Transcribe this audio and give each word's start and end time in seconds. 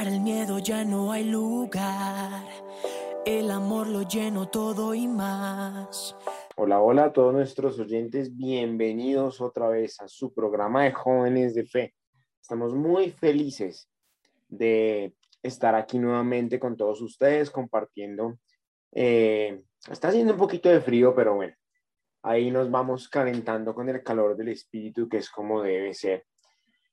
Para 0.00 0.12
el 0.12 0.22
miedo 0.22 0.58
ya 0.58 0.82
no 0.82 1.12
hay 1.12 1.24
lugar. 1.24 2.46
El 3.26 3.50
amor 3.50 3.86
lo 3.86 4.00
lleno 4.08 4.48
todo 4.48 4.94
y 4.94 5.06
más. 5.06 6.16
Hola, 6.56 6.80
hola 6.80 7.04
a 7.04 7.12
todos 7.12 7.34
nuestros 7.34 7.78
oyentes. 7.78 8.34
Bienvenidos 8.34 9.42
otra 9.42 9.68
vez 9.68 10.00
a 10.00 10.08
su 10.08 10.32
programa 10.32 10.84
de 10.84 10.92
Jóvenes 10.92 11.54
de 11.54 11.66
Fe. 11.66 11.94
Estamos 12.40 12.74
muy 12.74 13.10
felices 13.10 13.90
de 14.48 15.12
estar 15.42 15.74
aquí 15.74 15.98
nuevamente 15.98 16.58
con 16.58 16.78
todos 16.78 17.02
ustedes 17.02 17.50
compartiendo. 17.50 18.38
Eh, 18.92 19.60
está 19.90 20.08
haciendo 20.08 20.32
un 20.32 20.38
poquito 20.38 20.70
de 20.70 20.80
frío, 20.80 21.14
pero 21.14 21.34
bueno, 21.34 21.54
ahí 22.22 22.50
nos 22.50 22.70
vamos 22.70 23.06
calentando 23.06 23.74
con 23.74 23.86
el 23.90 24.02
calor 24.02 24.34
del 24.34 24.48
espíritu, 24.48 25.10
que 25.10 25.18
es 25.18 25.28
como 25.28 25.60
debe 25.60 25.92
ser. 25.92 26.24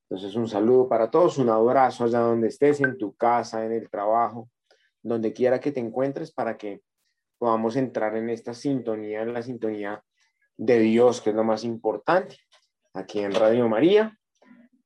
Entonces, 0.09 0.35
un 0.35 0.47
saludo 0.47 0.87
para 0.87 1.11
todos, 1.11 1.37
un 1.37 1.49
abrazo 1.49 2.05
allá 2.05 2.19
donde 2.19 2.47
estés, 2.47 2.79
en 2.79 2.97
tu 2.97 3.13
casa, 3.15 3.65
en 3.65 3.73
el 3.73 3.89
trabajo, 3.89 4.49
donde 5.03 5.33
quiera 5.33 5.59
que 5.59 5.73
te 5.73 5.81
encuentres, 5.81 6.31
para 6.31 6.57
que 6.57 6.81
podamos 7.37 7.75
entrar 7.75 8.15
en 8.15 8.29
esta 8.29 8.53
sintonía, 8.53 9.21
en 9.21 9.33
la 9.33 9.41
sintonía 9.41 10.01
de 10.55 10.79
Dios, 10.79 11.21
que 11.21 11.31
es 11.31 11.35
lo 11.35 11.43
más 11.43 11.65
importante, 11.65 12.37
aquí 12.93 13.19
en 13.19 13.33
Radio 13.33 13.67
María. 13.67 14.17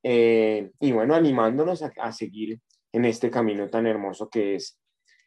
Eh, 0.04 0.72
y 0.80 0.92
bueno, 0.92 1.14
animándonos 1.14 1.84
a, 1.84 2.12
seguir 2.12 2.60
en 2.92 3.06
este 3.06 3.30
camino 3.30 3.70
tan 3.70 3.86
hermoso 3.86 4.28
que 4.28 4.56
es 4.56 4.82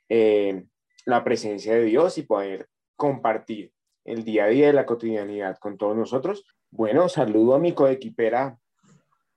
eh, 0.08 0.64
la 1.06 1.22
presencia 1.22 1.74
de 1.74 1.84
Dios 1.84 2.18
y 2.18 2.22
poder 2.22 2.66
compartir 2.96 3.72
el 4.04 4.24
día 4.24 4.44
a 4.44 4.48
día 4.48 4.66
de 4.66 4.72
la 4.72 4.86
cotidianidad 4.86 5.56
con 5.58 5.78
todos 5.78 5.96
nosotros. 5.96 6.44
Bueno, 6.70 7.08
saludo 7.08 7.54
a 7.54 7.60
mi 7.60 7.72
coequipera 7.72 8.58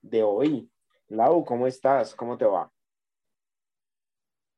de 0.02 0.24
hoy. 0.24 0.70
Lau, 1.08 1.44
¿cómo 1.46 1.68
estás? 1.68 2.16
¿Cómo 2.16 2.38
te 2.38 2.46
va? 2.46 2.72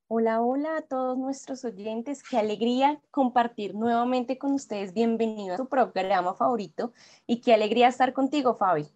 Hola, 0.08 0.42
hola 0.42 0.78
a 0.78 0.82
todos 0.82 1.18
nuestros 1.18 1.64
oyentes. 1.66 2.24
Qué 2.24 2.38
alegría 2.38 3.00
compartir 3.12 3.76
nuevamente 3.76 4.40
con 4.40 4.54
ustedes. 4.54 4.94
Bienvenido 4.94 5.54
a 5.54 5.58
tu 5.58 5.68
programa 5.70 6.34
favorito 6.34 6.94
y 7.28 7.42
qué 7.42 7.54
alegría 7.54 7.88
estar 7.88 8.12
contigo, 8.14 8.56
Fabi. 8.56 8.88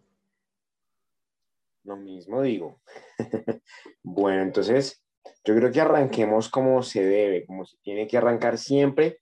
Lo 1.83 1.97
mismo 1.97 2.41
digo. 2.41 2.79
bueno, 4.01 4.41
entonces 4.41 5.03
yo 5.43 5.55
creo 5.55 5.71
que 5.71 5.81
arranquemos 5.81 6.49
como 6.49 6.81
se 6.81 7.03
debe, 7.03 7.45
como 7.45 7.65
se 7.65 7.77
tiene 7.83 8.07
que 8.07 8.17
arrancar 8.17 8.57
siempre, 8.57 9.19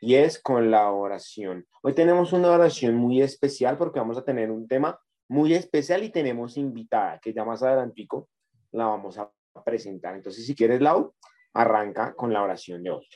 y 0.00 0.16
es 0.16 0.40
con 0.42 0.70
la 0.70 0.90
oración. 0.90 1.66
Hoy 1.82 1.94
tenemos 1.94 2.32
una 2.32 2.50
oración 2.50 2.96
muy 2.96 3.22
especial 3.22 3.76
porque 3.76 4.00
vamos 4.00 4.16
a 4.16 4.24
tener 4.24 4.50
un 4.50 4.66
tema 4.66 4.98
muy 5.30 5.54
especial 5.54 6.02
y 6.02 6.10
tenemos 6.10 6.56
invitada, 6.56 7.20
que 7.20 7.32
ya 7.32 7.44
más 7.44 7.62
adelantico 7.62 8.28
la 8.72 8.86
vamos 8.86 9.16
a 9.16 9.30
presentar. 9.64 10.16
Entonces, 10.16 10.44
si 10.44 10.56
quieres, 10.56 10.80
Lau, 10.80 11.14
arranca 11.54 12.14
con 12.14 12.32
la 12.32 12.42
oración 12.42 12.82
de 12.82 12.90
hoy. 12.90 13.06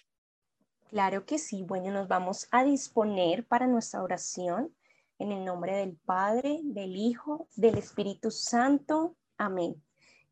Claro 0.90 1.26
que 1.26 1.38
sí. 1.38 1.64
Bueno, 1.64 1.90
nos 1.90 2.06
vamos 2.06 2.46
a 2.52 2.62
disponer 2.62 3.44
para 3.44 3.66
nuestra 3.66 4.00
oración 4.00 4.72
en 5.18 5.32
el 5.32 5.44
nombre 5.44 5.74
del 5.74 5.96
Padre, 5.96 6.60
del 6.62 6.94
Hijo, 6.94 7.48
del 7.56 7.78
Espíritu 7.78 8.30
Santo. 8.30 9.16
Amén. 9.36 9.82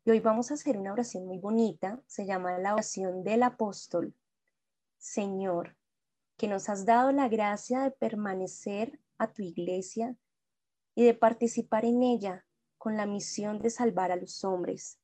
Y 0.05 0.11
hoy 0.11 0.21
vamos 0.21 0.51
a 0.51 0.53
hacer 0.53 0.77
una 0.77 0.93
oración 0.93 1.25
muy 1.25 1.37
bonita. 1.37 2.01
Se 2.07 2.25
llama 2.25 2.57
la 2.59 2.75
oración 2.75 3.25
del 3.25 3.43
apóstol. 3.43 4.13
Señor, 4.97 5.75
que 6.37 6.47
nos 6.47 6.69
has 6.69 6.85
dado 6.85 7.11
la 7.11 7.27
gracia 7.27 7.81
de 7.81 7.91
permanecer 7.91 9.01
a 9.17 9.33
tu 9.33 9.41
iglesia 9.41 10.15
y 10.95 11.05
de 11.05 11.13
participar 11.13 11.85
en 11.85 12.03
ella 12.03 12.45
con 12.77 12.97
la 12.97 13.05
misión 13.05 13.59
de 13.59 13.69
salvar 13.69 14.11
a 14.11 14.15
los 14.15 14.43
hombres. 14.43 14.99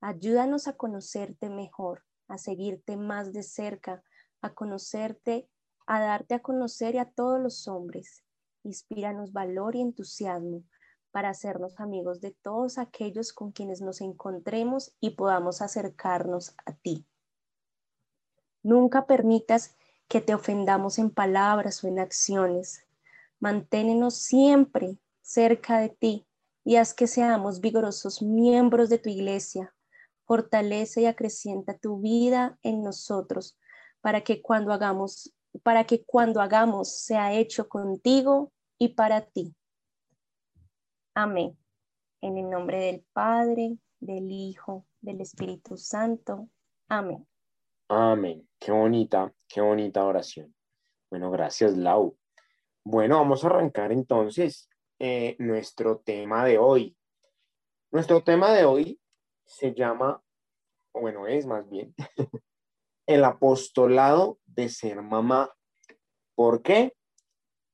Ayúdanos 0.00 0.68
a 0.68 0.76
conocerte 0.76 1.50
mejor, 1.50 2.04
a 2.28 2.38
seguirte 2.38 2.96
más 2.96 3.32
de 3.32 3.42
cerca, 3.42 4.02
a 4.40 4.54
conocerte, 4.54 5.48
a 5.86 6.00
darte 6.00 6.34
a 6.34 6.40
conocer 6.40 6.98
a 6.98 7.10
todos 7.10 7.40
los 7.40 7.68
hombres. 7.68 8.24
Inspíranos 8.62 9.32
valor 9.32 9.76
y 9.76 9.80
entusiasmo 9.80 10.64
para 11.10 11.30
hacernos 11.30 11.80
amigos 11.80 12.20
de 12.20 12.30
todos 12.30 12.78
aquellos 12.78 13.32
con 13.32 13.52
quienes 13.52 13.80
nos 13.80 14.00
encontremos 14.00 14.94
y 15.00 15.10
podamos 15.10 15.60
acercarnos 15.60 16.54
a 16.64 16.72
ti. 16.72 17.06
Nunca 18.62 19.06
permitas 19.06 19.76
que 20.08 20.20
te 20.20 20.34
ofendamos 20.34 20.98
en 20.98 21.10
palabras 21.10 21.82
o 21.82 21.88
en 21.88 21.98
acciones. 21.98 22.86
Manténenos 23.38 24.14
siempre 24.16 24.98
cerca 25.30 25.78
de 25.78 25.90
ti 25.90 26.26
y 26.64 26.76
haz 26.76 26.92
que 26.92 27.06
seamos 27.06 27.60
vigorosos 27.60 28.20
miembros 28.20 28.88
de 28.88 28.98
tu 28.98 29.08
iglesia. 29.08 29.74
Fortalece 30.24 31.02
y 31.02 31.06
acrecienta 31.06 31.78
tu 31.78 32.00
vida 32.00 32.58
en 32.62 32.82
nosotros 32.82 33.56
para 34.00 34.22
que 34.22 34.42
cuando 34.42 34.72
hagamos 34.72 35.32
para 35.64 35.84
que 35.84 36.04
cuando 36.04 36.40
hagamos 36.40 36.96
sea 36.96 37.32
hecho 37.32 37.68
contigo 37.68 38.52
y 38.78 38.90
para 38.94 39.20
ti. 39.20 39.54
Amén. 41.14 41.58
En 42.20 42.38
el 42.38 42.48
nombre 42.48 42.78
del 42.78 43.04
Padre, 43.12 43.78
del 43.98 44.30
Hijo, 44.30 44.86
del 45.00 45.20
Espíritu 45.20 45.76
Santo. 45.76 46.48
Amén. 46.88 47.26
Amén. 47.88 48.48
Qué 48.60 48.70
bonita, 48.70 49.32
qué 49.48 49.60
bonita 49.60 50.04
oración. 50.04 50.54
Bueno, 51.10 51.32
gracias, 51.32 51.76
Lau. 51.76 52.16
Bueno, 52.84 53.18
vamos 53.18 53.42
a 53.42 53.48
arrancar 53.48 53.90
entonces 53.90 54.68
eh, 55.02 55.34
nuestro 55.38 56.00
tema 56.00 56.44
de 56.44 56.58
hoy. 56.58 56.94
Nuestro 57.90 58.22
tema 58.22 58.52
de 58.52 58.66
hoy 58.66 59.00
se 59.46 59.72
llama, 59.74 60.22
o 60.92 61.00
bueno, 61.00 61.26
es 61.26 61.46
más 61.46 61.68
bien, 61.70 61.94
el 63.06 63.24
apostolado 63.24 64.38
de 64.44 64.68
ser 64.68 65.00
mamá. 65.00 65.50
¿Por 66.34 66.60
qué? 66.60 66.94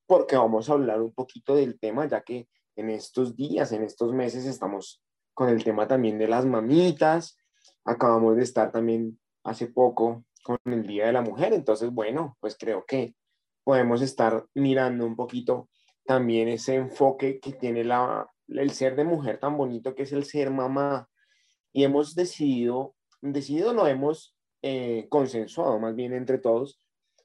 Porque 0.07 0.37
vamos 0.37 0.71
a 0.71 0.75
hablar 0.75 1.03
un 1.03 1.13
poquito 1.13 1.57
del 1.57 1.81
tema, 1.81 2.07
ya 2.07 2.23
que 2.23 2.49
en 2.77 2.91
estos 2.91 3.35
días, 3.35 3.73
en 3.73 3.83
estos 3.83 4.13
meses, 4.13 4.47
estamos 4.47 5.03
con 5.35 5.49
el 5.49 5.65
tema 5.65 5.89
también 5.89 6.19
de 6.19 6.29
las 6.29 6.47
mamitas. 6.47 7.37
Acabamos 7.85 8.37
de 8.37 8.45
estar 8.45 8.71
también 8.71 9.21
hace 9.43 9.67
poco 9.67 10.25
con 10.45 10.59
el 10.67 10.87
Día 10.87 11.07
de 11.07 11.13
la 11.13 11.23
Mujer. 11.23 11.53
Entonces, 11.53 11.91
bueno, 11.91 12.37
pues 12.39 12.57
creo 12.57 12.85
que 12.87 13.17
podemos 13.65 14.01
estar 14.01 14.47
mirando 14.55 15.05
un 15.05 15.17
poquito 15.17 15.69
también 16.07 16.49
ese 16.49 16.75
enfoque 16.75 17.41
que 17.41 17.53
tiene 17.53 17.85
la, 17.85 18.29
el 18.49 18.71
ser 18.71 18.97
de 18.97 19.05
mujer 19.05 19.39
tan 19.39 19.57
bonito 19.57 19.95
que 19.95 20.05
es 20.05 20.13
el 20.13 20.25
ser 20.25 20.51
mamá. 20.51 21.09
Y 21.73 21.85
hemos 21.85 22.15
decidido, 22.15 22.95
decidido 23.21 23.73
no 23.73 23.87
hemos 23.87 24.37
eh, 24.63 25.07
consensuado 25.09 25.79
más 25.79 25.95
bien 25.95 26.13
entre 26.13 26.39
todos, 26.39 26.81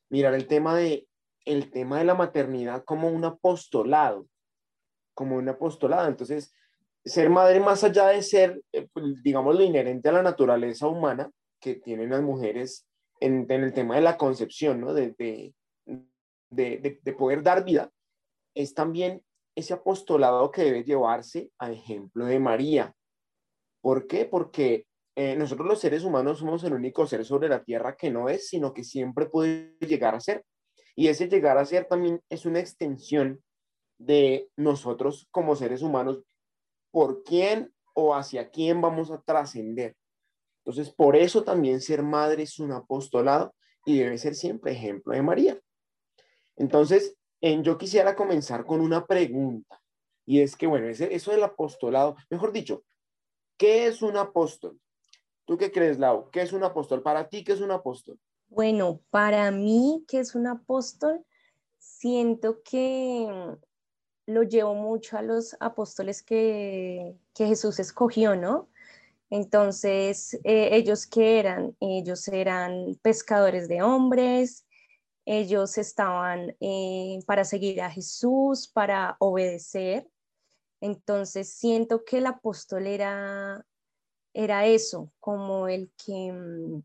mirar 0.10 0.34
el 0.34 0.48
tema 0.48 0.76
de 0.76 1.08
el 1.46 1.72
tema 1.72 2.00
de 2.00 2.06
la 2.06 2.14
maternidad 2.14 2.84
como 2.84 3.10
un 3.10 3.26
apostolado, 3.26 4.28
como 5.14 5.38
un 5.38 5.50
apostolado. 5.50 6.08
Entonces, 6.08 6.54
ser 7.04 7.30
madre 7.30 7.60
más 7.60 7.84
allá 7.84 8.08
de 8.08 8.22
ser, 8.22 8.62
eh, 8.72 8.88
pues, 8.94 9.22
digamos, 9.24 9.56
lo 9.56 9.64
inherente 9.64 10.10
a 10.10 10.14
la 10.14 10.22
naturaleza 10.22 10.88
humana 10.88 11.32
que 11.60 11.76
tienen 11.76 12.10
las 12.10 12.22
mujeres 12.22 12.88
en, 13.20 13.50
el 13.50 13.74
tema 13.74 13.96
de 13.96 14.02
la 14.02 14.18
concepción, 14.18 14.82
¿no? 14.82 14.94
De, 14.94 15.14
de, 16.50 17.14
poder 17.18 17.44
dar 17.44 17.64
vida, 17.64 17.92
es 18.54 18.74
también 18.74 19.24
ese 19.56 19.74
apostolado 19.74 20.52
que 20.52 20.64
debe 20.64 20.84
llevarse 20.84 21.52
a 21.60 21.72
ejemplo 21.72 22.26
de 22.26 22.40
María. 22.40 22.96
¿Por 23.82 24.08
qué? 24.08 24.26
Porque 24.26 24.86
eh, 25.16 25.36
nosotros 25.36 25.68
los 25.68 25.80
seres 25.80 26.04
humanos 26.04 26.40
somos 26.40 26.64
el 26.64 26.74
único 26.74 27.06
ser 27.06 27.26
sobre 27.26 27.50
la 27.50 27.64
tierra 27.64 27.96
que 27.96 28.12
no 28.12 28.30
es, 28.30 28.48
sino 28.48 28.74
que 28.74 28.84
siempre 28.84 29.26
puede 29.26 29.76
llegar 29.80 30.16
a 30.16 30.20
ser. 30.20 30.46
Y 30.96 31.08
ese 31.08 31.28
llegar 31.28 31.58
a 31.58 31.66
ser 31.66 31.86
también 31.86 32.22
es 32.30 32.46
una 32.46 32.60
extensión 32.60 33.42
de 33.98 34.50
nosotros 34.56 35.28
como 35.32 35.56
seres 35.56 35.82
humanos, 35.82 36.24
por 36.92 37.24
quién 37.24 37.74
o 37.94 38.16
hacia 38.16 38.50
quién 38.50 38.82
vamos 38.82 39.12
a 39.12 39.22
trascender. 39.22 39.96
Entonces, 40.64 40.94
por 40.94 41.16
eso 41.16 41.44
también 41.44 41.82
ser 41.82 42.04
madre 42.04 42.44
es 42.44 42.60
un 42.60 42.72
apostolado 42.72 43.54
y 43.86 44.00
debe 44.00 44.18
ser 44.18 44.36
siempre 44.36 44.74
ejemplo 44.74 45.14
de 45.14 45.22
María. 45.22 45.60
Entonces, 46.56 47.16
yo 47.42 47.78
quisiera 47.78 48.16
comenzar 48.16 48.66
con 48.66 48.82
una 48.82 49.06
pregunta, 49.06 49.82
y 50.26 50.42
es 50.42 50.56
que, 50.56 50.68
bueno, 50.68 50.88
eso 50.88 51.32
del 51.32 51.44
apostolado, 51.44 52.16
mejor 52.30 52.52
dicho, 52.52 52.84
¿qué 53.58 53.88
es 53.88 54.02
un 54.02 54.18
apóstol? 54.18 54.80
¿Tú 55.46 55.58
qué 55.58 55.72
crees, 55.72 56.00
Lau? 56.00 56.30
¿Qué 56.30 56.42
es 56.42 56.54
un 56.54 56.64
apóstol? 56.64 57.02
Para 57.02 57.28
ti, 57.28 57.44
¿qué 57.44 57.54
es 57.54 57.62
un 57.62 57.72
apóstol? 57.72 58.20
Bueno, 58.48 59.02
para 59.10 59.50
mí, 59.52 60.06
¿qué 60.08 60.20
es 60.20 60.36
un 60.36 60.48
apóstol? 60.48 61.26
Siento 61.80 62.62
que 62.64 63.28
lo 64.28 64.44
llevo 64.44 64.76
mucho 64.76 65.18
a 65.18 65.22
los 65.22 65.56
apóstoles 65.60 66.22
que, 66.22 67.16
que 67.34 67.48
Jesús 67.48 67.80
escogió, 67.80 68.36
¿no? 68.36 68.70
Entonces, 69.30 70.34
eh, 70.44 70.70
ellos 70.74 71.08
qué 71.08 71.40
eran? 71.40 71.76
Ellos 71.80 72.28
eran 72.28 73.00
pescadores 73.02 73.68
de 73.68 73.82
hombres, 73.82 74.66
ellos 75.26 75.78
estaban 75.78 76.56
eh, 76.60 77.20
para 77.26 77.44
seguir 77.44 77.82
a 77.82 77.92
Jesús, 77.92 78.68
para 78.68 79.18
obedecer. 79.20 80.10
Entonces 80.82 81.54
siento 81.54 82.04
que 82.04 82.18
el 82.18 82.26
apóstol 82.26 82.88
era, 82.88 83.66
era 84.34 84.66
eso, 84.66 85.12
como 85.20 85.68
el 85.68 85.92
que, 86.04 86.32
mm, 86.32 86.84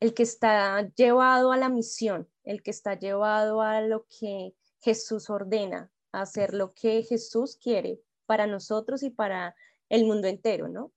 el 0.00 0.14
que 0.14 0.22
está 0.22 0.88
llevado 0.94 1.52
a 1.52 1.56
la 1.56 1.68
misión, 1.68 2.28
el 2.44 2.62
que 2.62 2.70
está 2.70 2.98
llevado 2.98 3.62
a 3.62 3.80
lo 3.80 4.06
que 4.06 4.54
Jesús 4.80 5.30
ordena, 5.30 5.92
hacer 6.12 6.54
lo 6.54 6.74
que 6.74 7.02
Jesús 7.02 7.56
quiere 7.56 8.00
para 8.26 8.46
nosotros 8.46 9.02
y 9.02 9.10
para 9.10 9.54
el 9.88 10.04
mundo 10.04 10.28
entero, 10.28 10.68
¿no? 10.68 10.92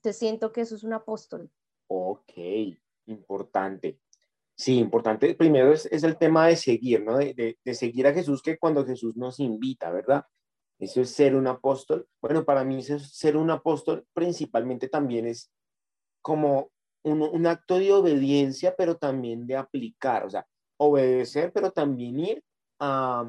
Te 0.00 0.12
siento 0.12 0.52
que 0.52 0.62
eso 0.62 0.76
es 0.76 0.84
un 0.84 0.92
apóstol. 0.92 1.50
Ok, 1.88 2.32
importante. 3.06 3.98
Sí, 4.56 4.78
importante. 4.78 5.34
Primero 5.34 5.72
es, 5.72 5.86
el 5.86 6.16
tema 6.16 6.46
de 6.46 6.56
seguir, 6.56 7.02
¿no? 7.02 7.18
De, 7.18 7.56
seguir 7.74 8.06
a 8.06 8.14
Jesús, 8.14 8.40
que 8.42 8.56
cuando 8.58 8.86
Jesús 8.86 9.16
nos 9.16 9.40
invita, 9.40 9.90
¿verdad? 9.90 10.24
Eso 10.78 11.00
es 11.00 11.10
ser 11.10 11.34
un 11.34 11.46
apóstol. 11.48 12.06
Bueno, 12.20 12.44
para 12.44 12.64
mí 12.64 12.82
ser 12.82 13.36
un 13.36 13.50
apóstol 13.50 14.06
principalmente 14.12 14.88
también 14.88 15.26
es 15.26 15.52
como 16.22 16.70
un, 17.04 17.46
acto 17.46 17.78
de 17.78 17.92
obediencia, 17.92 18.74
pero 18.76 18.96
también 18.96 19.46
de 19.46 19.56
aplicar, 19.56 20.24
o 20.24 20.30
sea, 20.30 20.46
obedecer, 20.78 21.52
pero 21.52 21.70
también 21.70 22.18
ir 22.20 22.44
a, 22.80 23.28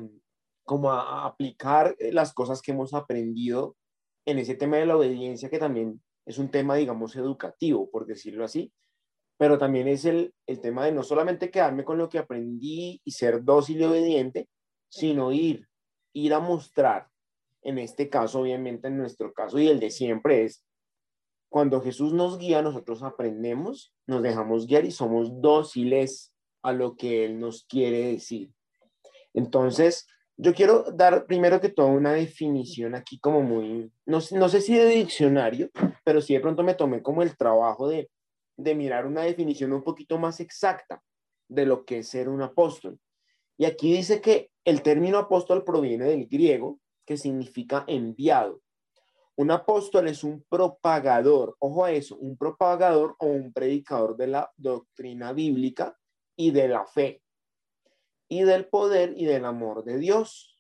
como 0.64 0.92
a, 0.92 1.26
aplicar 1.26 1.96
las 2.00 2.34
cosas 2.34 2.62
que 2.62 2.72
hemos 2.72 2.94
aprendido 2.94 3.76
en 4.26 4.40
ese 4.40 4.56
tema 4.56 4.78
de 4.78 4.86
la 4.86 4.98
obediencia, 4.98 5.50
que 5.50 5.60
también 5.60 6.02
es 6.26 6.38
un 6.38 6.50
tema, 6.50 6.76
digamos, 6.76 7.16
educativo, 7.16 7.90
por 7.90 8.06
decirlo 8.06 8.46
así, 8.46 8.72
pero 9.38 9.58
también 9.58 9.88
es 9.88 10.06
el, 10.06 10.34
el 10.48 10.60
tema 10.60 10.86
de 10.86 10.92
no 10.92 11.04
solamente 11.04 11.52
quedarme 11.52 11.84
con 11.84 11.98
lo 11.98 12.10
que 12.10 12.20
aprendí 12.20 13.02
y 13.04 13.12
ser 13.12 13.44
dócil 13.44 13.82
y 13.82 13.84
obediente, 13.84 14.50
sino 14.90 15.32
ir, 15.32 15.68
ir 16.14 16.34
a 16.34 16.40
mostrar 16.40 17.08
en 17.66 17.80
este 17.80 18.10
caso, 18.10 18.42
obviamente 18.42 18.88
en 18.88 18.98
nuestro 18.98 19.34
caso 19.34 19.60
y 19.60 19.68
el 19.68 19.80
de 19.80 19.90
siempre 19.90 20.44
es, 20.44 20.64
cuando 21.50 21.82
Jesús 21.82 22.14
nos 22.14 22.38
guía, 22.38 22.62
nosotros 22.62 23.02
aprendemos, 23.02 23.94
nos 24.08 24.22
dejamos 24.22 24.68
guiar 24.68 24.86
y 24.86 24.92
somos 24.92 25.42
dóciles 25.42 26.32
a 26.62 26.74
lo 26.74 26.96
que 26.96 27.26
Él 27.26 27.40
nos 27.40 27.64
quiere 27.66 28.12
decir. 28.12 28.52
Entonces, 29.34 30.08
yo 30.38 30.54
quiero 30.54 30.84
dar 30.92 31.26
primero 31.26 31.60
que 31.60 31.70
todo 31.70 31.88
una 31.88 32.14
definición 32.14 32.94
aquí 32.94 33.20
como 33.20 33.42
muy, 33.42 33.92
no, 34.06 34.20
no 34.32 34.50
sé 34.50 34.62
si 34.62 34.76
de 34.76 34.86
diccionario, 34.86 35.70
pero 36.04 36.22
sí 36.22 36.34
de 36.34 36.42
pronto 36.42 36.62
me 36.62 36.76
tomé 36.76 37.02
como 37.02 37.24
el 37.24 37.36
trabajo 37.36 37.88
de, 37.88 38.10
de 38.58 38.76
mirar 38.76 39.06
una 39.06 39.22
definición 39.22 39.74
un 39.74 39.84
poquito 39.84 40.18
más 40.18 40.40
exacta 40.40 41.04
de 41.48 41.66
lo 41.66 41.86
que 41.86 42.00
es 42.00 42.08
ser 42.08 42.30
un 42.30 42.42
apóstol. 42.42 43.00
Y 43.58 43.66
aquí 43.66 43.94
dice 43.94 44.22
que 44.22 44.52
el 44.64 44.82
término 44.82 45.18
apóstol 45.18 45.64
proviene 45.64 46.06
del 46.06 46.28
griego 46.28 46.80
que 47.06 47.18
significa 47.18 47.84
enviado. 47.88 48.62
Un 49.38 49.52
apóstol 49.52 50.08
es 50.08 50.24
un 50.24 50.44
propagador, 50.50 51.56
ojo 51.60 51.84
a 51.84 51.92
eso, 51.92 52.18
un 52.18 52.38
propagador 52.38 53.16
o 53.20 53.28
un 53.28 53.52
predicador 53.52 54.16
de 54.16 54.28
la 54.28 54.52
doctrina 54.56 55.34
bíblica 55.34 55.98
y 56.38 56.52
de 56.52 56.68
la 56.70 56.86
fe 56.86 57.22
y 58.28 58.44
del 58.44 58.68
poder 58.68 59.14
y 59.16 59.26
del 59.26 59.46
amor 59.46 59.84
de 59.84 59.98
Dios. 59.98 60.58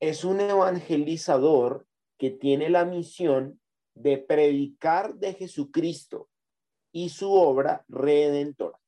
Es 0.00 0.24
un 0.24 0.40
evangelizador 0.40 1.86
que 2.18 2.30
tiene 2.30 2.70
la 2.70 2.84
misión 2.84 3.60
de 3.94 4.18
predicar 4.18 5.14
de 5.16 5.34
Jesucristo 5.34 6.28
y 6.92 7.08
su 7.08 7.32
obra 7.32 7.84
redentora. 7.88 8.78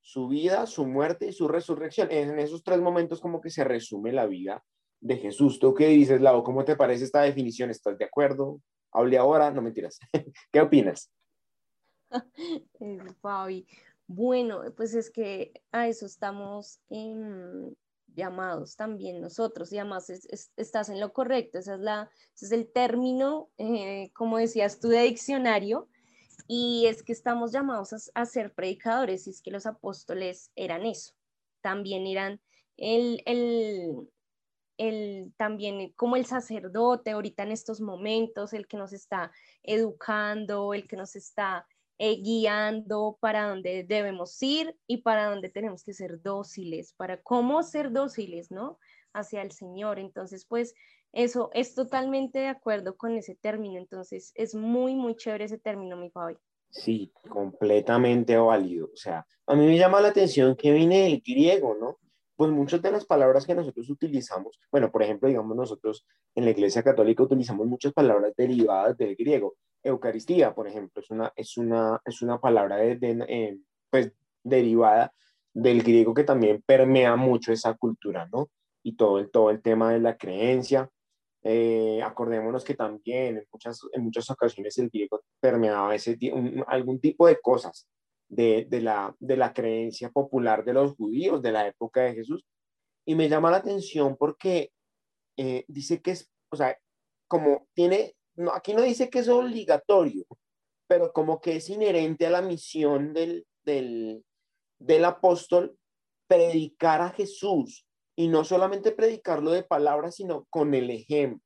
Su 0.00 0.28
vida, 0.28 0.66
su 0.66 0.86
muerte 0.86 1.26
y 1.26 1.32
su 1.32 1.48
resurrección. 1.48 2.08
En 2.12 2.38
esos 2.38 2.62
tres 2.62 2.80
momentos 2.80 3.20
como 3.20 3.40
que 3.40 3.50
se 3.50 3.64
resume 3.64 4.12
la 4.12 4.26
vida 4.26 4.62
de 5.00 5.16
Jesús. 5.16 5.58
¿Tú 5.58 5.74
qué 5.74 5.88
dices, 5.88 6.20
Lau? 6.20 6.42
¿Cómo 6.42 6.64
te 6.64 6.76
parece 6.76 7.04
esta 7.04 7.22
definición? 7.22 7.70
¿Estás 7.70 7.98
de 7.98 8.04
acuerdo? 8.04 8.60
Hable 8.92 9.18
ahora, 9.18 9.50
no 9.50 9.62
mentiras. 9.62 9.98
¿Qué 10.52 10.60
opinas? 10.60 11.10
Fabi, 13.20 13.66
bueno, 14.06 14.62
pues 14.76 14.94
es 14.94 15.10
que 15.10 15.52
a 15.72 15.88
eso 15.88 16.06
estamos 16.06 16.80
llamados 18.14 18.76
también 18.76 19.20
nosotros 19.20 19.72
y 19.72 19.78
además 19.78 20.10
estás 20.56 20.88
en 20.88 21.00
lo 21.00 21.12
correcto, 21.12 21.58
esa 21.58 21.74
es 21.74 21.80
la, 21.80 22.10
ese 22.34 22.46
es 22.46 22.52
el 22.52 22.72
término, 22.72 23.50
eh, 23.58 24.10
como 24.14 24.38
decías 24.38 24.78
tú, 24.80 24.88
de 24.88 25.02
diccionario, 25.02 25.88
y 26.48 26.86
es 26.86 27.02
que 27.02 27.12
estamos 27.12 27.52
llamados 27.52 28.10
a, 28.14 28.26
ser 28.26 28.54
predicadores 28.54 29.26
y 29.26 29.30
es 29.30 29.42
que 29.42 29.50
los 29.50 29.66
apóstoles 29.66 30.50
eran 30.54 30.86
eso, 30.86 31.14
también 31.60 32.06
eran 32.06 32.40
el, 32.76 33.22
el, 33.26 34.08
el, 34.78 35.32
también 35.36 35.92
como 35.92 36.16
el 36.16 36.26
sacerdote 36.26 37.12
ahorita 37.12 37.42
en 37.42 37.52
estos 37.52 37.80
momentos, 37.80 38.52
el 38.52 38.66
que 38.66 38.76
nos 38.76 38.92
está 38.92 39.32
educando, 39.62 40.74
el 40.74 40.86
que 40.86 40.96
nos 40.96 41.16
está 41.16 41.66
eh, 41.98 42.16
guiando 42.16 43.16
para 43.20 43.48
dónde 43.48 43.82
debemos 43.82 44.42
ir 44.42 44.76
y 44.86 44.98
para 44.98 45.30
dónde 45.30 45.48
tenemos 45.48 45.82
que 45.82 45.94
ser 45.94 46.20
dóciles, 46.20 46.92
para 46.92 47.22
cómo 47.22 47.62
ser 47.62 47.90
dóciles, 47.90 48.50
¿no? 48.50 48.78
Hacia 49.14 49.40
el 49.40 49.50
Señor. 49.50 49.98
Entonces, 49.98 50.44
pues 50.44 50.74
eso 51.12 51.50
es 51.52 51.74
totalmente 51.74 52.38
de 52.38 52.48
acuerdo 52.48 52.96
con 52.96 53.16
ese 53.16 53.34
término. 53.34 53.78
Entonces, 53.78 54.32
es 54.34 54.54
muy, 54.54 54.94
muy 54.94 55.16
chévere 55.16 55.44
ese 55.44 55.58
término, 55.58 55.96
mi 55.96 56.10
Fabi. 56.10 56.36
Sí, 56.70 57.12
completamente 57.28 58.36
válido. 58.36 58.90
O 58.92 58.96
sea, 58.96 59.26
a 59.46 59.54
mí 59.54 59.66
me 59.66 59.78
llama 59.78 60.00
la 60.00 60.08
atención 60.08 60.56
que 60.56 60.72
viene 60.72 61.02
del 61.02 61.22
griego, 61.24 61.74
¿no? 61.74 61.98
pues 62.36 62.50
muchas 62.50 62.82
de 62.82 62.92
las 62.92 63.06
palabras 63.06 63.46
que 63.46 63.54
nosotros 63.54 63.88
utilizamos, 63.88 64.60
bueno, 64.70 64.92
por 64.92 65.02
ejemplo, 65.02 65.28
digamos 65.28 65.56
nosotros 65.56 66.06
en 66.34 66.44
la 66.44 66.50
Iglesia 66.50 66.82
Católica 66.82 67.22
utilizamos 67.22 67.66
muchas 67.66 67.94
palabras 67.94 68.34
derivadas 68.36 68.96
del 68.98 69.16
griego. 69.16 69.56
Eucaristía, 69.82 70.54
por 70.54 70.68
ejemplo, 70.68 71.00
es 71.00 71.10
una, 71.10 71.32
es 71.34 71.56
una, 71.56 72.00
es 72.04 72.20
una 72.20 72.38
palabra 72.38 72.84
eh, 72.84 73.58
pues, 73.90 74.12
derivada 74.42 75.12
del 75.54 75.82
griego 75.82 76.12
que 76.12 76.24
también 76.24 76.62
permea 76.66 77.16
mucho 77.16 77.52
esa 77.52 77.72
cultura, 77.74 78.28
¿no? 78.30 78.50
Y 78.82 78.96
todo 78.96 79.18
el, 79.18 79.30
todo 79.30 79.50
el 79.50 79.62
tema 79.62 79.92
de 79.92 80.00
la 80.00 80.16
creencia. 80.16 80.90
Eh, 81.48 82.02
acordémonos 82.02 82.64
que 82.64 82.74
también 82.74 83.36
en 83.36 83.46
muchas, 83.52 83.80
en 83.92 84.02
muchas 84.02 84.28
ocasiones 84.30 84.76
el 84.78 84.90
griego 84.90 85.22
permeaba 85.38 85.94
ese, 85.94 86.18
algún 86.66 87.00
tipo 87.00 87.28
de 87.28 87.40
cosas 87.40 87.86
de, 88.28 88.66
la, 88.82 89.14
de 89.20 89.36
la 89.36 89.52
creencia 89.52 90.10
popular 90.10 90.64
de 90.64 90.72
los 90.72 90.96
judíos 90.96 91.40
de 91.42 91.52
la 91.52 91.68
época 91.68 92.00
de 92.00 92.14
Jesús. 92.14 92.44
Y 93.06 93.14
me 93.14 93.28
llama 93.28 93.52
la 93.52 93.58
atención 93.58 94.16
porque 94.16 94.72
eh, 95.36 95.64
dice 95.68 96.02
que 96.02 96.12
es, 96.12 96.28
o 96.50 96.56
sea, 96.56 96.76
como 97.28 97.68
tiene, 97.74 98.16
no, 98.34 98.52
aquí 98.52 98.74
no 98.74 98.82
dice 98.82 99.08
que 99.08 99.20
es 99.20 99.28
obligatorio, 99.28 100.24
pero 100.88 101.12
como 101.12 101.40
que 101.40 101.54
es 101.54 101.70
inherente 101.70 102.26
a 102.26 102.30
la 102.30 102.42
misión 102.42 103.12
del, 103.12 103.46
del, 103.64 104.24
del 104.80 105.04
apóstol 105.04 105.78
predicar 106.26 107.02
a 107.02 107.10
Jesús 107.10 107.86
y 108.16 108.26
no 108.26 108.42
solamente 108.42 108.90
predicarlo 108.90 109.52
de 109.52 109.62
palabras, 109.62 110.16
sino 110.16 110.44
con 110.50 110.74
el 110.74 110.90
ejemplo. 110.90 111.45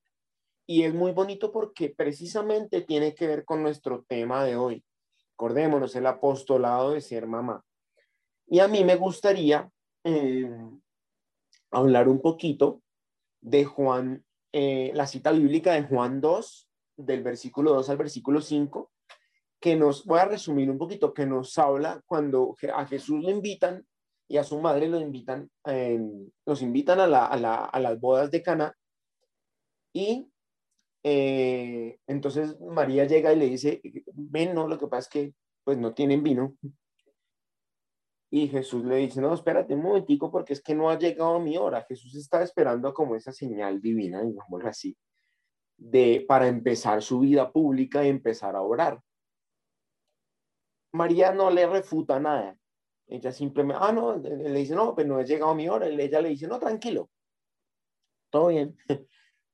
Y 0.71 0.85
es 0.85 0.95
muy 0.95 1.11
bonito 1.11 1.51
porque 1.51 1.89
precisamente 1.91 2.83
tiene 2.83 3.13
que 3.13 3.27
ver 3.27 3.45
con 3.45 3.61
nuestro 3.61 4.05
tema 4.05 4.45
de 4.45 4.55
hoy. 4.55 4.85
Acordémonos, 5.35 5.97
el 5.97 6.07
apostolado 6.07 6.93
de 6.93 7.01
ser 7.01 7.27
mamá. 7.27 7.65
Y 8.47 8.61
a 8.61 8.69
mí 8.69 8.85
me 8.85 8.95
gustaría 8.95 9.69
eh, 10.05 10.49
hablar 11.73 12.09
un 12.09 12.23
poquito 12.23 12.83
de 13.41 13.65
Juan, 13.65 14.25
eh, 14.53 14.93
la 14.95 15.09
cita 15.09 15.33
bíblica 15.33 15.73
de 15.73 15.83
Juan 15.83 16.21
2, 16.21 16.69
del 16.99 17.25
versículo 17.25 17.75
2 17.75 17.91
al 17.91 17.97
versículo 17.97 18.41
5, 18.41 18.93
que 19.59 19.75
nos, 19.75 20.05
voy 20.05 20.21
a 20.21 20.27
resumir 20.27 20.71
un 20.71 20.79
poquito, 20.79 21.13
que 21.13 21.27
nos 21.27 21.59
habla 21.59 22.01
cuando 22.07 22.55
a 22.73 22.87
Jesús 22.87 23.21
lo 23.25 23.31
invitan 23.31 23.85
y 24.29 24.37
a 24.37 24.45
su 24.45 24.61
madre 24.61 24.89
lo 24.89 25.01
invitan, 25.01 25.51
los 26.47 26.63
invitan 26.63 27.01
a, 27.01 27.27
a 27.27 27.81
las 27.81 27.99
bodas 27.99 28.31
de 28.31 28.41
Cana 28.41 28.73
y 29.93 30.31
eh, 31.03 31.99
entonces 32.07 32.61
María 32.61 33.05
llega 33.05 33.33
y 33.33 33.39
le 33.39 33.47
dice, 33.47 33.81
ven, 34.13 34.55
no, 34.55 34.69
lo 34.69 34.79
que 34.79 34.87
pasa 34.87 35.01
es 35.01 35.09
que 35.09 35.35
pues 35.65 35.79
no 35.79 35.95
tienen 35.95 36.23
vino. 36.23 36.57
Y 38.33 38.49
Jesús 38.49 38.85
le 38.85 38.97
dice, 38.97 39.21
no, 39.21 39.35
espérate 39.35 39.75
un 39.75 39.83
momentico 39.83 40.31
porque 40.31 40.53
es 40.53 40.63
que 40.63 40.75
no 40.75 40.89
ha 40.89 40.99
llegado 40.99 41.41
mi 41.41 41.57
hora. 41.57 41.85
Jesús 41.89 42.15
está 42.15 42.43
esperando 42.43 42.95
como 42.95 43.17
esa 43.17 43.33
señal 43.33 43.81
divina, 43.81 44.23
digamos 44.23 44.65
así, 44.65 44.97
de, 45.77 46.25
para 46.29 46.47
empezar 46.47 47.03
su 47.03 47.21
vida 47.21 47.51
pública 47.51 48.05
y 48.05 48.09
empezar 48.09 48.55
a 48.55 48.63
orar. 48.63 49.01
María 50.93 51.33
no 51.33 51.51
le 51.51 51.67
refuta 51.67 52.21
nada. 52.21 52.57
Ella 53.09 53.33
simplemente, 53.33 53.83
ah, 53.85 53.93
no, 53.93 54.17
le 54.17 54.53
dice, 54.53 54.77
no, 54.77 54.95
pues 54.95 55.07
no 55.07 55.17
ha 55.17 55.25
llegado 55.25 55.55
mi 55.55 55.69
hora. 55.69 55.89
Y 55.89 56.01
ella 56.01 56.21
le 56.21 56.29
dice, 56.29 56.47
no, 56.47 56.61
tranquilo, 56.61 57.11
todo 58.31 58.49
bien. 58.49 58.77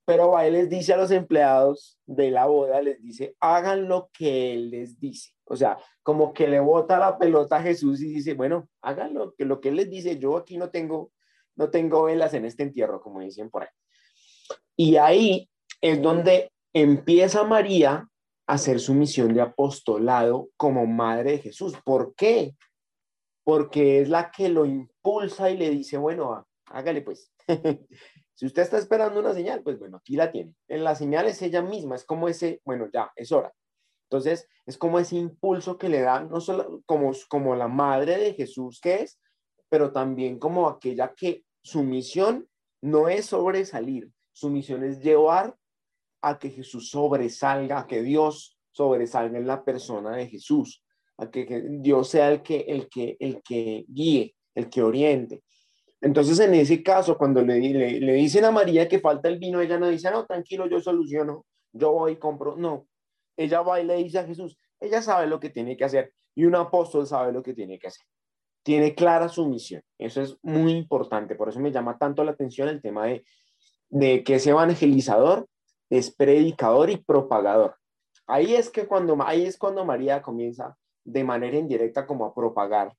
Pero 0.06 0.36
a 0.36 0.46
él 0.46 0.54
les 0.54 0.70
dice 0.70 0.94
a 0.94 0.96
los 0.96 1.10
empleados 1.10 1.98
de 2.06 2.30
la 2.30 2.46
boda, 2.46 2.80
les 2.80 3.02
dice, 3.02 3.36
hagan 3.40 3.88
lo 3.88 4.08
que 4.12 4.54
él 4.54 4.70
les 4.70 4.98
dice. 4.98 5.32
O 5.44 5.56
sea, 5.56 5.78
como 6.02 6.32
que 6.32 6.46
le 6.46 6.60
bota 6.60 6.98
la 6.98 7.18
pelota 7.18 7.56
a 7.56 7.62
Jesús 7.62 8.00
y 8.00 8.14
dice, 8.14 8.34
bueno, 8.34 8.68
hagan 8.82 9.14
lo 9.14 9.34
que, 9.34 9.44
lo 9.44 9.60
que 9.60 9.70
él 9.70 9.76
les 9.76 9.90
dice. 9.90 10.18
Yo 10.18 10.36
aquí 10.36 10.58
no 10.58 10.70
tengo, 10.70 11.12
no 11.56 11.70
tengo 11.70 12.04
velas 12.04 12.34
en 12.34 12.44
este 12.44 12.62
entierro, 12.62 13.00
como 13.00 13.20
dicen 13.20 13.50
por 13.50 13.64
ahí. 13.64 13.68
Y 14.76 14.96
ahí 14.96 15.50
es 15.80 16.00
donde 16.00 16.52
empieza 16.72 17.42
María 17.42 18.08
hacer 18.46 18.78
su 18.78 18.94
misión 18.94 19.34
de 19.34 19.40
apostolado 19.40 20.50
como 20.56 20.86
madre 20.86 21.32
de 21.32 21.38
Jesús. 21.38 21.74
¿Por 21.84 22.14
qué? 22.14 22.54
Porque 23.42 24.00
es 24.00 24.08
la 24.08 24.30
que 24.30 24.48
lo 24.48 24.64
impulsa 24.64 25.50
y 25.50 25.56
le 25.56 25.70
dice, 25.70 25.96
bueno, 25.96 26.46
hágale 26.66 27.02
pues. 27.02 27.32
si 28.36 28.44
usted 28.44 28.62
está 28.62 28.76
esperando 28.76 29.18
una 29.18 29.32
señal, 29.32 29.62
pues 29.62 29.78
bueno, 29.78 29.96
aquí 29.96 30.14
la 30.14 30.30
tiene. 30.30 30.54
En 30.68 30.84
la 30.84 30.94
señal 30.94 31.26
es 31.26 31.40
ella 31.40 31.62
misma, 31.62 31.96
es 31.96 32.04
como 32.04 32.28
ese, 32.28 32.60
bueno, 32.66 32.90
ya, 32.92 33.10
es 33.16 33.32
hora. 33.32 33.50
Entonces, 34.10 34.46
es 34.66 34.76
como 34.76 34.98
ese 34.98 35.16
impulso 35.16 35.78
que 35.78 35.88
le 35.88 36.02
da, 36.02 36.22
no 36.22 36.42
solo 36.42 36.82
como, 36.84 37.12
como 37.30 37.56
la 37.56 37.66
madre 37.66 38.18
de 38.18 38.34
Jesús 38.34 38.78
que 38.78 38.96
es, 38.96 39.18
pero 39.70 39.90
también 39.90 40.38
como 40.38 40.68
aquella 40.68 41.14
que 41.14 41.44
su 41.62 41.82
misión 41.82 42.46
no 42.82 43.08
es 43.08 43.24
sobresalir, 43.24 44.10
su 44.32 44.50
misión 44.50 44.84
es 44.84 45.00
llevar 45.00 45.56
a 46.20 46.38
que 46.38 46.50
Jesús 46.50 46.90
sobresalga, 46.90 47.80
a 47.80 47.86
que 47.86 48.02
Dios 48.02 48.58
sobresalga 48.70 49.38
en 49.38 49.46
la 49.46 49.64
persona 49.64 50.14
de 50.14 50.28
Jesús, 50.28 50.84
a 51.16 51.30
que, 51.30 51.64
Dios 51.80 52.10
sea 52.10 52.30
el 52.30 52.42
que, 52.42 52.66
el, 52.68 52.90
que, 52.90 53.16
el 53.18 53.42
que 53.42 53.86
guíe, 53.88 54.36
el 54.54 54.68
que 54.68 54.82
oriente. 54.82 55.42
Entonces, 56.06 56.38
en 56.38 56.54
ese 56.54 56.84
caso, 56.84 57.18
cuando 57.18 57.42
le, 57.42 57.58
le, 57.58 58.00
le, 58.00 58.12
dicen 58.12 58.44
a 58.44 58.52
María 58.52 58.86
que 58.86 59.00
falta 59.00 59.28
el 59.28 59.40
vino, 59.40 59.60
ella 59.60 59.76
no 59.76 59.88
dice, 59.88 60.08
no, 60.08 60.24
tranquilo, 60.24 60.68
yo 60.68 60.80
soluciono, 60.80 61.44
yo 61.72 61.90
voy 61.90 62.12
y 62.12 62.16
compro. 62.16 62.56
No, 62.56 62.86
ella 63.36 63.60
va 63.62 63.80
y 63.80 63.84
le 63.84 63.96
dice 63.96 64.20
a 64.20 64.24
Jesús, 64.24 64.56
ella 64.78 65.02
sabe 65.02 65.26
lo 65.26 65.40
que 65.40 65.50
tiene 65.50 65.76
que 65.76 65.84
hacer 65.84 66.12
y 66.36 66.44
un 66.44 66.54
apóstol 66.54 67.08
sabe 67.08 67.32
lo 67.32 67.42
que 67.42 67.54
tiene 67.54 67.80
que 67.80 67.88
hacer. 67.88 68.06
Tiene 68.62 68.94
clara 68.94 69.28
su 69.28 69.48
misión. 69.48 69.82
Eso 69.98 70.22
es 70.22 70.36
muy 70.42 70.74
importante. 70.74 71.34
Por 71.34 71.48
eso 71.48 71.58
me 71.58 71.72
llama 71.72 71.98
tanto 71.98 72.22
la 72.22 72.30
atención 72.30 72.68
el 72.68 72.80
tema 72.80 73.06
de, 73.06 74.22
que 74.22 74.36
ese 74.36 74.50
evangelizador 74.50 75.48
es 75.90 76.14
predicador 76.14 76.88
y 76.88 76.98
propagador. 76.98 77.74
Ahí 78.28 78.54
es 78.54 78.70
que 78.70 78.86
cuando, 78.86 79.16
ahí 79.26 79.44
es 79.44 79.58
cuando 79.58 79.84
María 79.84 80.22
comienza 80.22 80.76
de 81.04 81.24
manera 81.24 81.56
indirecta 81.56 82.06
como 82.06 82.26
a 82.26 82.32
propagar 82.32 82.92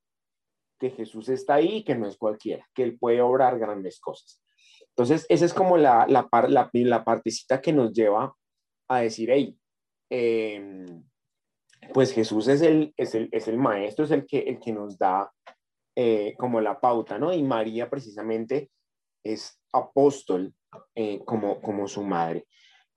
que 0.79 0.91
Jesús 0.91 1.29
está 1.29 1.55
ahí 1.55 1.77
y 1.77 1.84
que 1.84 1.96
no 1.96 2.07
es 2.07 2.17
cualquiera, 2.17 2.67
que 2.74 2.84
él 2.84 2.98
puede 2.98 3.22
obrar 3.22 3.60
grandes 3.60 4.00
cosas. 4.00 4.41
Entonces, 4.89 5.25
esa 5.29 5.46
es 5.46 5.53
como 5.53 5.77
la, 5.77 6.07
la, 6.07 6.27
la, 6.48 6.69
la 6.74 7.03
partecita 7.03 7.62
que 7.62 7.74
nos 7.74 7.93
lleva 7.93 8.36
a 8.88 9.00
decir, 9.00 9.29
hey, 9.31 9.57
em, 10.10 11.03
pues 11.93 12.13
Jesús 12.13 12.48
es 12.48 12.62
el, 12.62 12.93
es 12.98 13.15
el, 13.15 13.29
es 13.31 13.48
el 13.48 13.57
maestro, 13.57 14.05
es 14.05 14.12
el 14.12 14.25
que, 14.25 14.39
el 14.39 14.60
que 14.60 14.74
nos 14.74 14.98
da 14.98 15.31
eh, 15.96 16.36
como 16.38 16.62
la 16.62 16.79
pauta, 16.79 17.17
¿no? 17.17 17.34
Y 17.34 17.43
María 17.43 17.89
precisamente 17.89 18.69
es 19.24 19.60
apóstol 19.74 20.53
eh, 20.96 21.24
como, 21.25 21.62
como 21.62 21.88
su 21.88 22.03
madre. 22.03 22.46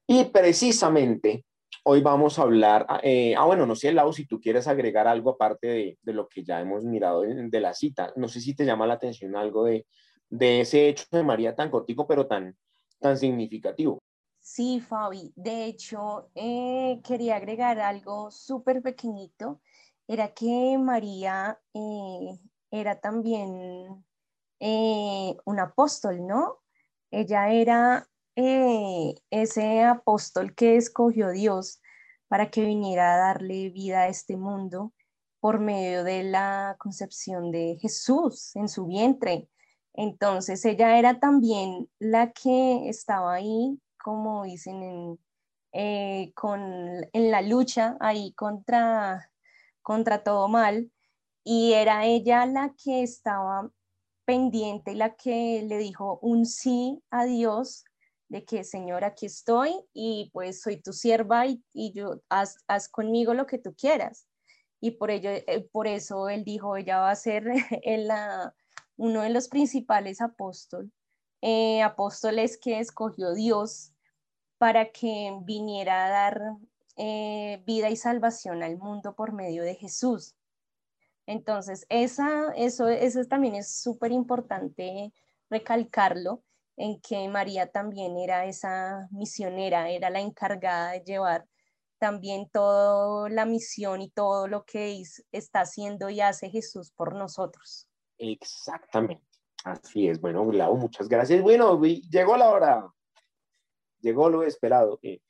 Y 0.07 0.25
precisamente 0.27 1.45
hoy 1.85 2.01
vamos 2.01 2.39
a 2.39 2.43
hablar, 2.43 2.87
eh, 3.03 3.35
ah, 3.37 3.45
bueno, 3.45 3.67
no 3.67 3.75
sé, 3.75 3.93
Lau, 3.93 4.13
si 4.13 4.27
tú 4.27 4.41
quieres 4.41 4.69
agregar 4.69 5.09
algo 5.09 5.31
aparte 5.31 5.99
de, 6.03 6.13
lo 6.13 6.29
que 6.29 6.45
ya 6.45 6.61
hemos 6.61 6.85
mirado 6.85 7.23
de, 7.23 7.61
la 7.61 7.75
cita, 7.75 8.13
no 8.17 8.29
sé 8.29 8.41
si 8.41 8.55
te 8.55 8.65
llama 8.65 8.87
la 8.87 8.95
atención 8.95 9.37
algo 9.37 9.65
de, 9.65 9.87
de 10.29 10.61
ese 10.61 10.89
hecho 10.89 11.05
de 11.11 11.23
María 11.23 11.55
tan 11.55 11.71
cortico, 11.71 12.07
pero 12.07 12.27
tan, 12.27 12.57
tan 13.01 13.17
significativo. 13.17 13.99
Sí, 14.41 14.81
Fabi, 14.81 15.33
de 15.37 15.67
hecho, 15.67 16.31
eh, 16.35 17.01
quería 17.05 17.37
agregar 17.37 17.79
algo 17.79 18.31
súper 18.31 18.83
pequeñito, 18.83 19.61
era 20.09 20.33
que 20.35 20.77
María 20.79 21.61
eh, 21.75 22.39
era 22.71 22.99
también 23.01 24.05
eh, 24.59 25.37
un 25.45 25.61
apóstol, 25.61 26.27
¿no? 26.27 26.59
Ella 27.11 27.53
era 27.53 28.09
eh, 28.43 29.15
ese 29.31 29.83
apóstol 29.83 30.55
que 30.55 30.77
escogió 30.77 31.31
Dios 31.31 31.83
para 32.29 32.51
que 32.51 32.65
viniera 32.65 33.15
a 33.15 33.19
darle 33.19 33.69
vida 33.69 34.03
a 34.03 34.09
este 34.09 34.39
mundo 34.39 34.95
por 35.41 35.61
medio 35.61 36.05
de 36.05 36.23
la 36.23 36.77
concepción 36.79 37.51
de 37.51 37.77
Jesús 37.81 38.57
en 38.57 38.69
su 38.69 38.87
vientre. 38.87 39.51
Entonces 39.93 40.65
ella 40.65 40.99
era 40.99 41.21
también 41.21 41.91
la 41.99 42.33
que 42.33 42.89
estaba 42.89 43.35
ahí, 43.35 43.79
como 44.03 44.45
dicen, 44.45 44.83
en, 44.83 45.19
eh, 45.73 46.33
con, 46.35 46.63
en 47.13 47.31
la 47.31 47.43
lucha 47.43 47.99
ahí 48.01 48.33
contra, 48.33 49.31
contra 49.83 50.23
todo 50.23 50.49
mal. 50.49 50.91
Y 51.45 51.75
era 51.75 52.07
ella 52.07 52.47
la 52.47 52.75
que 52.83 53.03
estaba 53.03 53.71
pendiente, 54.25 54.95
la 54.95 55.15
que 55.15 55.63
le 55.67 55.77
dijo 55.77 56.19
un 56.23 56.47
sí 56.47 57.03
a 57.11 57.25
Dios 57.25 57.85
de 58.31 58.45
que, 58.45 58.65
Señor, 58.65 59.05
aquí 59.05 59.27
estoy 59.27 59.75
y 59.93 60.31
pues 60.33 60.63
soy 60.63 60.81
tu 60.81 60.93
sierva 60.93 61.47
y, 61.47 61.63
y 61.75 61.93
yo 61.93 62.23
haz, 62.29 62.59
haz, 62.69 62.89
conmigo 62.89 63.35
lo 63.35 63.47
que 63.47 63.59
tú 63.59 63.75
quieras. 63.75 64.29
Y 64.81 64.93
por, 64.93 65.11
ello, 65.11 65.31
eh, 65.31 65.69
por 65.73 65.89
eso 65.89 66.29
él 66.29 66.45
dijo, 66.45 66.77
ella 66.77 67.01
va 67.01 67.11
a 67.11 67.17
ser 67.17 67.45
la, 67.85 68.55
uno 68.97 69.23
de 69.23 69.31
los 69.31 69.49
principales 69.49 70.21
apóstoles, 70.21 70.91
eh, 71.43 71.83
apóstoles 71.83 72.57
que 72.57 72.79
escogió 72.79 73.35
Dios 73.35 73.93
para 74.59 74.93
que 74.93 75.37
viniera 75.43 76.07
a 76.07 76.11
dar 76.11 76.41
eh, 76.97 77.63
vida 77.67 77.91
y 77.91 77.97
salvación 77.97 78.63
al 78.63 78.79
mundo 78.79 79.17
por 79.17 79.33
medio 79.33 79.65
de 79.65 79.75
Jesús. 79.75 80.37
Entonces, 81.27 81.85
esa, 81.89 82.53
eso, 82.55 82.89
eso 82.89 83.25
también 83.25 83.57
es 83.57 83.75
súper 83.83 84.13
importante 84.13 85.13
recalcarlo, 85.49 86.45
en 86.81 86.99
que 87.03 87.29
María 87.29 87.67
también 87.67 88.17
era 88.17 88.47
esa 88.47 89.07
misionera, 89.11 89.91
era 89.91 90.09
la 90.09 90.21
encargada 90.21 90.93
de 90.93 91.01
llevar 91.01 91.47
también 91.99 92.49
toda 92.51 93.29
la 93.29 93.45
misión 93.45 94.01
y 94.01 94.09
todo 94.09 94.49
lo 94.49 94.65
que 94.65 95.03
está 95.31 95.61
haciendo 95.61 96.09
y 96.09 96.23
hace 96.23 96.49
Jesús 96.49 96.91
por 96.91 97.15
nosotros. 97.15 97.87
Exactamente. 98.17 99.23
Así 99.63 100.09
es. 100.09 100.19
Bueno, 100.23 100.47
Glau, 100.47 100.75
muchas 100.79 101.07
gracias. 101.07 101.43
Bueno, 101.43 101.79
llegó 101.83 102.39
la 102.39 102.49
hora. 102.49 102.91
Llegó 104.01 104.31
lo 104.31 104.43
esperado. 104.43 104.99
Eh, 105.03 105.21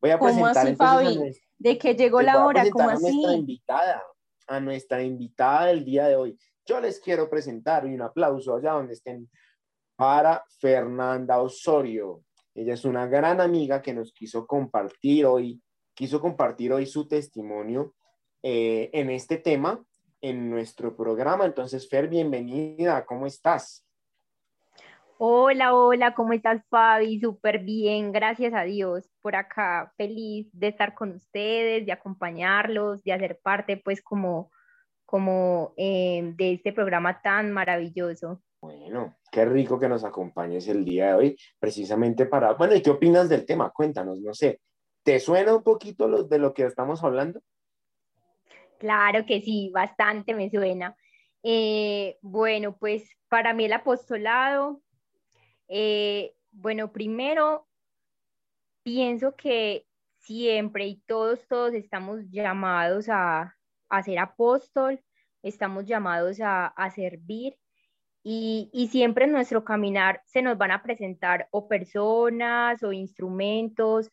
voy 0.00 0.10
a 0.10 0.20
presentar 0.20 0.54
¿Cómo 0.54 0.68
así, 0.68 0.76
Fabi? 0.76 1.42
¿De 1.58 1.78
que 1.78 1.96
llegó 1.96 2.22
la 2.22 2.46
hora? 2.46 2.64
¿Cómo 2.70 2.90
así? 2.90 3.08
A 3.08 3.10
nuestra 3.10 3.32
invitada, 3.34 4.02
a 4.46 4.60
nuestra 4.60 5.02
invitada 5.02 5.66
del 5.66 5.84
día 5.84 6.06
de 6.06 6.14
hoy. 6.14 6.38
Yo 6.64 6.80
les 6.80 7.00
quiero 7.00 7.28
presentar 7.28 7.84
y 7.88 7.92
un 7.92 8.02
aplauso 8.02 8.54
allá 8.54 8.74
donde 8.74 8.92
estén 8.92 9.28
para 10.00 10.42
Fernanda 10.58 11.42
Osorio. 11.42 12.22
Ella 12.54 12.72
es 12.72 12.86
una 12.86 13.06
gran 13.06 13.38
amiga 13.38 13.82
que 13.82 13.92
nos 13.92 14.14
quiso 14.14 14.46
compartir 14.46 15.26
hoy, 15.26 15.60
quiso 15.92 16.22
compartir 16.22 16.72
hoy 16.72 16.86
su 16.86 17.06
testimonio 17.06 17.92
eh, 18.42 18.88
en 18.94 19.10
este 19.10 19.36
tema, 19.36 19.84
en 20.22 20.48
nuestro 20.48 20.96
programa. 20.96 21.44
Entonces, 21.44 21.86
Fer, 21.86 22.08
bienvenida, 22.08 23.04
¿cómo 23.04 23.26
estás? 23.26 23.86
Hola, 25.18 25.74
hola, 25.74 26.14
¿cómo 26.14 26.32
estás, 26.32 26.62
Fabi? 26.70 27.20
Súper 27.20 27.58
bien, 27.58 28.10
gracias 28.10 28.54
a 28.54 28.62
Dios. 28.62 29.06
Por 29.20 29.36
acá, 29.36 29.92
feliz 29.98 30.48
de 30.54 30.68
estar 30.68 30.94
con 30.94 31.10
ustedes, 31.10 31.84
de 31.84 31.92
acompañarlos, 31.92 33.04
de 33.04 33.12
hacer 33.12 33.38
parte, 33.42 33.76
pues, 33.76 34.00
como, 34.00 34.50
como 35.04 35.74
eh, 35.76 36.32
de 36.36 36.54
este 36.54 36.72
programa 36.72 37.20
tan 37.20 37.52
maravilloso. 37.52 38.40
Bueno, 38.62 39.16
qué 39.32 39.46
rico 39.46 39.78
que 39.78 39.88
nos 39.88 40.04
acompañes 40.04 40.68
el 40.68 40.84
día 40.84 41.08
de 41.08 41.14
hoy, 41.14 41.36
precisamente 41.58 42.26
para, 42.26 42.52
bueno, 42.52 42.74
¿y 42.74 42.82
qué 42.82 42.90
opinas 42.90 43.30
del 43.30 43.46
tema? 43.46 43.70
Cuéntanos, 43.70 44.18
no 44.18 44.34
sé, 44.34 44.60
¿te 45.02 45.18
suena 45.18 45.56
un 45.56 45.62
poquito 45.62 46.06
lo, 46.08 46.24
de 46.24 46.38
lo 46.38 46.52
que 46.52 46.64
estamos 46.64 47.02
hablando? 47.02 47.40
Claro 48.78 49.24
que 49.24 49.40
sí, 49.40 49.70
bastante 49.72 50.34
me 50.34 50.50
suena. 50.50 50.94
Eh, 51.42 52.18
bueno, 52.20 52.76
pues 52.76 53.08
para 53.30 53.54
mí 53.54 53.64
el 53.64 53.72
apostolado, 53.72 54.82
eh, 55.68 56.34
bueno, 56.50 56.92
primero 56.92 57.66
pienso 58.82 59.34
que 59.36 59.86
siempre 60.18 60.86
y 60.86 60.96
todos, 61.06 61.48
todos 61.48 61.72
estamos 61.72 62.28
llamados 62.30 63.06
a, 63.08 63.56
ser 64.04 64.18
apóstol, 64.18 65.00
estamos 65.42 65.86
llamados 65.86 66.38
a 66.42 66.92
servir 66.94 67.56
y, 68.22 68.88
siempre 68.90 69.24
en 69.24 69.32
nuestro 69.32 69.64
caminar 69.64 70.22
se 70.26 70.42
nos 70.42 70.58
van 70.58 70.72
a 70.72 70.82
presentar 70.82 71.48
o 71.50 71.68
personas 71.68 72.82
o 72.82 72.92
instrumentos 72.92 74.10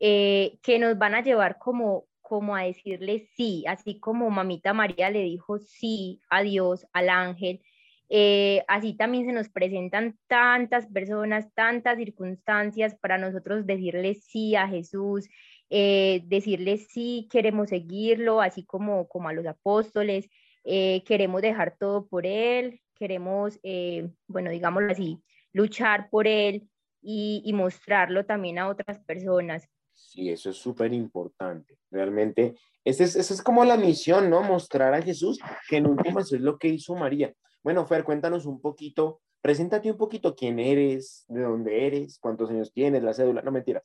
eh, 0.00 0.58
que 0.62 0.78
nos 0.78 0.96
van 0.96 1.14
a 1.14 1.22
llevar 1.22 1.58
como, 1.58 2.06
como 2.22 2.56
a 2.56 2.62
decirle 2.62 3.28
sí, 3.36 3.64
así 3.68 4.00
como 4.00 4.30
mamita 4.30 4.72
María 4.72 5.10
le 5.10 5.22
dijo 5.22 5.58
sí 5.58 6.20
a 6.30 6.42
Dios, 6.42 6.86
al 6.92 7.10
ángel. 7.10 7.60
Eh, 8.08 8.64
así 8.66 8.94
también 8.94 9.26
se 9.26 9.32
nos 9.32 9.48
presentan 9.50 10.18
tantas 10.26 10.86
personas, 10.86 11.52
tantas 11.54 11.96
circunstancias 11.98 12.96
para 13.00 13.18
nosotros 13.18 13.66
decirle 13.66 14.14
sí 14.14 14.56
a 14.56 14.66
Jesús, 14.68 15.28
eh, 15.68 16.22
decirle 16.24 16.78
sí, 16.78 17.28
queremos 17.30 17.68
seguirlo, 17.68 18.40
así 18.40 18.64
como, 18.64 19.06
como 19.08 19.28
a 19.28 19.32
los 19.32 19.46
apóstoles, 19.46 20.28
queremos 20.64 21.40
dejar 21.42 21.76
todo 21.78 22.06
por 22.06 22.26
Él, 22.26 22.80
queremos, 23.00 23.58
eh, 23.62 24.10
bueno, 24.28 24.50
digámoslo 24.50 24.92
así, 24.92 25.18
luchar 25.54 26.10
por 26.10 26.26
él 26.26 26.68
y, 27.02 27.50
mostrarlo 27.54 28.26
también 28.26 28.58
a 28.58 28.68
otras 28.68 28.98
personas. 29.00 29.66
Sí, 29.94 30.28
eso 30.28 30.50
es 30.50 30.56
súper 30.56 30.92
importante. 30.92 31.78
Realmente, 31.90 32.54
esa 32.84 33.04
es, 33.04 33.16
esa 33.16 33.32
es 33.32 33.42
como 33.42 33.64
la 33.64 33.78
misión, 33.78 34.28
¿no? 34.28 34.42
Mostrar 34.42 34.92
a 34.92 35.00
Jesús, 35.00 35.40
que 35.68 35.78
en 35.78 35.86
últimas 35.86 36.30
es 36.30 36.42
lo 36.42 36.58
que 36.58 36.68
hizo 36.68 36.94
María. 36.94 37.32
Bueno, 37.62 37.86
Fer, 37.86 38.04
cuéntanos 38.04 38.44
un 38.44 38.60
poquito, 38.60 39.22
preséntate 39.40 39.90
un 39.90 39.96
poquito 39.96 40.34
quién 40.34 40.58
eres, 40.58 41.24
de 41.28 41.40
dónde 41.40 41.86
eres, 41.86 42.18
cuántos 42.18 42.50
años 42.50 42.70
tienes, 42.70 43.02
la 43.02 43.14
cédula, 43.14 43.40
no 43.40 43.50
mentira. 43.50 43.82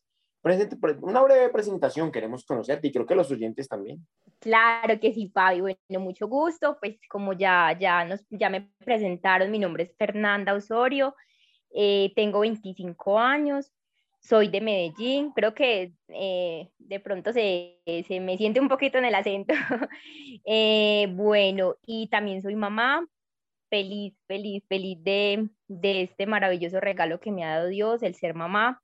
Una 1.02 1.24
breve 1.24 1.50
presentación, 1.50 2.12
queremos 2.12 2.46
conocerte 2.46 2.88
y 2.88 2.92
creo 2.92 3.08
que 3.08 3.16
los 3.16 3.32
oyentes 3.32 3.68
también. 3.68 4.06
Claro 4.40 5.00
que 5.00 5.12
sí, 5.12 5.32
Fabio. 5.34 5.64
Bueno, 5.64 6.04
mucho 6.04 6.28
gusto. 6.28 6.78
Pues 6.80 7.00
como 7.10 7.34
ya, 7.34 7.76
ya, 7.80 8.06
nos, 8.06 8.24
ya 8.30 8.52
me 8.52 8.70
presentaron, 8.78 9.50
mi 9.50 9.58
nombre 9.58 9.84
es 9.84 9.96
Fernanda 9.98 10.54
Osorio, 10.54 11.16
eh, 11.74 12.14
tengo 12.16 12.42
25 12.42 13.20
años, 13.20 13.72
soy 14.20 14.48
de 14.48 14.62
Medellín, 14.62 15.32
creo 15.32 15.54
que 15.54 15.94
eh, 16.10 16.70
de 16.78 17.00
pronto 17.00 17.34
se, 17.34 17.80
se, 18.08 18.20
me 18.20 18.38
siente 18.38 18.60
un 18.60 18.70
poquito 18.70 18.98
en 18.98 19.06
el 19.06 19.16
acento. 19.16 19.54
Eh, 20.48 21.08
bueno, 21.16 21.76
y 21.88 22.08
también 22.10 22.44
soy 22.44 22.56
mamá, 22.56 23.04
feliz, 23.68 24.14
feliz, 24.28 24.64
feliz 24.70 25.04
de, 25.04 25.50
de, 25.68 26.04
este 26.04 26.28
maravilloso 26.28 26.80
regalo 26.80 27.20
que 27.20 27.32
me 27.32 27.44
ha 27.44 27.58
dado 27.58 27.68
Dios, 27.70 28.04
el 28.04 28.14
ser 28.14 28.36
mamá. 28.36 28.84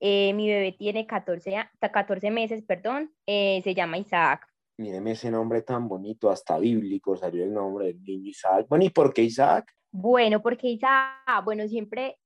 Eh, 0.00 0.32
mi 0.34 0.48
bebé 0.48 0.72
tiene 0.72 1.06
14, 1.06 1.70
14 1.80 2.30
meses, 2.30 2.62
perdón, 2.62 3.14
se 3.26 3.74
llama 3.74 3.98
Isaac. 3.98 4.46
Míreme 4.78 5.12
ese 5.12 5.30
nombre 5.30 5.62
tan 5.62 5.88
bonito, 5.88 6.30
hasta 6.30 6.58
bíblico 6.58 7.16
salió 7.16 7.44
el 7.44 7.54
nombre 7.54 7.86
del 7.86 8.02
niño 8.02 8.28
Isaac. 8.28 8.66
Bueno, 8.68 8.84
¿y 8.84 8.90
por 8.90 9.14
qué 9.14 9.22
Isaac? 9.22 9.72
Bueno, 9.90 10.42
porque 10.42 10.68
Isaac, 10.68 11.42
bueno, 11.44 11.66
siempre 11.66 12.18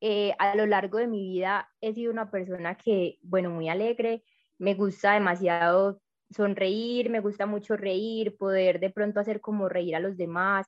eh, 0.00 0.34
a 0.38 0.56
lo 0.56 0.64
largo 0.64 0.96
de 0.96 1.06
mi 1.06 1.28
vida 1.28 1.68
he 1.80 1.92
sido 1.92 2.10
una 2.10 2.30
persona 2.30 2.76
que, 2.76 3.18
bueno, 3.22 3.50
muy 3.50 3.68
alegre, 3.68 4.24
me 4.58 4.74
gusta 4.74 5.12
demasiado 5.12 6.00
sonreír, 6.30 7.10
me 7.10 7.20
gusta 7.20 7.44
mucho 7.44 7.76
reír, 7.76 8.36
poder 8.38 8.80
de 8.80 8.88
pronto 8.90 9.20
hacer 9.20 9.42
como 9.42 9.68
reír 9.68 9.94
a 9.96 10.00
los 10.00 10.16
demás, 10.16 10.66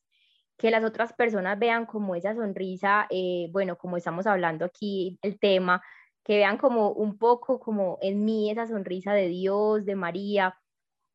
que 0.58 0.70
las 0.70 0.84
otras 0.84 1.14
personas 1.14 1.58
vean 1.58 1.86
como 1.86 2.14
esa 2.14 2.34
sonrisa, 2.34 3.06
eh, 3.08 3.48
bueno, 3.52 3.78
como 3.78 3.96
estamos 3.96 4.26
hablando 4.26 4.66
aquí, 4.66 5.18
el 5.22 5.38
tema, 5.38 5.82
que 6.24 6.36
vean 6.36 6.58
como 6.58 6.90
un 6.92 7.18
poco 7.18 7.58
como 7.60 7.98
en 8.00 8.24
mí 8.24 8.50
esa 8.50 8.66
sonrisa 8.66 9.12
de 9.12 9.28
Dios, 9.28 9.84
de 9.84 9.96
María. 9.96 10.58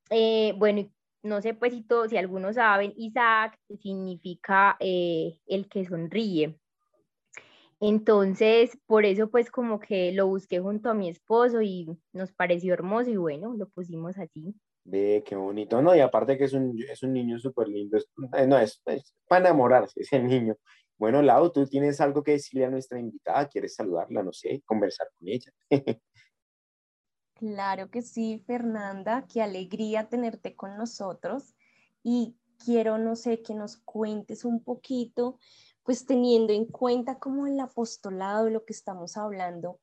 Eh, 0.09 0.53
bueno, 0.57 0.89
no 1.23 1.41
sé 1.41 1.53
pues 1.53 1.73
si, 1.73 1.81
todos, 1.83 2.09
si 2.09 2.17
algunos 2.17 2.55
saben, 2.55 2.93
Isaac 2.97 3.57
significa 3.81 4.77
el 4.79 5.67
que 5.69 5.85
sonríe. 5.85 6.59
Entonces, 7.79 8.77
por 8.87 9.05
eso 9.05 9.29
pues 9.29 9.51
como 9.51 9.79
que 9.79 10.11
lo 10.11 10.27
busqué 10.27 10.59
junto 10.59 10.89
a 10.89 10.95
mi 10.95 11.09
esposo 11.09 11.61
y 11.61 11.87
nos 12.11 12.31
pareció 12.31 12.73
hermoso 12.73 13.11
y 13.11 13.17
bueno, 13.17 13.53
lo 13.55 13.67
pusimos 13.69 14.17
así. 14.17 14.55
Ve, 14.83 15.23
qué 15.25 15.35
bonito, 15.35 15.81
¿no? 15.81 15.95
Y 15.95 15.99
aparte 15.99 16.37
que 16.37 16.45
es 16.45 16.53
un, 16.53 16.75
es 16.89 17.03
un 17.03 17.13
niño 17.13 17.37
súper 17.39 17.67
lindo, 17.67 17.97
eh, 17.97 18.47
no, 18.47 18.57
es, 18.57 18.81
para 19.27 19.41
enamorarse 19.41 20.01
ese 20.01 20.19
niño. 20.19 20.55
Bueno, 20.97 21.21
Lau, 21.21 21.51
tú 21.51 21.65
tienes 21.67 22.01
algo 22.01 22.23
que 22.23 22.31
decirle 22.31 22.65
a 22.65 22.69
nuestra 22.69 22.99
invitada, 22.99 23.47
¿quieres 23.47 23.75
saludarla? 23.75 24.23
No 24.23 24.33
sé, 24.33 24.63
conversar 24.65 25.07
con 25.17 25.27
ella. 25.27 25.51
claro 27.35 27.89
que 27.91 28.01
sí, 28.01 28.43
Fernanda, 28.47 29.27
qué 29.31 29.41
alegría 29.41 30.09
tenerte 30.09 30.55
con 30.55 30.75
nosotros 30.75 31.55
y 32.01 32.35
quiero, 32.63 32.97
no 32.97 33.15
sé, 33.15 33.43
que 33.43 33.53
nos 33.53 33.77
cuentes 33.77 34.43
un 34.43 34.63
poquito 34.63 35.37
pues 35.83 36.05
teniendo 36.05 36.51
en 36.51 36.65
cuenta 36.65 37.17
como 37.17 37.47
el 37.47 37.57
apostolado, 37.61 38.45
de 38.45 38.51
lo 38.51 38.65
que 38.65 38.73
estamos 38.73 39.15
hablando, 39.15 39.79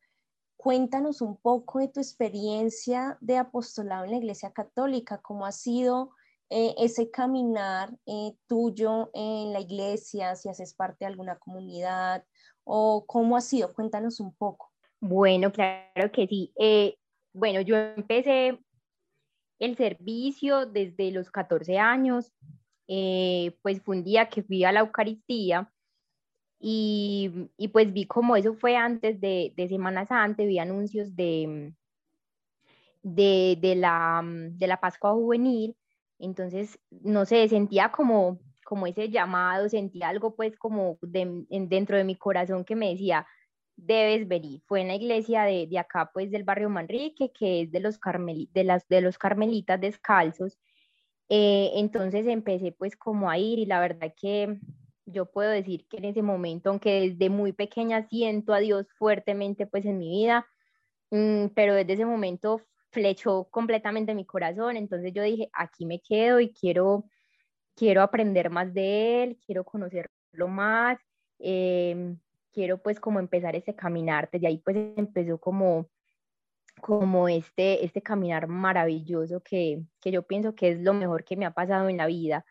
cuéntanos 0.55 1.23
un 1.23 1.39
poco 1.39 1.79
de 1.79 1.89
tu 1.89 1.99
experiencia 1.99 3.17
de 3.23 3.39
apostolado 3.39 4.05
en 4.05 4.11
la 4.11 4.17
Iglesia 4.19 4.53
Católica, 4.53 5.23
cómo 5.23 5.47
ha 5.47 5.53
sido 5.53 6.11
eh, 6.57 6.73
ese 6.79 7.11
caminar 7.11 7.91
eh, 8.07 8.33
tuyo 8.47 9.11
en 9.13 9.53
la 9.53 9.59
iglesia, 9.59 10.37
si 10.37 10.49
haces 10.49 10.73
parte 10.73 10.99
de 11.01 11.07
alguna 11.07 11.37
comunidad 11.37 12.25
o 12.63 13.05
cómo 13.09 13.37
ha 13.37 13.41
sido, 13.41 13.75
cuéntanos 13.75 14.21
un 14.21 14.33
poco. 14.37 14.71
Bueno, 15.01 15.51
claro 15.51 16.13
que 16.13 16.29
sí. 16.29 16.53
Eh, 16.57 16.97
bueno, 17.33 17.61
yo 17.61 17.77
empecé 17.77 18.57
el 19.59 19.77
servicio 19.77 20.65
desde 20.65 21.11
los 21.11 21.29
14 21.33 21.77
años, 21.77 22.33
pues 22.87 23.83
fue 23.83 23.97
un 23.97 24.05
día 24.05 24.29
que 24.29 24.45
fui 24.45 24.63
a 24.63 24.71
la 24.71 24.79
Eucaristía 24.79 25.69
y, 26.61 27.51
y, 27.57 27.67
pues 27.67 27.93
vi 27.93 28.07
como 28.07 28.37
eso 28.37 28.55
fue 28.55 28.77
antes 28.77 29.21
de, 29.21 29.53
de 29.57 29.69
Semana 29.69 30.07
Santa, 30.07 30.45
vi 30.45 30.61
anuncios 30.61 31.17
de, 31.17 31.75
de, 33.03 33.59
de, 33.61 33.75
la, 33.75 34.23
de 34.25 34.67
la 34.69 34.81
Pascua 34.81 35.15
Juvenil, 35.15 35.77
entonces, 36.19 36.79
no 36.91 37.25
sé, 37.27 37.49
sentía 37.49 37.91
como, 37.91 38.39
como 38.65 38.87
ese 38.87 39.11
llamado, 39.11 39.69
sentía 39.69 40.09
algo 40.09 40.35
pues 40.35 40.57
como 40.57 40.99
dentro 41.03 41.97
de 41.97 42.05
mi 42.05 42.17
corazón 42.17 42.65
que 42.65 42.77
me 42.77 42.91
decía, 42.91 43.27
debes 43.77 44.29
venir. 44.29 44.63
Fue 44.67 44.81
en 44.81 44.89
la 44.89 44.95
iglesia 44.95 45.43
de, 45.45 45.67
de 45.67 45.79
acá, 45.79 46.11
pues 46.13 46.31
del 46.31 46.45
barrio 46.45 46.71
Manrique, 46.71 47.33
que 47.33 47.63
es 47.63 47.73
de 47.73 47.81
los, 47.81 47.99
carmeli, 47.99 48.49
de 48.53 48.65
las, 48.65 48.87
de 48.89 49.01
los 49.01 49.19
carmelitas 49.19 49.81
descalzos. 49.81 50.59
Eh, 51.29 51.73
entonces 51.77 52.27
empecé 52.27 52.73
pues 52.73 52.97
como 52.97 53.31
a 53.31 53.39
ir 53.39 53.59
y 53.59 53.67
la 53.67 53.81
verdad 53.81 54.13
que 54.17 54.59
yo 55.07 55.31
puedo 55.31 55.51
decir 55.51 55.87
que 55.89 55.99
en 55.99 56.07
ese 56.07 56.23
momento, 56.23 56.71
aunque 56.71 57.11
desde 57.11 57.31
muy 57.31 57.53
pequeña 57.53 58.07
siento 58.09 58.53
a 58.55 58.59
Dios 58.61 58.87
fuertemente 58.99 59.67
pues 59.67 59.85
en 59.87 59.99
mi 59.99 60.09
vida, 60.09 60.47
mm, 61.11 61.49
pero 61.55 61.75
desde 61.75 61.95
ese 61.95 62.07
momento 62.07 62.63
flechó 62.95 63.49
completamente 63.51 64.15
mi 64.15 64.25
corazón, 64.25 64.77
entonces 64.77 65.13
yo 65.13 65.23
dije, 65.23 65.51
aquí 65.53 65.85
me 65.85 66.01
quedo 66.01 66.41
y 66.41 66.53
quiero, 66.53 67.05
quiero 67.77 68.03
aprender 68.03 68.51
más 68.51 68.73
de 68.73 69.25
Él, 69.25 69.39
quiero 69.45 69.65
conocerlo 69.65 70.49
más, 70.49 70.99
em, 71.39 72.19
quiero 72.53 72.79
pues 72.79 73.01
como 73.01 73.19
empezar 73.21 73.57
ese 73.57 73.75
caminar, 73.75 74.31
desde 74.33 74.47
ahí 74.47 74.59
pues 74.59 74.77
empezó 74.97 75.39
como 75.39 75.89
como 76.81 77.29
este, 77.29 77.85
este 77.85 78.03
caminar 78.03 78.49
maravilloso 78.49 79.41
que, 79.43 79.85
que 80.01 80.11
yo 80.11 80.25
pienso 80.25 80.55
que 80.55 80.71
es 80.71 80.81
lo 80.81 80.93
mejor 80.93 81.25
que 81.25 81.37
me 81.37 81.47
ha 81.47 81.53
pasado 81.53 81.89
en 81.89 81.97
la 81.97 82.07
vida. 82.07 82.45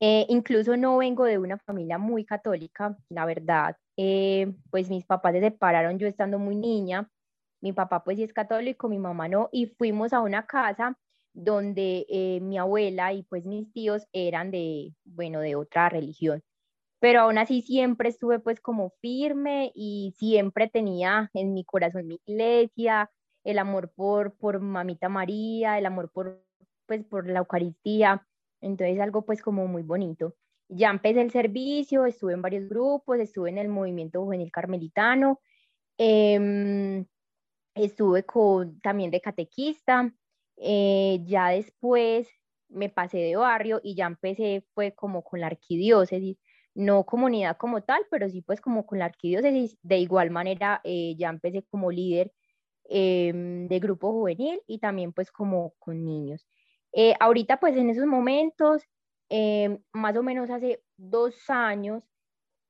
Eh, 0.00 0.26
incluso 0.28 0.76
no 0.76 0.98
vengo 0.98 1.24
de 1.24 1.38
una 1.38 1.58
familia 1.58 1.98
muy 1.98 2.24
católica, 2.24 2.96
la 3.08 3.24
verdad, 3.26 3.76
eh, 3.96 4.52
pues 4.70 4.90
mis 4.90 5.04
papás 5.04 5.34
se 5.34 5.40
separaron 5.40 5.98
yo 5.98 6.06
estando 6.06 6.38
muy 6.38 6.56
niña, 6.56 7.08
mi 7.60 7.72
papá 7.72 8.04
pues 8.04 8.16
sí 8.18 8.24
es 8.24 8.32
católico, 8.32 8.88
mi 8.88 8.98
mamá 8.98 9.28
no, 9.28 9.48
y 9.52 9.66
fuimos 9.66 10.12
a 10.12 10.20
una 10.20 10.46
casa 10.46 10.98
donde 11.34 12.06
eh, 12.08 12.40
mi 12.40 12.58
abuela 12.58 13.12
y 13.12 13.22
pues 13.24 13.46
mis 13.46 13.72
tíos 13.72 14.06
eran 14.12 14.50
de, 14.50 14.94
bueno, 15.04 15.40
de 15.40 15.54
otra 15.56 15.88
religión. 15.88 16.42
Pero 17.00 17.20
aún 17.20 17.38
así 17.38 17.62
siempre 17.62 18.08
estuve 18.08 18.40
pues 18.40 18.60
como 18.60 18.90
firme 19.00 19.72
y 19.74 20.14
siempre 20.18 20.68
tenía 20.68 21.30
en 21.34 21.54
mi 21.54 21.64
corazón 21.64 22.08
mi 22.08 22.20
iglesia, 22.26 23.10
el 23.44 23.58
amor 23.58 23.92
por, 23.94 24.34
por 24.36 24.60
mamita 24.60 25.08
María, 25.08 25.78
el 25.78 25.86
amor 25.86 26.10
por, 26.10 26.44
pues, 26.86 27.04
por 27.04 27.28
la 27.28 27.40
Eucaristía. 27.40 28.26
Entonces 28.60 29.00
algo 29.00 29.24
pues 29.24 29.42
como 29.42 29.66
muy 29.68 29.82
bonito. 29.82 30.34
Ya 30.68 30.90
empecé 30.90 31.20
el 31.22 31.30
servicio, 31.30 32.04
estuve 32.04 32.34
en 32.34 32.42
varios 32.42 32.68
grupos, 32.68 33.18
estuve 33.20 33.50
en 33.50 33.58
el 33.58 33.68
movimiento 33.68 34.22
juvenil 34.22 34.50
carmelitano, 34.52 35.40
em, 35.98 37.06
estuve 37.84 38.24
con, 38.24 38.80
también 38.80 39.10
de 39.10 39.20
catequista, 39.20 40.12
eh, 40.56 41.20
ya 41.24 41.48
después 41.50 42.28
me 42.68 42.88
pasé 42.88 43.18
de 43.18 43.36
barrio 43.36 43.80
y 43.82 43.94
ya 43.94 44.06
empecé 44.06 44.64
fue 44.74 44.94
como 44.94 45.22
con 45.24 45.40
la 45.40 45.46
arquidiócesis, 45.46 46.38
no 46.74 47.04
comunidad 47.06 47.56
como 47.56 47.82
tal, 47.82 48.06
pero 48.10 48.28
sí 48.28 48.42
pues 48.42 48.60
como 48.60 48.86
con 48.86 48.98
la 48.98 49.06
arquidiócesis, 49.06 49.78
de 49.82 49.98
igual 49.98 50.30
manera 50.30 50.80
eh, 50.84 51.14
ya 51.18 51.28
empecé 51.30 51.64
como 51.70 51.90
líder 51.90 52.32
em, 52.84 53.68
de 53.68 53.80
grupo 53.80 54.12
juvenil 54.12 54.60
y 54.66 54.78
también 54.78 55.12
pues 55.12 55.30
como 55.32 55.74
con 55.78 56.04
niños. 56.04 56.46
Eh, 56.92 57.14
ahorita, 57.20 57.60
pues 57.60 57.76
en 57.76 57.90
esos 57.90 58.06
momentos, 58.06 58.82
eh, 59.28 59.78
más 59.92 60.16
o 60.16 60.22
menos 60.22 60.50
hace 60.50 60.82
dos 60.96 61.34
años, 61.50 62.02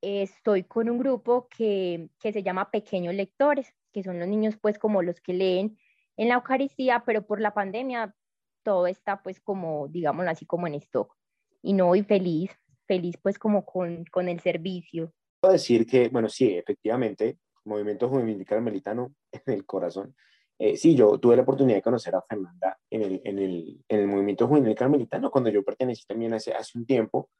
estoy 0.00 0.64
con 0.64 0.90
un 0.90 0.98
grupo 0.98 1.48
que, 1.48 2.10
que, 2.20 2.32
se 2.32 2.42
llama 2.42 2.70
Pequeños 2.70 3.14
Lectores, 3.14 3.72
que 3.92 4.02
son 4.02 4.18
los 4.18 4.28
niños 4.28 4.56
pues 4.60 4.78
como 4.78 5.02
los 5.02 5.20
que 5.20 5.32
leen 5.32 5.78
en 6.16 6.28
la 6.28 6.34
Eucaristía, 6.34 7.02
pero 7.06 7.26
por 7.26 7.40
la 7.40 7.54
pandemia 7.54 8.14
todo 8.62 8.86
está 8.86 9.22
pues 9.22 9.40
como, 9.40 9.88
digámoslo 9.88 10.30
así, 10.30 10.46
como 10.46 10.66
en 10.66 10.74
stock. 10.74 11.14
Y 11.62 11.72
no, 11.72 11.86
voy 11.86 12.02
feliz, 12.02 12.50
feliz 12.86 13.16
pues 13.22 13.38
como 13.38 13.64
con, 13.64 14.04
con 14.06 14.28
el 14.28 14.40
servicio. 14.40 15.12
Puedo 15.40 15.52
decir 15.52 15.86
que, 15.86 16.08
bueno, 16.08 16.28
sí, 16.28 16.56
efectivamente, 16.56 17.38
Movimiento 17.64 18.08
Juvenil 18.08 18.44
Carmelitano 18.44 19.14
en 19.32 19.54
el 19.54 19.64
corazón 19.64 20.14
eh, 20.58 20.76
sí, 20.76 20.96
yo 20.96 21.18
tuve 21.18 21.36
la 21.36 21.42
oportunidad 21.42 21.76
de 21.76 21.82
conocer 21.82 22.14
a 22.16 22.22
Fernanda 22.22 22.76
en 22.90 23.02
el, 23.02 23.20
en 23.24 23.38
el, 23.38 23.84
en 23.88 24.00
el 24.00 24.08
movimiento 24.08 24.48
juvenil 24.48 24.74
carmelitano, 24.74 25.30
cuando 25.30 25.50
yo 25.50 25.62
pertenecí 25.62 26.04
también 26.04 26.34
hace, 26.34 26.52
hace 26.52 26.76
un 26.76 26.84
tiempo. 26.84 27.30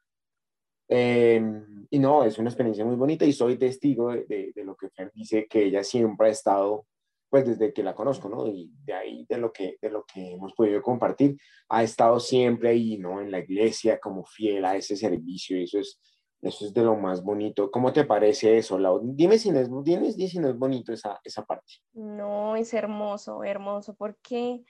Em, 0.91 1.85
y 1.91 1.99
no, 1.99 2.23
es 2.23 2.39
una 2.39 2.49
experiencia 2.49 2.83
muy 2.83 2.95
bonita 2.95 3.23
y 3.23 3.31
soy 3.31 3.57
testigo 3.57 4.11
de, 4.11 4.51
de, 4.55 4.63
lo 4.63 4.75
que 4.75 4.89
Fer 4.89 5.11
dice, 5.13 5.47
que 5.47 5.65
ella 5.65 5.83
siempre 5.83 6.27
ha 6.27 6.31
estado 6.31 6.87
pues 7.29 7.45
desde 7.45 7.71
que 7.71 7.83
la 7.83 7.93
conozco, 7.93 8.27
¿no? 8.27 8.47
Y 8.47 8.71
de 8.83 8.93
ahí, 8.93 9.25
de 9.29 9.37
lo 9.37 9.53
que, 9.53 9.77
de 9.79 9.89
lo 9.91 10.03
que 10.03 10.33
hemos 10.33 10.53
podido 10.53 10.81
compartir, 10.81 11.37
ha 11.69 11.83
estado 11.83 12.19
siempre 12.19 12.69
ahí, 12.69 12.97
¿no? 12.97 13.21
En 13.21 13.29
la 13.29 13.39
iglesia, 13.39 13.99
como 13.99 14.25
fiel 14.25 14.65
a 14.65 14.75
ese 14.75 14.95
servicio, 14.95 15.55
y 15.57 15.65
eso 15.65 15.77
es, 15.77 15.99
eso 16.41 16.65
es 16.65 16.73
de 16.73 16.81
lo 16.81 16.95
más 16.95 17.23
bonito. 17.23 17.69
¿Cómo 17.69 17.93
te 17.93 18.03
parece 18.03 18.57
eso, 18.57 18.79
Lau? 18.79 19.01
Dime 19.03 19.37
si 19.37 19.51
no 19.51 19.59
es, 19.59 19.69
dime, 19.83 20.11
si 20.11 20.39
no 20.39 20.49
es 20.49 20.57
bonito 20.57 20.91
esa, 20.91 21.19
esa 21.23 21.45
parte. 21.45 21.73
No, 21.93 22.55
es 22.55 22.73
hermoso, 22.73 23.43
hermoso, 23.43 23.93
porque 23.93 24.63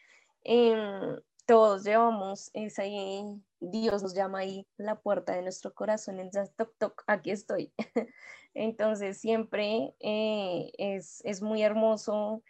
em, 0.43 1.15
todos 1.45 1.85
llevamos 1.85 2.51
ese, 2.53 3.23
Dios 3.59 4.03
nos 4.03 4.13
llama 4.13 4.39
ahí 4.39 4.67
la 4.77 4.99
puerta 4.99 5.33
de 5.33 5.41
nuestro 5.41 5.73
corazón, 5.73 6.19
en 6.19 6.31
toc, 6.31 6.73
toc, 6.77 7.03
aquí 7.07 7.31
estoy. 7.31 7.73
Entonces 8.53 9.19
siempre 9.19 9.93
eh, 9.99 10.71
es, 10.77 11.21
es, 11.25 11.41
muy 11.41 11.61
hermoso 11.61 12.43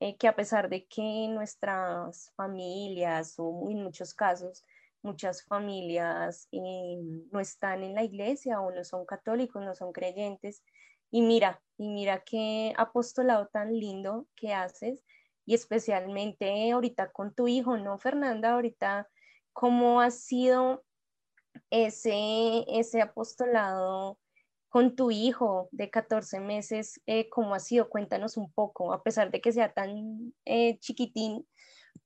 eh, 0.00 0.16
que 0.16 0.28
a 0.28 0.36
pesar 0.36 0.68
de 0.68 0.86
que 0.86 1.28
nuestras 1.28 2.32
familias 2.36 3.34
o 3.38 3.70
en 3.70 3.82
muchos 3.82 4.14
casos 4.14 4.64
muchas 5.02 5.44
familias 5.44 6.48
eh, 6.52 6.98
no 7.30 7.40
están 7.40 7.82
en 7.82 7.94
la 7.94 8.04
iglesia 8.04 8.60
o 8.60 8.70
no 8.70 8.84
son 8.84 9.06
católicos, 9.06 9.62
no 9.64 9.74
son 9.74 9.92
creyentes, 9.92 10.62
y 11.10 11.22
mira, 11.22 11.62
y 11.78 11.88
mira 11.88 12.22
qué 12.24 12.74
apostolado 12.76 13.46
tan 13.46 13.72
lindo 13.72 14.26
que 14.36 14.52
haces 14.52 15.02
y 15.46 15.54
especialmente 15.54 16.70
ahorita 16.70 17.10
con 17.10 17.34
tu 17.34 17.48
hijo, 17.48 17.78
¿no, 17.78 17.98
Fernanda? 17.98 18.52
Ahorita, 18.52 19.08
¿cómo 19.52 20.00
ha 20.00 20.10
sido 20.10 20.84
ese, 21.70 22.64
ese 22.68 23.00
apostolado 23.00 24.18
con 24.68 24.96
tu 24.96 25.10
hijo 25.10 25.68
de 25.72 25.90
14 25.90 26.40
meses? 26.40 27.00
Eh, 27.06 27.28
¿Cómo 27.28 27.54
ha 27.54 27.60
sido? 27.60 27.88
Cuéntanos 27.88 28.36
un 28.36 28.52
poco, 28.52 28.92
a 28.92 29.02
pesar 29.02 29.30
de 29.30 29.40
que 29.40 29.52
sea 29.52 29.72
tan 29.72 30.32
eh, 30.44 30.78
chiquitín, 30.78 31.46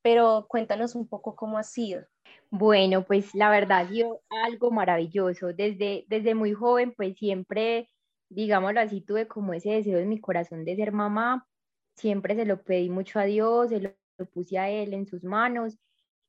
pero 0.02 0.46
cuéntanos 0.48 0.94
un 0.94 1.09
poco 1.09 1.37
cómo 1.37 1.59
ha 1.59 1.62
sido. 1.62 2.05
Bueno, 2.50 3.05
pues 3.05 3.35
la 3.35 3.50
verdad 3.50 3.81
ha 3.81 3.88
sido 3.88 4.22
algo 4.44 4.70
maravilloso. 4.70 5.52
Desde, 5.52 6.05
desde 6.09 6.35
muy 6.35 6.52
joven, 6.52 6.94
pues 6.96 7.16
siempre, 7.16 7.88
digámoslo 8.28 8.81
así, 8.81 9.00
tuve 9.00 9.26
como 9.28 9.55
ese 9.55 9.70
deseo 9.70 9.98
en 9.98 10.09
mi 10.09 10.20
corazón 10.20 10.64
de 10.64 10.76
ser 10.76 10.92
mamá 10.92 11.46
siempre 11.96 12.35
se 12.35 12.44
lo 12.44 12.62
pedí 12.62 12.88
mucho 12.90 13.18
a 13.18 13.24
Dios, 13.24 13.70
se 13.70 13.81
lo, 13.81 13.90
puse 14.33 14.59
a 14.59 14.70
Él 14.70 14.94
en 14.94 15.07
sus 15.07 15.24
manos. 15.24 15.78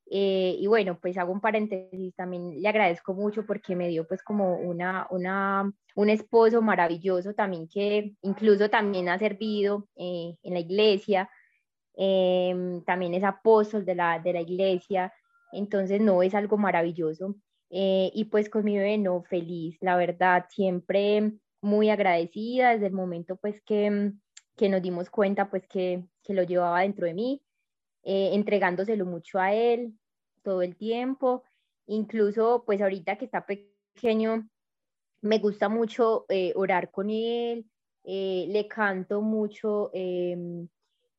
Eh, 0.10 0.58
y 0.60 0.68
bueno, 0.68 1.00
pues 1.02 1.18
hago 1.18 1.32
un 1.32 1.42
paréntesis, 1.42 2.14
también 2.16 2.62
le 2.62 2.68
agradezco 2.68 3.14
mucho 3.14 3.46
porque 3.46 3.76
me 3.76 3.88
dio 3.88 4.08
pues 4.08 4.22
como 4.22 4.58
una, 4.58 5.08
una, 5.10 5.72
un 5.96 6.10
esposo 6.10 6.62
maravilloso 6.62 7.34
también 7.34 7.68
que 7.68 8.14
incluso 8.22 8.70
también 8.70 9.10
ha 9.10 9.18
servido 9.18 9.88
eh, 9.96 10.36
en 10.44 10.54
la 10.54 10.60
iglesia, 10.60 11.30
em, 11.96 12.84
también 12.84 13.14
es 13.14 13.24
apóstol 13.24 13.86
de 13.86 13.96
la, 13.96 14.20
de 14.20 14.34
la 14.34 14.42
iglesia, 14.42 15.14
entonces 15.52 16.02
no 16.02 16.22
es 16.24 16.36
algo 16.36 16.58
maravilloso. 16.58 17.36
Eh, 17.70 18.12
y 18.14 18.26
pues 18.26 18.50
con 18.50 18.66
mi 18.66 18.78
bebé 18.78 18.98
no, 19.00 19.24
feliz, 19.24 19.78
la 19.82 19.96
verdad, 19.98 20.46
siempre 20.50 21.34
muy 21.62 21.90
agradecida 21.90 22.72
desde 22.72 22.88
el 22.88 22.94
momento 22.94 23.36
pues 23.38 23.62
que, 23.62 24.12
que 24.56 24.70
nos 24.70 24.82
dimos 24.82 25.10
cuenta 25.10 25.50
pues 25.50 25.68
que, 25.68 26.06
que 26.24 26.34
lo 26.34 26.44
llevaba 26.44 26.82
dentro 26.82 27.08
de 27.08 27.14
mí, 27.16 27.42
eh, 28.04 28.32
entregándoselo 28.34 29.06
mucho 29.06 29.40
a 29.40 29.54
él 29.54 29.94
todo 30.44 30.62
el 30.62 30.76
tiempo, 30.76 31.44
incluso 31.88 32.64
pues 32.66 32.82
ahorita 32.82 33.18
que 33.18 33.26
está 33.26 33.46
pequeño, 33.46 34.50
me 35.22 35.40
gusta 35.40 35.70
mucho 35.70 36.26
eh, 36.30 36.54
orar 36.56 36.92
con 36.92 37.10
él, 37.10 37.66
eh, 38.04 38.46
le 38.50 38.68
canto 38.68 39.22
mucho, 39.22 39.90
em, 39.94 40.68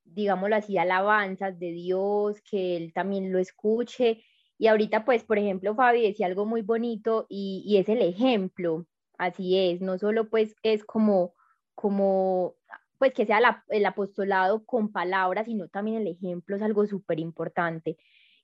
digámoslo 0.05 0.57
así, 0.57 0.77
alabanzas 0.79 1.59
de 1.59 1.73
Dios, 1.73 2.42
que 2.42 2.77
él 2.77 2.92
también 2.92 3.33
lo 3.33 3.38
escuche. 3.38 4.23
Y 4.59 4.66
ahorita, 4.68 5.05
pues, 5.05 5.25
por 5.25 5.38
ejemplo, 5.38 5.75
Fabi 5.75 6.03
decía 6.03 6.27
algo 6.27 6.44
muy 6.47 6.62
bonito 6.62 7.27
y, 7.29 7.62
y 7.66 7.79
es 7.79 7.88
el 7.88 8.03
ejemplo, 8.03 8.87
así 9.18 9.59
es, 9.59 9.81
no 9.81 9.99
solo 9.99 10.29
pues 10.29 10.55
es 10.62 10.85
como, 10.85 11.35
como 11.75 12.57
pues 13.05 13.12
que 13.12 13.27
sea 13.27 13.62
el 13.69 13.85
apostolado 13.85 14.64
con 14.64 14.90
palabras, 14.90 15.45
sino 15.45 15.69
también 15.69 16.01
el 16.01 16.07
ejemplo 16.07 16.57
es 16.57 16.62
algo 16.62 16.87
súper 16.87 17.21
importante. 17.21 17.99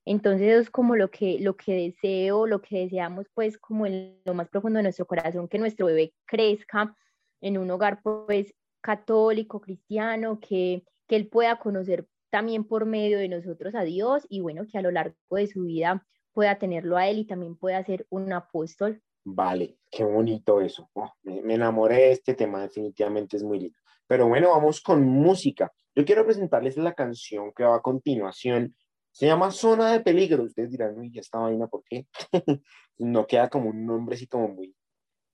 Entonces 0.05 0.61
es 0.61 0.71
como 0.71 0.97
lo 0.97 1.11
que, 1.11 1.39
lo 1.41 1.57
que 1.57 1.73
deseo, 1.73 2.47
lo 2.47 2.61
que 2.61 2.81
deseamos 2.81 3.27
pues 3.33 3.57
como 3.57 3.87
en 3.87 4.21
lo 4.27 4.35
más 4.35 4.51
profundo 4.51 4.77
de 4.77 4.83
nuestro 4.83 5.07
corazón, 5.07 5.49
que 5.49 5.59
nuestro 5.59 5.87
bebé 5.87 6.13
crezca 6.27 6.95
en 7.41 7.57
un 7.57 7.71
hogar 7.71 8.03
pues 8.03 8.55
católico, 8.83 9.63
cristiano, 9.63 10.41
que, 10.41 10.85
que 11.09 11.17
él 11.17 11.29
pueda 11.29 11.59
conocer 11.59 12.07
también 12.29 12.65
por 12.65 12.85
medio 12.85 13.17
de 13.17 13.29
nosotros 13.29 13.75
a 13.75 13.85
Dios 13.85 14.27
y 14.29 14.41
bueno, 14.41 14.67
que 14.71 14.77
a 14.77 14.83
lo 14.83 14.91
largo 14.91 15.17
de 15.31 15.47
su 15.47 15.63
vida 15.63 16.07
pueda 16.35 16.59
tenerlo 16.59 16.99
a 16.99 17.09
él 17.09 17.17
y 17.21 17.25
también 17.25 17.57
pueda 17.57 17.83
ser 17.83 18.07
un 18.11 18.31
apóstol. 18.35 19.01
Vale, 19.25 19.79
qué 19.91 20.05
bonito 20.05 20.61
eso. 20.61 20.91
Oh, 20.93 21.11
me, 21.23 21.41
me, 21.41 21.55
enamoré 21.55 21.97
de 21.97 22.13
este 22.13 22.35
tema, 22.35 22.61
definitivamente 22.61 23.39
es 23.39 23.43
muy 23.43 23.59
lindo. 23.59 23.80
Pero 24.11 24.27
bueno, 24.27 24.51
vamos 24.51 24.81
con 24.81 25.07
música. 25.07 25.73
Yo 25.95 26.05
quiero 26.05 26.25
presentarles 26.25 26.77
la 26.77 26.95
canción 26.95 27.53
que 27.55 27.63
va 27.63 27.77
a 27.77 27.81
continuación. 27.81 28.75
Se 29.13 29.27
llama 29.27 29.53
Zona 29.53 29.93
de 29.93 30.01
Peligro. 30.01 30.43
Ustedes 30.43 30.73
dirán, 30.73 30.99
uy, 30.99 31.17
esta 31.17 31.39
vaina, 31.39 31.69
¿por 31.69 31.85
qué? 31.85 32.09
no 32.99 33.25
queda 33.25 33.49
como 33.49 33.71
un 33.71 33.87
nombre 33.87 34.17
así 34.17 34.27
como 34.27 34.49
muy, 34.49 34.75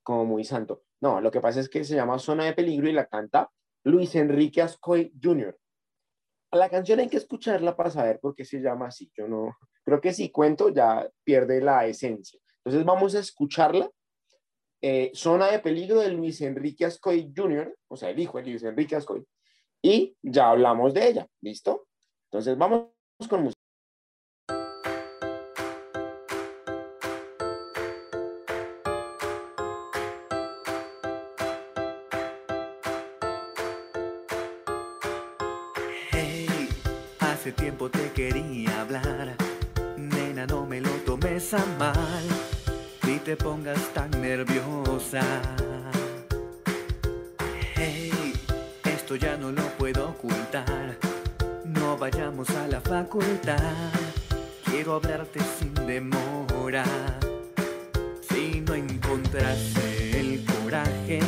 como 0.03 0.27
muy 0.27 0.45
santo. 0.45 0.83
No, 1.01 1.23
lo 1.23 1.31
que 1.31 1.41
pasa 1.41 1.61
es 1.61 1.71
que 1.71 1.85
se 1.85 1.95
llama 1.95 2.19
Zona 2.19 2.45
de 2.45 2.53
Peligro 2.53 2.87
y 2.87 2.93
la 2.93 3.07
canta 3.07 3.51
Luis 3.83 4.15
Enrique 4.15 4.61
Ascoy 4.61 5.11
Jr. 5.23 5.59
La 6.53 6.69
canción 6.69 7.01
hay 7.01 7.09
que 7.09 7.17
escucharla 7.17 7.75
para 7.75 7.91
saber 7.91 8.21
por 8.21 8.35
qué 8.35 8.45
se 8.45 8.61
llama 8.61 8.89
así. 8.89 9.11
Yo 9.17 9.27
no, 9.27 9.57
creo 9.87 10.03
que 10.03 10.13
si 10.13 10.31
cuento 10.31 10.69
ya 10.69 11.09
pierde 11.25 11.63
la 11.63 11.87
esencia. 11.87 12.39
Entonces 12.63 12.85
vamos 12.85 13.15
a 13.15 13.21
escucharla 13.21 13.91
eh, 14.81 15.11
Zona 15.15 15.51
de 15.51 15.59
Peligro 15.61 16.01
de 16.01 16.11
Luis 16.11 16.41
Enrique 16.43 16.85
Ascoy 16.85 17.33
Jr., 17.35 17.75
o 17.89 17.97
sea, 17.97 18.11
el 18.11 18.19
hijo 18.19 18.39
de 18.39 18.45
Luis 18.45 18.63
Enrique 18.63 18.97
Ascoy, 18.97 19.25
y 19.83 20.17
ya 20.23 20.51
hablamos 20.51 20.95
de 20.95 21.09
ella, 21.09 21.27
¿listo? 21.41 21.87
Entonces 22.31 22.59
vamos 22.59 22.89
con 23.29 23.45
música. 23.45 23.57
Hey, 36.11 36.69
hace 37.21 37.53
tiempo 37.53 37.91
te 37.91 38.11
quería 38.13 38.81
hablar, 38.81 39.37
nena, 39.97 40.47
no 40.47 40.67
me 40.67 40.81
lo 40.81 40.91
tomes 41.05 41.55
a 41.55 41.65
mal 41.79 42.56
te 43.15 43.37
pongas 43.37 43.79
tan 43.95 44.11
nerviosa. 44.21 45.23
Hey, 47.77 48.33
esto 48.85 49.15
ya 49.15 49.37
no 49.37 49.53
lo 49.53 49.63
puedo 49.79 50.09
ocultar. 50.09 50.97
No 51.65 51.97
vayamos 51.97 52.51
a 52.51 52.67
la 52.67 52.81
facultad. 52.81 53.93
Quiero 54.65 54.95
hablarte 54.95 55.39
sin 55.59 55.75
demora. 55.87 56.85
Si 58.29 58.61
no 58.61 58.75
encontraste 58.75 60.21
el 60.21 60.45
coraje 60.45 61.21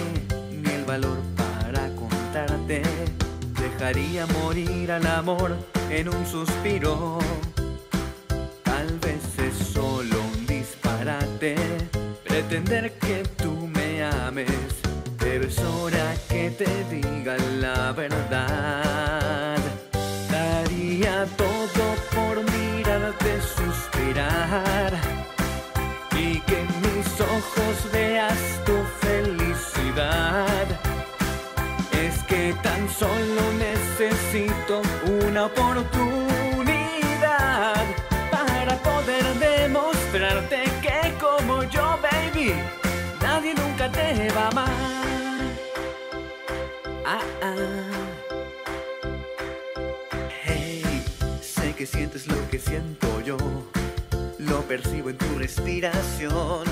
ni 0.51 0.71
el 0.71 0.85
valor 0.85 1.19
para 1.37 1.95
contarte, 1.95 2.83
dejaría 3.61 4.27
morir 4.27 4.91
al 4.91 5.07
amor 5.07 5.57
en 5.91 6.09
un 6.09 6.27
suspiro. 6.27 7.19
Pretender 12.49 12.91
que 12.93 13.23
tú 13.37 13.69
me 13.75 14.03
ames, 14.03 14.49
pero 15.19 15.47
es 15.47 15.59
hora 15.59 16.15
que 16.31 16.51
te 16.51 16.67
diga 16.85 17.37
la 17.61 17.93
verdad. 17.93 19.59
Daría 20.31 21.27
todo 21.37 21.85
por 22.15 22.37
mirarte 22.53 23.39
suspirar 23.43 24.93
y 26.13 26.41
que 26.41 26.63
mis 26.85 27.21
ojos 27.21 27.93
veas 27.93 28.39
tu 28.65 28.77
felicidad. 29.07 30.67
Es 31.93 32.23
que 32.25 32.55
tan 32.63 32.89
solo 32.89 33.43
necesito 33.59 34.81
una 35.23 35.47
oportunidad 35.47 36.28
va 44.35 44.49
amar. 44.49 44.69
Ah, 47.05 47.21
ah. 47.43 47.55
Hey, 50.45 50.83
sé 51.43 51.75
que 51.75 51.85
sientes 51.85 52.27
lo 52.27 52.37
que 52.51 52.59
siento 52.59 53.21
yo, 53.21 53.37
lo 54.39 54.63
percibo 54.63 55.11
en 55.11 55.19
tu 55.19 55.39
respiración, 55.39 56.65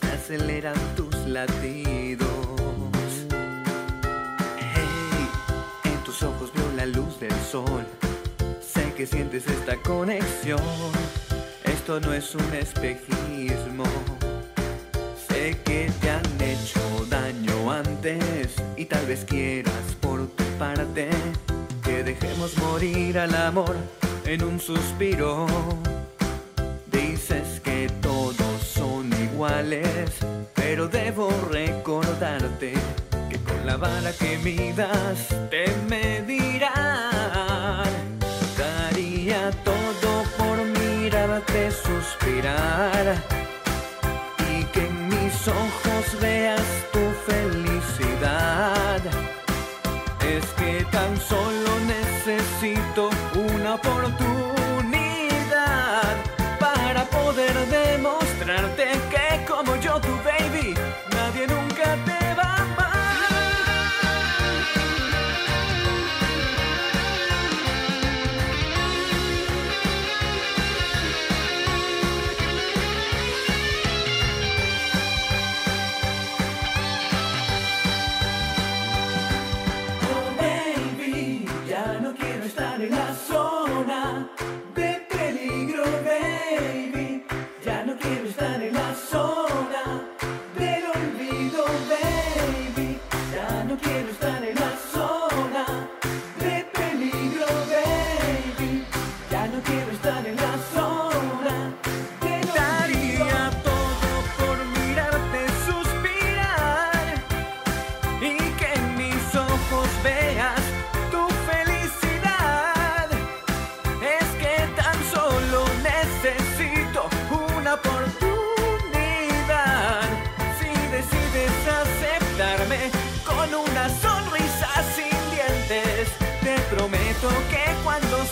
se 0.00 0.12
aceleran 0.12 0.76
tus 0.96 1.14
latidos. 1.26 2.28
Hey, 4.58 5.28
en 5.84 6.04
tus 6.04 6.22
ojos 6.22 6.52
veo 6.54 6.72
la 6.74 6.86
luz 6.86 7.20
del 7.20 7.38
sol. 7.50 7.84
Sé 8.60 8.94
que 8.94 9.06
sientes 9.06 9.46
esta 9.46 9.76
conexión. 9.76 10.60
Esto 11.64 12.00
no 12.00 12.14
es 12.14 12.34
un 12.34 12.54
espejismo. 12.54 13.84
Que 15.64 15.90
te 16.00 16.10
han 16.10 16.40
hecho 16.40 17.06
daño 17.08 17.70
antes 17.70 18.54
y 18.76 18.84
tal 18.86 19.06
vez 19.06 19.24
quieras 19.24 19.96
por 20.00 20.26
tu 20.28 20.44
parte 20.58 21.08
que 21.84 22.02
dejemos 22.02 22.56
morir 22.58 23.18
al 23.18 23.34
amor 23.34 23.76
en 24.24 24.42
un 24.44 24.58
suspiro. 24.58 25.46
Dices 26.90 27.60
que 27.62 27.88
todos 28.00 28.62
son 28.62 29.12
iguales, 29.12 30.10
pero 30.54 30.88
debo 30.88 31.30
recordarte 31.50 32.74
que 33.30 33.38
con 33.38 33.66
la 33.66 33.76
vara 33.76 34.12
que 34.12 34.38
midas 34.38 35.28
te 35.50 35.66
medirán. 35.88 36.72
Daría 38.58 39.50
todo 39.64 40.24
por 40.38 40.64
mirarte 40.80 41.70
suspirar 41.70 43.42
ojos 45.48 46.20
veas 46.20 46.62
tu 46.92 47.00
felicidad. 47.26 49.00
Es 50.20 50.44
que 50.58 50.84
tan 50.90 51.16
solo 51.20 51.70
necesito 51.86 53.10
una 53.34 53.74
oportunidad 53.74 54.51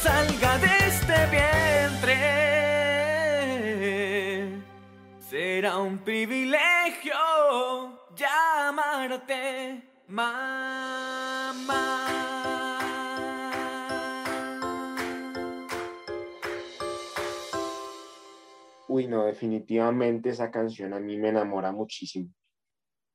salga 0.02 0.58
de 0.58 0.72
este 0.88 1.26
vientre 1.30 2.40
será 5.18 5.78
un 5.78 5.98
privilegio 5.98 7.12
llamarte 8.16 9.82
mamá. 10.08 11.20
Uy, 18.88 19.06
no, 19.06 19.24
definitivamente 19.26 20.30
esa 20.30 20.50
canción 20.50 20.94
a 20.94 20.98
mí 20.98 21.16
me 21.16 21.28
enamora 21.28 21.70
muchísimo. 21.70 22.28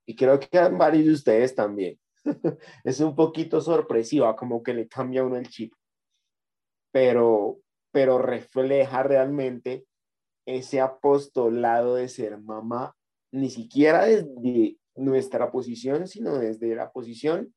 Y 0.06 0.16
creo 0.16 0.40
que 0.40 0.58
a 0.58 0.70
varios 0.70 1.06
de 1.06 1.12
ustedes 1.12 1.54
también. 1.54 2.00
es 2.84 3.00
un 3.02 3.16
poquito 3.16 3.60
sorpresiva, 3.60 4.36
como 4.36 4.64
que 4.64 4.74
le 4.74 4.88
cambia 4.88 5.24
uno 5.24 5.36
el 5.36 5.50
chip. 5.50 5.74
Pero, 6.96 7.60
pero 7.92 8.20
refleja 8.20 9.04
realmente 9.04 9.84
ese 10.46 10.80
apostolado 10.80 11.96
de 11.96 12.08
ser 12.08 12.38
mamá, 12.38 12.96
ni 13.34 13.50
siquiera 13.50 14.06
desde 14.06 14.78
nuestra 14.96 15.52
posición, 15.52 16.08
sino 16.08 16.38
desde 16.38 16.74
la 16.74 16.94
posición 16.94 17.54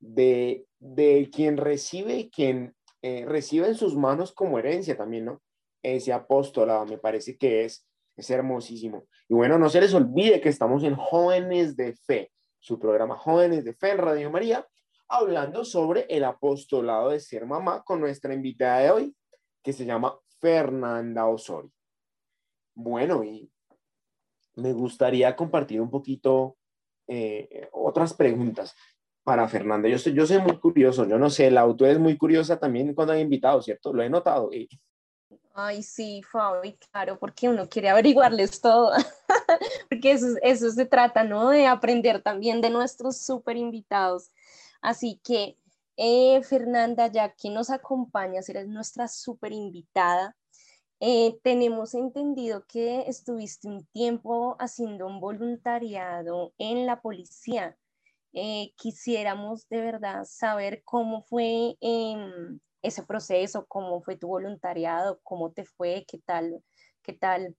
de, 0.00 0.66
de 0.80 1.30
quien 1.32 1.58
recibe 1.58 2.16
y 2.16 2.28
quien 2.28 2.74
eh, 3.02 3.24
recibe 3.24 3.68
en 3.68 3.76
sus 3.76 3.94
manos 3.94 4.32
como 4.32 4.58
herencia 4.58 4.96
también, 4.96 5.26
¿no? 5.26 5.40
Ese 5.80 6.12
apostolado 6.12 6.86
me 6.86 6.98
parece 6.98 7.38
que 7.38 7.64
es, 7.66 7.86
es 8.16 8.28
hermosísimo. 8.30 9.06
Y 9.28 9.34
bueno, 9.34 9.60
no 9.60 9.68
se 9.68 9.80
les 9.80 9.94
olvide 9.94 10.40
que 10.40 10.48
estamos 10.48 10.82
en 10.82 10.96
Jóvenes 10.96 11.76
de 11.76 11.94
Fe, 11.94 12.32
su 12.58 12.80
programa 12.80 13.16
Jóvenes 13.16 13.64
de 13.64 13.74
Fe 13.74 13.92
en 13.92 13.98
Radio 13.98 14.28
María, 14.28 14.66
hablando 15.08 15.64
sobre 15.64 16.06
el 16.08 16.24
apostolado 16.24 17.10
de 17.10 17.20
ser 17.20 17.46
mamá 17.46 17.82
con 17.84 18.00
nuestra 18.00 18.34
invitada 18.34 18.80
de 18.80 18.90
hoy, 18.90 19.16
que 19.62 19.72
se 19.72 19.84
llama 19.84 20.18
Fernanda 20.40 21.26
Osorio. 21.26 21.72
Bueno, 22.74 23.24
y 23.24 23.50
me 24.56 24.72
gustaría 24.72 25.34
compartir 25.36 25.80
un 25.80 25.90
poquito 25.90 26.56
eh, 27.08 27.68
otras 27.72 28.14
preguntas 28.14 28.74
para 29.22 29.48
Fernanda. 29.48 29.88
Yo 29.88 29.98
soy, 29.98 30.14
yo 30.14 30.26
soy 30.26 30.38
muy 30.38 30.58
curioso, 30.58 31.06
yo 31.06 31.18
no 31.18 31.30
sé, 31.30 31.50
la 31.50 31.62
auto 31.62 31.84
es 31.86 31.98
muy 31.98 32.16
curiosa 32.16 32.58
también 32.58 32.94
cuando 32.94 33.12
hay 33.12 33.22
invitados, 33.22 33.64
¿cierto? 33.64 33.92
Lo 33.92 34.02
he 34.02 34.08
notado. 34.08 34.52
Y... 34.52 34.68
Ay, 35.52 35.82
sí, 35.82 36.22
Fabi, 36.22 36.78
claro, 36.92 37.18
porque 37.18 37.48
uno 37.48 37.68
quiere 37.68 37.88
averiguarles 37.88 38.60
todo, 38.60 38.92
porque 39.90 40.12
eso, 40.12 40.26
eso 40.42 40.70
se 40.70 40.86
trata, 40.86 41.24
¿no? 41.24 41.50
De 41.50 41.66
aprender 41.66 42.22
también 42.22 42.60
de 42.60 42.70
nuestros 42.70 43.18
súper 43.18 43.56
invitados. 43.56 44.30
Así 44.82 45.20
que, 45.24 45.58
eh, 45.96 46.42
Fernanda, 46.42 47.08
ya 47.08 47.34
que 47.34 47.50
nos 47.50 47.70
acompañas, 47.70 48.48
eres 48.48 48.68
nuestra 48.68 49.08
súper 49.08 49.52
invitada, 49.52 50.36
eh, 51.00 51.38
tenemos 51.42 51.94
entendido 51.94 52.64
que 52.68 53.02
estuviste 53.08 53.68
un 53.68 53.84
tiempo 53.86 54.56
haciendo 54.58 55.06
un 55.06 55.20
voluntariado 55.20 56.54
en 56.58 56.86
la 56.86 57.00
policía. 57.00 57.76
Eh, 58.32 58.72
quisiéramos 58.76 59.68
de 59.68 59.80
verdad 59.80 60.24
saber 60.24 60.82
cómo 60.84 61.22
fue 61.22 61.76
em, 61.80 62.60
ese 62.82 63.02
proceso, 63.04 63.66
cómo 63.66 64.02
fue 64.02 64.16
tu 64.16 64.28
voluntariado, 64.28 65.20
cómo 65.22 65.52
te 65.52 65.64
fue, 65.64 66.04
qué 66.08 66.18
tal, 66.24 66.62
qué 67.02 67.12
tal 67.14 67.56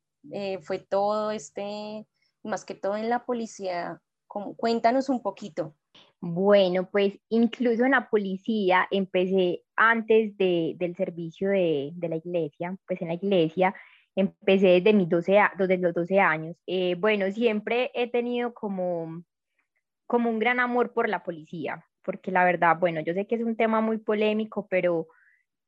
fue 0.62 0.80
todo 0.80 1.32
este, 1.32 2.06
más 2.44 2.66
que 2.66 2.76
todo 2.76 2.98
en 2.98 3.10
la 3.10 3.26
policía. 3.26 4.02
Cuéntanos 4.28 5.10
un 5.10 5.22
poquito. 5.22 5.76
Bueno, 6.20 6.90
pues 6.90 7.14
incluso 7.30 7.86
en 7.86 7.92
la 7.92 8.10
policía 8.10 8.88
empecé 8.90 9.64
antes 9.76 10.36
de, 10.38 10.74
del 10.78 10.96
servicio 10.96 11.50
de, 11.50 11.92
de, 11.94 12.10
la 12.10 12.16
iglesia, 12.16 12.76
pues 12.88 13.02
en 13.02 13.10
la 13.10 13.14
iglesia 13.14 13.76
empecé 14.18 14.68
desde, 14.68 14.94
mis 14.94 15.08
12, 15.10 15.38
desde 15.58 15.78
los 15.78 15.94
12 15.94 16.20
años. 16.20 16.58
Eh, 16.66 16.96
bueno, 16.96 17.32
siempre 17.32 17.92
he 17.94 18.10
tenido 18.10 18.54
como, 18.54 19.24
como 20.08 20.30
un 20.32 20.40
gran 20.40 20.60
amor 20.60 20.92
por 20.94 21.08
la 21.08 21.24
policía, 21.24 21.86
porque 22.04 22.32
la 22.32 22.44
verdad, 22.44 22.78
bueno, 22.80 23.02
yo 23.02 23.14
sé 23.14 23.28
que 23.28 23.36
es 23.36 23.44
un 23.44 23.56
tema 23.56 23.80
muy 23.80 24.00
polémico, 24.00 24.68
pero, 24.68 25.08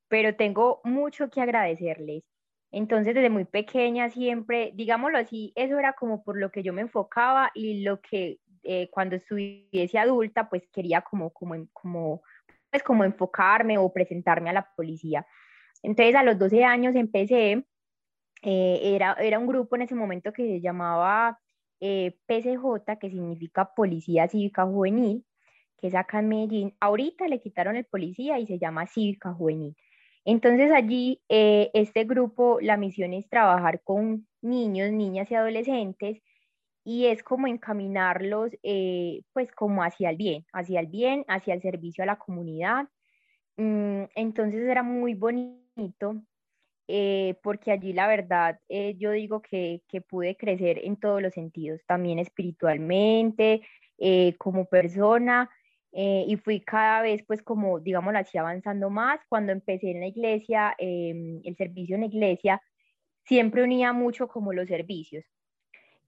pero 0.08 0.36
tengo 0.36 0.82
mucho 0.84 1.30
que 1.30 1.42
agradecerles. 1.42 2.24
Entonces, 2.72 3.14
desde 3.14 3.30
muy 3.30 3.46
pequeña 3.46 4.10
siempre, 4.10 4.72
digámoslo 4.76 5.20
así, 5.20 5.54
eso 5.56 5.78
era 5.78 5.94
como 5.94 6.24
por 6.24 6.40
lo 6.40 6.52
que 6.52 6.64
yo 6.64 6.74
me 6.74 6.82
enfocaba 6.82 7.52
y 7.54 7.84
lo 7.84 8.02
que 8.02 8.40
eh, 8.64 8.90
cuando 8.92 9.16
estuviese 9.16 9.98
adulta, 9.98 10.50
pues 10.50 10.68
quería 10.72 11.02
como, 11.02 11.32
como, 11.32 11.56
como, 11.74 12.22
pues 12.70 12.84
como 12.84 13.04
enfocarme 13.04 13.78
o 13.78 13.92
presentarme 13.92 14.50
a 14.50 14.54
la 14.54 14.70
policía. 14.76 15.26
Entonces, 15.84 16.16
a 16.16 16.24
los 16.24 16.38
12 16.38 16.64
años 16.64 16.96
empecé, 16.96 17.66
eh, 18.42 18.96
era, 18.96 19.14
era 19.14 19.40
un 19.40 19.48
grupo 19.48 19.76
en 19.76 19.84
ese 19.84 19.96
momento 19.96 20.34
que 20.34 20.44
se 20.46 20.62
llamaba 20.62 21.40
eh, 21.80 22.18
PCJ, 22.26 22.98
que 23.00 23.10
significa 23.10 23.74
Policía 23.74 24.28
Cívica 24.28 24.66
Juvenil, 24.66 25.26
que 25.78 25.88
es 25.88 25.96
acá 25.96 26.20
en 26.20 26.30
Medellín. 26.30 26.76
Ahorita 26.80 27.28
le 27.28 27.40
quitaron 27.40 27.76
el 27.76 27.86
policía 27.86 28.40
y 28.40 28.48
se 28.48 28.60
llama 28.60 28.88
Cívica 28.88 29.34
Juvenil. 29.34 29.76
Entonces 30.26 30.72
allí 30.72 31.22
eh, 31.30 31.72
este 31.74 32.04
grupo, 32.04 32.60
la 32.62 32.78
misión 32.78 33.14
es 33.14 33.30
trabajar 33.30 33.82
con 33.84 34.28
niños, 34.42 34.92
niñas 34.92 35.32
y 35.32 35.36
adolescentes 35.36 36.22
y 36.90 37.06
es 37.06 37.22
como 37.22 37.46
encaminarlos 37.46 38.52
eh, 38.64 39.22
pues 39.34 39.52
como 39.52 39.84
hacia 39.84 40.10
el 40.10 40.18
bien, 40.18 40.48
hacia 40.54 40.80
el 40.80 40.88
bien, 40.88 41.24
hacia 41.28 41.54
el 41.54 41.62
servicio 41.62 42.04
a 42.04 42.08
la 42.08 42.18
comunidad. 42.18 42.88
mm, 43.58 44.06
entonces 44.16 44.62
era 44.68 44.84
muy 44.84 45.14
bonito 45.14 46.24
eh, 46.88 47.36
porque 47.44 47.72
allí 47.72 47.94
la 47.94 48.08
verdad 48.08 48.60
eh, 48.70 48.96
yo 48.98 49.12
digo 49.12 49.42
que, 49.42 49.84
que, 49.88 50.02
pude 50.02 50.36
crecer 50.38 50.80
en 50.84 50.98
todos 50.98 51.22
los 51.22 51.34
sentidos, 51.34 51.82
también 51.88 52.20
espiritualmente, 52.20 53.62
como 54.40 54.66
persona, 54.66 55.50
y 55.92 56.36
fui 56.38 56.62
cada 56.62 57.02
vez 57.02 57.24
pues 57.28 57.42
como, 57.44 57.80
digamos, 57.80 58.16
así 58.16 58.38
avanzando 58.38 58.90
más. 58.90 59.20
Cuando 59.30 59.52
empecé 59.52 59.92
en 59.92 60.00
la 60.02 60.08
iglesia, 60.08 60.76
em, 60.80 61.42
el 61.44 61.56
servicio 61.58 61.96
en 61.96 62.02
la 62.02 62.08
iglesia, 62.08 62.62
siempre 63.26 63.64
unía 63.64 63.94
mucho 63.94 64.28
como 64.28 64.54
los 64.54 64.68
servicios. 64.70 65.26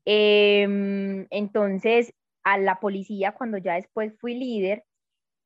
Em, 0.06 1.28
entonces, 1.30 2.14
a 2.44 2.58
la 2.58 2.80
policía, 2.80 3.34
cuando 3.34 3.58
ya 3.58 3.76
después 3.76 4.14
fui 4.20 4.36
líder, 4.36 4.84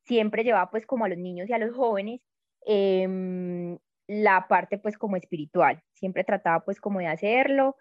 siempre 0.06 0.44
llevaba 0.44 0.70
pues 0.72 0.86
como 0.86 1.06
a 1.06 1.10
los 1.10 1.18
niños 1.18 1.50
y 1.50 1.54
a 1.54 1.58
los 1.60 1.76
jóvenes 1.76 2.22
em, 2.66 3.78
la 4.08 4.48
parte 4.48 4.78
pues 4.78 4.98
como 4.98 5.18
espiritual, 5.18 5.82
siempre 5.94 6.24
trataba 6.24 6.64
pues 6.66 6.80
como 6.82 7.00
de 7.00 7.08
hacerlo. 7.08 7.76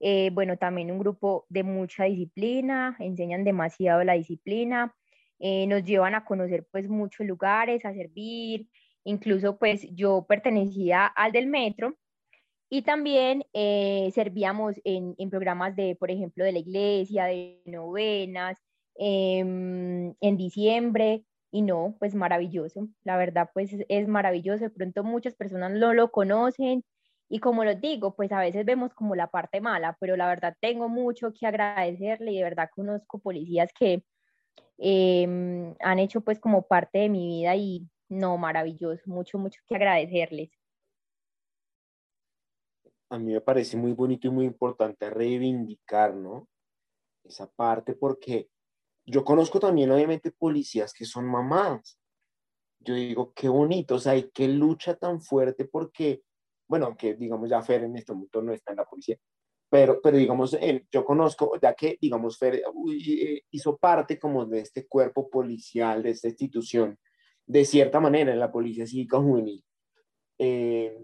Eh, 0.00 0.30
bueno, 0.32 0.56
también 0.58 0.90
un 0.92 0.98
grupo 1.00 1.46
de 1.48 1.64
mucha 1.64 2.04
disciplina, 2.04 2.96
enseñan 3.00 3.44
demasiado 3.44 4.04
la 4.04 4.14
disciplina, 4.14 4.94
eh, 5.40 5.66
nos 5.66 5.84
llevan 5.84 6.14
a 6.14 6.24
conocer 6.24 6.66
pues 6.70 6.88
muchos 6.88 7.26
lugares, 7.26 7.84
a 7.84 7.94
servir, 7.94 8.68
incluso 9.04 9.58
pues 9.58 9.86
yo 9.92 10.26
pertenecía 10.28 11.06
al 11.06 11.32
del 11.32 11.48
metro 11.48 11.96
y 12.70 12.82
también 12.82 13.44
eh, 13.52 14.10
servíamos 14.14 14.76
en, 14.84 15.14
programas 15.30 15.74
de, 15.76 15.96
por 15.96 16.10
ejemplo, 16.10 16.44
de 16.44 16.52
la 16.52 16.58
iglesia, 16.58 17.24
de 17.24 17.62
novenas, 17.66 18.58
em, 18.96 20.14
en 20.20 20.36
diciembre, 20.36 21.24
y 21.50 21.62
no, 21.62 21.96
pues 21.98 22.14
maravilloso, 22.14 22.88
la 23.04 23.16
verdad 23.16 23.50
pues 23.54 23.70
es, 23.88 24.08
maravilloso, 24.08 24.64
de 24.64 24.70
pronto 24.70 25.02
muchas 25.04 25.34
personas 25.34 25.72
no 25.72 25.94
lo 25.94 26.10
conocen 26.10 26.84
y 27.28 27.40
como 27.40 27.64
les 27.64 27.80
digo, 27.80 28.14
pues 28.16 28.32
a 28.32 28.40
veces 28.40 28.64
vemos 28.64 28.94
como 28.94 29.14
la 29.14 29.28
parte 29.28 29.60
mala, 29.60 29.96
pero 30.00 30.16
la 30.16 30.28
verdad 30.28 30.56
tengo 30.60 30.88
mucho 30.88 31.32
que 31.32 31.46
agradecerle 31.46 32.32
y 32.32 32.36
de 32.38 32.44
verdad 32.44 32.70
conozco 32.74 33.18
policías 33.20 33.70
que 33.78 34.02
em, 34.78 35.74
han 35.80 35.98
hecho 35.98 36.22
pues 36.22 36.40
como 36.40 36.62
parte 36.66 36.98
de 37.00 37.08
mi 37.10 37.26
vida 37.26 37.56
y 37.56 37.88
no, 38.08 38.38
maravilloso, 38.38 39.02
mucho, 39.06 39.38
mucho 39.38 39.60
que 39.68 39.76
agradecerles. 39.76 40.50
A 43.10 43.18
mí 43.18 43.32
me 43.32 43.40
parece 43.40 43.76
muy 43.76 43.92
bonito 43.92 44.28
y 44.28 44.30
muy 44.30 44.44
importante 44.44 45.08
reivindicar, 45.08 46.14
¿no? 46.14 46.48
Esa 47.24 47.50
parte 47.50 47.94
porque 47.94 48.48
yo 49.06 49.24
conozco 49.24 49.58
también, 49.58 49.90
obviamente, 49.90 50.30
policías 50.30 50.92
que 50.92 51.06
son 51.06 51.26
mamás. 51.26 51.98
Yo 52.80 52.94
digo, 52.94 53.32
qué 53.34 53.48
bonito, 53.48 53.96
o 53.96 53.98
sea, 53.98 54.16
y 54.16 54.30
qué 54.30 54.46
lucha 54.48 54.94
tan 54.96 55.20
fuerte 55.20 55.64
porque, 55.64 56.22
bueno, 56.68 56.86
aunque 56.86 57.14
digamos 57.14 57.48
ya 57.48 57.62
Fer 57.62 57.84
en 57.84 57.96
este 57.96 58.12
momento 58.12 58.42
no 58.42 58.52
está 58.52 58.72
en 58.72 58.76
la 58.76 58.84
policía, 58.84 59.16
pero, 59.70 60.00
pero 60.02 60.16
digamos, 60.16 60.56
yo 60.90 61.04
conozco, 61.04 61.58
ya 61.60 61.74
que, 61.74 61.98
digamos, 62.00 62.38
Fer 62.38 62.56
eh, 62.56 63.42
hizo 63.50 63.76
parte 63.76 64.18
como 64.18 64.46
de 64.46 64.60
este 64.60 64.86
cuerpo 64.86 65.28
policial, 65.28 66.02
de 66.02 66.10
esta 66.10 66.28
institución, 66.28 66.98
de 67.46 67.64
cierta 67.64 68.00
manera, 68.00 68.32
en 68.32 68.38
la 68.38 68.52
Policía 68.52 68.86
Cívica 68.86 69.18
Juvenil. 69.18 69.64
Eh, 70.38 70.98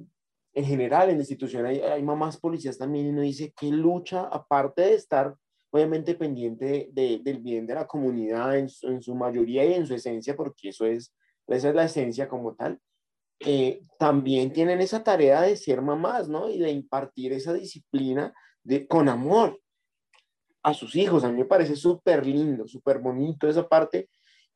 en 0.55 0.65
general, 0.65 1.11
en 1.11 1.17
la 1.17 1.23
institución 1.23 1.67
hay, 1.67 1.81
hay 1.81 2.03
mamás 2.03 2.39
policías 2.39 2.79
también 2.79 3.07
y 3.07 3.11
uno 3.11 3.23
dice, 3.23 3.53
qué 3.59 3.67
lucha, 3.67 4.23
aparte 4.23 4.83
de 4.83 4.95
estar 4.95 5.35
obviamente 5.75 6.15
pendiente 6.15 6.89
del 6.93 7.41
bien 7.41 7.67
de 7.67 7.75
la 7.75 7.85
comunidad 7.85 8.57
en 8.57 8.69
su, 8.69 9.15
mayoría 9.17 9.65
y 9.65 9.75
en 9.75 9.85
su 9.85 9.95
esencia, 9.95 10.37
porque 10.37 10.69
eso 10.69 10.87
es, 10.87 11.13
esa 11.49 11.71
es 11.71 11.75
la 11.75 11.85
esencia 11.87 12.29
como 12.29 12.55
tal, 12.55 12.79
eh, 13.41 13.81
también 13.99 14.53
tienen 14.53 14.81
esa 14.81 15.03
tarea 15.03 15.43
de 15.43 15.57
ser 15.57 15.83
mamás, 15.83 16.29
¿no? 16.29 16.49
Y 16.49 16.61
de 16.61 16.71
impartir 16.71 17.33
esa 17.33 17.53
disciplina 17.53 18.33
de, 18.63 18.87
con 18.87 19.09
amor 19.09 19.61
a 20.63 20.73
sus 20.75 20.95
hijos. 20.95 21.25
A 21.25 21.33
mí 21.33 21.39
me 21.39 21.45
parece 21.45 21.75
súper 21.75 22.25
lindo, 22.25 22.69
súper 22.69 23.01
bonito 23.01 23.49
esa 23.49 23.69
parte. 23.69 24.09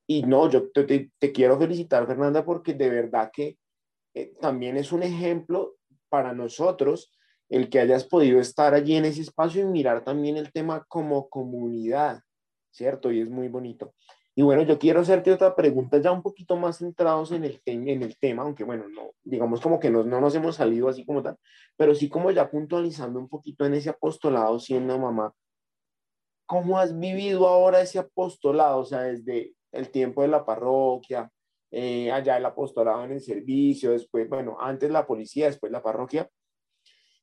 Y 0.07 0.23
no, 0.23 0.49
yo 0.49 0.71
te, 0.71 1.11
te, 1.19 1.33
quiero 1.33 1.59
felicitar, 1.59 2.07
Fernanda, 2.07 2.45
porque 2.45 2.75
de 2.75 2.91
verdad 2.91 3.33
que 3.33 3.59
eh, 4.15 4.35
también 4.41 4.77
es 4.77 4.93
un 4.93 5.03
ejemplo 5.03 5.78
para 6.09 6.33
nosotros 6.33 7.13
el 7.49 7.71
que 7.71 7.81
hayas 7.81 8.05
podido 8.05 8.41
estar 8.41 8.75
allí 8.75 8.97
en 8.97 9.07
ese 9.07 9.23
espacio 9.23 9.63
y 9.63 9.65
mirar 9.65 10.05
también 10.05 10.37
el 10.37 10.53
tema 10.53 10.85
como 10.89 11.29
comunidad, 11.29 12.21
¿cierto? 12.71 13.11
Y 13.11 13.21
es 13.21 13.31
muy 13.31 13.49
bonito. 13.49 13.95
Y 14.35 14.43
bueno, 14.43 14.63
yo 14.63 14.79
quiero 14.79 15.01
hacerte 15.01 15.33
otra 15.33 15.57
pregunta 15.57 15.99
ya 15.99 16.13
un 16.13 16.23
poquito 16.23 16.57
más 16.57 16.79
centrados 16.79 17.33
en 17.33 17.45
el, 17.45 17.61
en 17.65 18.03
el 18.05 18.17
tema, 18.19 18.43
aunque 18.45 18.63
bueno, 18.63 18.89
no, 18.89 19.11
digamos 19.25 19.61
como 19.61 19.81
que 19.81 19.91
no, 19.91 20.05
no 20.05 20.21
nos 20.21 20.33
hemos 20.37 20.55
salido 20.55 20.89
así 20.89 21.05
como 21.05 21.25
tal, 21.25 21.37
pero 21.77 21.93
sí 21.93 22.09
como 22.09 22.31
ya 22.31 22.49
puntualizando 22.49 23.19
un 23.19 23.29
poquito 23.29 23.67
en 23.67 23.75
ese 23.75 23.91
apostolado 23.91 24.61
siendo 24.61 24.97
mamá. 24.97 25.33
¿Cómo 26.47 26.79
has 26.79 26.97
vivido 26.97 27.49
ahora 27.49 27.81
ese 27.81 27.99
apostolado? 27.99 28.79
O 28.79 28.85
sea, 28.85 29.01
desde 29.01 29.55
el 29.73 29.91
tiempo 29.91 30.23
de 30.23 30.29
la 30.29 30.47
parroquia, 30.47 31.29
eh, 31.71 32.11
allá 32.11 32.37
el 32.37 32.47
apostolado 32.47 33.05
en 33.05 33.13
el 33.13 33.21
servicio, 33.21 33.93
después, 33.93 34.29
bueno, 34.29 34.57
antes 34.61 34.91
la 34.91 35.07
policía, 35.07 35.47
después 35.47 35.71
la 35.71 35.83
parroquia, 35.83 36.29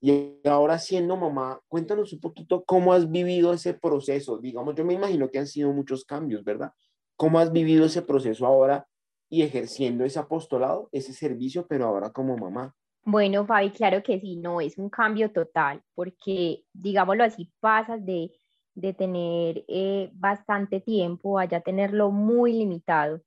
y 0.02 0.40
ahora 0.48 0.78
siendo 0.78 1.18
mamá, 1.18 1.60
cuéntanos 1.68 2.14
un 2.14 2.20
poquito 2.20 2.64
cómo 2.64 2.94
has 2.94 3.10
vivido 3.10 3.54
ese 3.54 3.74
proceso. 3.74 4.38
Digamos, 4.38 4.76
yo 4.76 4.86
me 4.86 4.94
imagino 4.94 5.30
que 5.30 5.40
han 5.40 5.48
sido 5.48 5.72
muchos 5.74 6.06
cambios, 6.06 6.44
¿verdad? 6.44 6.72
¿Cómo 7.16 7.40
has 7.40 7.52
vivido 7.52 7.86
ese 7.86 8.02
proceso 8.02 8.46
ahora 8.46 8.88
y 9.30 9.42
ejerciendo 9.42 10.04
ese 10.04 10.20
apostolado, 10.20 10.90
ese 10.92 11.14
servicio, 11.14 11.66
pero 11.68 11.86
ahora 11.86 12.12
como 12.12 12.38
mamá? 12.38 12.76
Bueno, 13.04 13.46
Fabi, 13.46 13.72
claro 13.72 14.04
que 14.04 14.20
sí, 14.20 14.36
no, 14.36 14.62
es 14.62 14.78
un 14.78 14.90
cambio 14.90 15.32
total, 15.32 15.82
porque 15.94 16.64
digámoslo 16.74 17.24
así, 17.24 17.52
pasas 17.60 18.06
de, 18.06 18.32
de 18.74 18.94
tener 18.94 19.64
eh, 19.68 20.12
bastante 20.14 20.82
tiempo 20.82 21.40
a 21.40 21.46
ya 21.46 21.62
tenerlo 21.62 22.12
muy 22.12 22.54
limitado. 22.54 23.22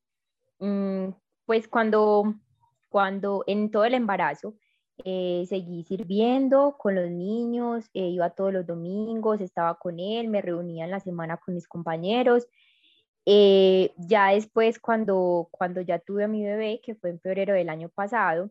Mm, 0.60 1.10
pues 1.46 1.68
cuando, 1.68 2.34
cuando 2.88 3.44
en 3.46 3.70
todo 3.70 3.84
el 3.84 3.94
embarazo, 3.94 4.54
eh, 5.04 5.44
seguí 5.48 5.84
sirviendo 5.84 6.76
con 6.78 6.94
los 6.96 7.10
niños, 7.10 7.88
eh, 7.94 8.08
iba 8.08 8.30
todos 8.30 8.52
los 8.52 8.66
domingos, 8.66 9.40
estaba 9.40 9.78
con 9.78 10.00
él, 10.00 10.28
me 10.28 10.42
reunía 10.42 10.84
en 10.84 10.90
la 10.90 11.00
semana 11.00 11.36
con 11.38 11.54
mis 11.54 11.68
compañeros. 11.68 12.46
Eh, 13.26 13.92
ya 13.98 14.28
después, 14.30 14.78
cuando, 14.80 15.48
cuando 15.52 15.80
ya 15.82 15.98
tuve 16.00 16.24
a 16.24 16.28
mi 16.28 16.44
bebé, 16.44 16.80
que 16.82 16.94
fue 16.96 17.10
en 17.10 17.20
febrero 17.20 17.54
del 17.54 17.68
año 17.68 17.90
pasado, 17.90 18.50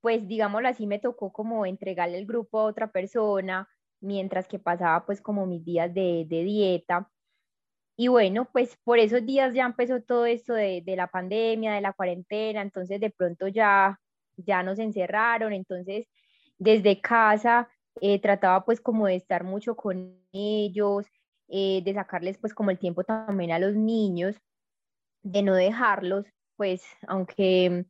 pues 0.00 0.26
digámoslo 0.28 0.68
así, 0.68 0.86
me 0.86 0.98
tocó 0.98 1.32
como 1.32 1.66
entregarle 1.66 2.18
el 2.18 2.26
grupo 2.26 2.60
a 2.60 2.64
otra 2.64 2.92
persona, 2.92 3.68
mientras 4.00 4.46
que 4.48 4.58
pasaba 4.58 5.04
pues 5.06 5.20
como 5.20 5.46
mis 5.46 5.64
días 5.64 5.92
de, 5.92 6.26
de 6.28 6.44
dieta. 6.44 7.10
Y 7.96 8.08
bueno, 8.08 8.48
pues 8.52 8.76
por 8.84 8.98
esos 8.98 9.24
días 9.24 9.54
ya 9.54 9.64
empezó 9.64 10.02
todo 10.02 10.26
esto 10.26 10.54
de, 10.54 10.82
de 10.84 10.96
la 10.96 11.06
pandemia, 11.08 11.74
de 11.74 11.80
la 11.80 11.92
cuarentena, 11.94 12.62
entonces 12.62 13.00
de 13.00 13.10
pronto 13.10 13.48
ya 13.48 13.98
ya 14.36 14.62
nos 14.62 14.78
encerraron, 14.78 15.52
entonces 15.52 16.06
desde 16.58 17.00
casa 17.00 17.68
eh, 18.00 18.20
trataba 18.20 18.64
pues 18.64 18.80
como 18.80 19.06
de 19.06 19.16
estar 19.16 19.44
mucho 19.44 19.76
con 19.76 20.18
ellos, 20.32 21.06
eh, 21.48 21.82
de 21.84 21.94
sacarles 21.94 22.38
pues 22.38 22.54
como 22.54 22.70
el 22.70 22.78
tiempo 22.78 23.04
también 23.04 23.52
a 23.52 23.58
los 23.58 23.74
niños, 23.74 24.36
de 25.22 25.42
no 25.42 25.54
dejarlos, 25.54 26.26
pues 26.56 26.82
aunque, 27.08 27.86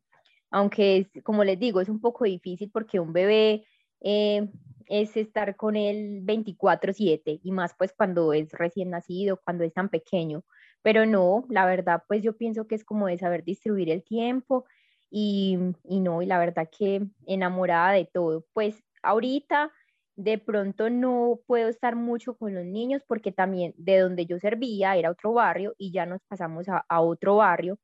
aunque 0.51 1.09
como 1.23 1.43
les 1.43 1.59
digo, 1.59 1.81
es 1.81 1.89
un 1.89 2.01
poco 2.01 2.25
difícil 2.25 2.71
porque 2.71 2.99
un 2.99 3.13
bebé 3.13 3.65
eh, 4.01 4.49
es 4.87 5.17
estar 5.17 5.55
con 5.55 5.75
él 5.75 6.21
24/7 6.23 7.39
y 7.43 7.51
más 7.51 7.73
pues 7.77 7.93
cuando 7.93 8.33
es 8.33 8.51
recién 8.53 8.89
nacido, 8.91 9.39
cuando 9.43 9.63
es 9.63 9.73
tan 9.73 9.89
pequeño. 9.89 10.43
Pero 10.81 11.05
no, 11.05 11.45
la 11.49 11.65
verdad 11.65 12.03
pues 12.07 12.23
yo 12.23 12.37
pienso 12.37 12.67
que 12.67 12.75
es 12.75 12.83
como 12.85 13.07
de 13.07 13.17
saber 13.17 13.43
distribuir 13.43 13.89
el 13.89 14.03
tiempo 14.03 14.65
y, 15.09 15.57
y 15.83 15.99
no, 15.99 16.21
y 16.21 16.25
la 16.25 16.39
verdad 16.39 16.69
que 16.75 17.01
enamorada 17.25 17.91
de 17.93 18.05
todo. 18.11 18.45
Pues 18.53 18.83
ahorita 19.03 19.71
de 20.15 20.37
pronto 20.39 20.89
no 20.89 21.39
puedo 21.45 21.69
estar 21.69 21.95
mucho 21.95 22.35
con 22.37 22.53
los 22.55 22.65
niños 22.65 23.03
porque 23.07 23.31
también 23.31 23.73
de 23.77 23.99
donde 23.99 24.25
yo 24.25 24.39
servía 24.39 24.95
era 24.95 25.11
otro 25.11 25.33
barrio 25.33 25.75
y 25.77 25.91
ya 25.91 26.05
nos 26.05 26.21
pasamos 26.27 26.67
a, 26.69 26.85
a 26.89 27.01
otro 27.01 27.37
barrio. 27.37 27.79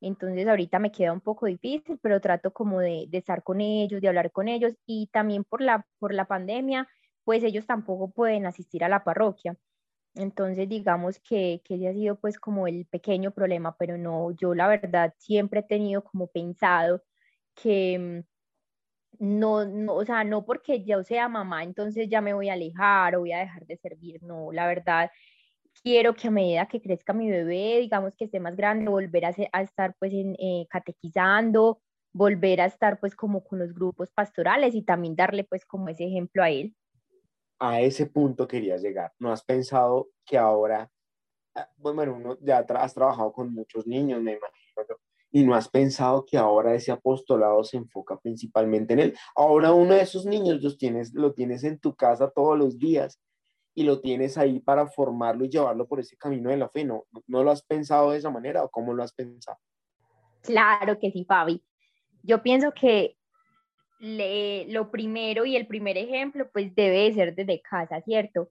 Entonces 0.00 0.46
ahorita 0.46 0.78
me 0.78 0.92
queda 0.92 1.12
un 1.12 1.20
poco 1.20 1.46
difícil, 1.46 1.98
pero 2.02 2.20
trato 2.20 2.52
como 2.52 2.80
de, 2.80 3.06
de, 3.08 3.18
estar 3.18 3.42
con 3.42 3.60
ellos, 3.60 4.00
de 4.00 4.08
hablar 4.08 4.30
con 4.32 4.48
ellos 4.48 4.74
y 4.86 5.08
también 5.12 5.44
por 5.44 5.60
la, 5.62 5.86
por 5.98 6.14
la 6.14 6.26
pandemia, 6.26 6.88
pues 7.24 7.42
ellos 7.42 7.66
tampoco 7.66 8.10
pueden 8.10 8.46
asistir 8.46 8.84
a 8.84 8.88
la 8.88 9.04
parroquia. 9.04 9.56
Entonces, 10.16 10.68
digamos 10.68 11.20
que, 11.20 11.62
que 11.64 11.76
ese 11.76 11.88
ha 11.88 11.92
sido 11.92 12.16
pues 12.20 12.38
como 12.38 12.66
el 12.68 12.86
pequeño 12.86 13.32
problema, 13.32 13.76
pero 13.78 13.98
no, 13.98 14.32
yo 14.32 14.54
la 14.54 14.68
verdad 14.68 15.14
siempre 15.18 15.60
he 15.60 15.62
tenido 15.64 16.04
como 16.04 16.28
pensado 16.28 17.02
que 17.54 17.98
mm, 17.98 18.24
no, 19.18 19.64
no, 19.64 19.94
o 19.94 20.04
sea, 20.04 20.24
no 20.24 20.44
porque 20.44 20.84
yo 20.84 21.02
sea 21.04 21.28
mamá, 21.28 21.62
entonces 21.64 22.08
ya 22.08 22.20
me 22.20 22.34
voy 22.34 22.48
a 22.48 22.54
alejar 22.54 23.16
o 23.16 23.20
voy 23.20 23.32
a 23.32 23.38
dejar 23.38 23.66
de 23.66 23.76
servir, 23.78 24.22
no, 24.22 24.52
la 24.52 24.66
verdad 24.66 25.10
quiero 25.82 26.14
que 26.14 26.28
a 26.28 26.30
medida 26.30 26.66
que 26.66 26.80
crezca 26.80 27.12
mi 27.12 27.30
bebé, 27.30 27.78
digamos 27.80 28.14
que 28.16 28.24
esté 28.24 28.40
más 28.40 28.56
grande, 28.56 28.90
volver 28.90 29.24
a, 29.24 29.34
a 29.52 29.62
estar 29.62 29.94
pues 29.98 30.12
en, 30.12 30.34
eh, 30.38 30.66
catequizando, 30.70 31.80
volver 32.12 32.60
a 32.60 32.66
estar 32.66 32.98
pues 32.98 33.14
como 33.14 33.44
con 33.44 33.58
los 33.58 33.74
grupos 33.74 34.10
pastorales 34.10 34.74
y 34.74 34.82
también 34.82 35.14
darle 35.14 35.44
pues 35.44 35.64
como 35.64 35.88
ese 35.88 36.06
ejemplo 36.06 36.42
a 36.42 36.50
él. 36.50 36.74
A 37.58 37.80
ese 37.80 38.06
punto 38.06 38.46
querías 38.46 38.82
llegar. 38.82 39.12
¿No 39.18 39.32
has 39.32 39.44
pensado 39.44 40.08
que 40.24 40.36
ahora, 40.36 40.90
ah, 41.54 41.68
bueno, 41.76 42.14
uno 42.14 42.38
ya 42.40 42.58
has 42.58 42.94
trabajado 42.94 43.32
con 43.32 43.52
muchos 43.52 43.86
niños, 43.86 44.22
me 44.22 44.32
imagino, 44.32 44.98
y 45.30 45.44
no 45.44 45.54
has 45.54 45.68
pensado 45.68 46.24
que 46.24 46.38
ahora 46.38 46.74
ese 46.74 46.92
apostolado 46.92 47.62
se 47.64 47.76
enfoca 47.76 48.18
principalmente 48.18 48.94
en 48.94 49.00
él? 49.00 49.18
Ahora 49.34 49.72
uno 49.72 49.94
de 49.94 50.00
esos 50.02 50.24
niños 50.24 50.62
los 50.62 50.78
tienes, 50.78 51.12
lo 51.12 51.34
tienes 51.34 51.64
en 51.64 51.78
tu 51.78 51.94
casa 51.94 52.30
todos 52.30 52.56
los 52.58 52.78
días 52.78 53.20
y 53.76 53.84
lo 53.84 54.00
tienes 54.00 54.38
ahí 54.38 54.58
para 54.58 54.86
formarlo 54.86 55.44
y 55.44 55.50
llevarlo 55.50 55.86
por 55.86 56.00
ese 56.00 56.16
camino 56.16 56.48
de 56.48 56.56
la 56.56 56.70
fe. 56.70 56.82
¿No, 56.82 57.04
no 57.26 57.44
lo 57.44 57.50
has 57.50 57.62
pensado 57.62 58.10
de 58.10 58.18
esa 58.18 58.30
manera 58.30 58.64
o 58.64 58.70
cómo 58.70 58.94
lo 58.94 59.02
has 59.02 59.12
pensado? 59.12 59.58
Claro 60.40 60.98
que 60.98 61.10
sí, 61.12 61.26
Fabi. 61.26 61.62
Yo 62.22 62.42
pienso 62.42 62.72
que 62.72 63.16
lo 63.98 64.90
primero 64.90 65.44
y 65.44 65.56
el 65.56 65.66
primer 65.66 65.98
ejemplo 65.98 66.48
pues 66.52 66.74
debe 66.74 67.12
ser 67.12 67.34
desde 67.34 67.60
casa, 67.60 68.00
¿cierto? 68.00 68.48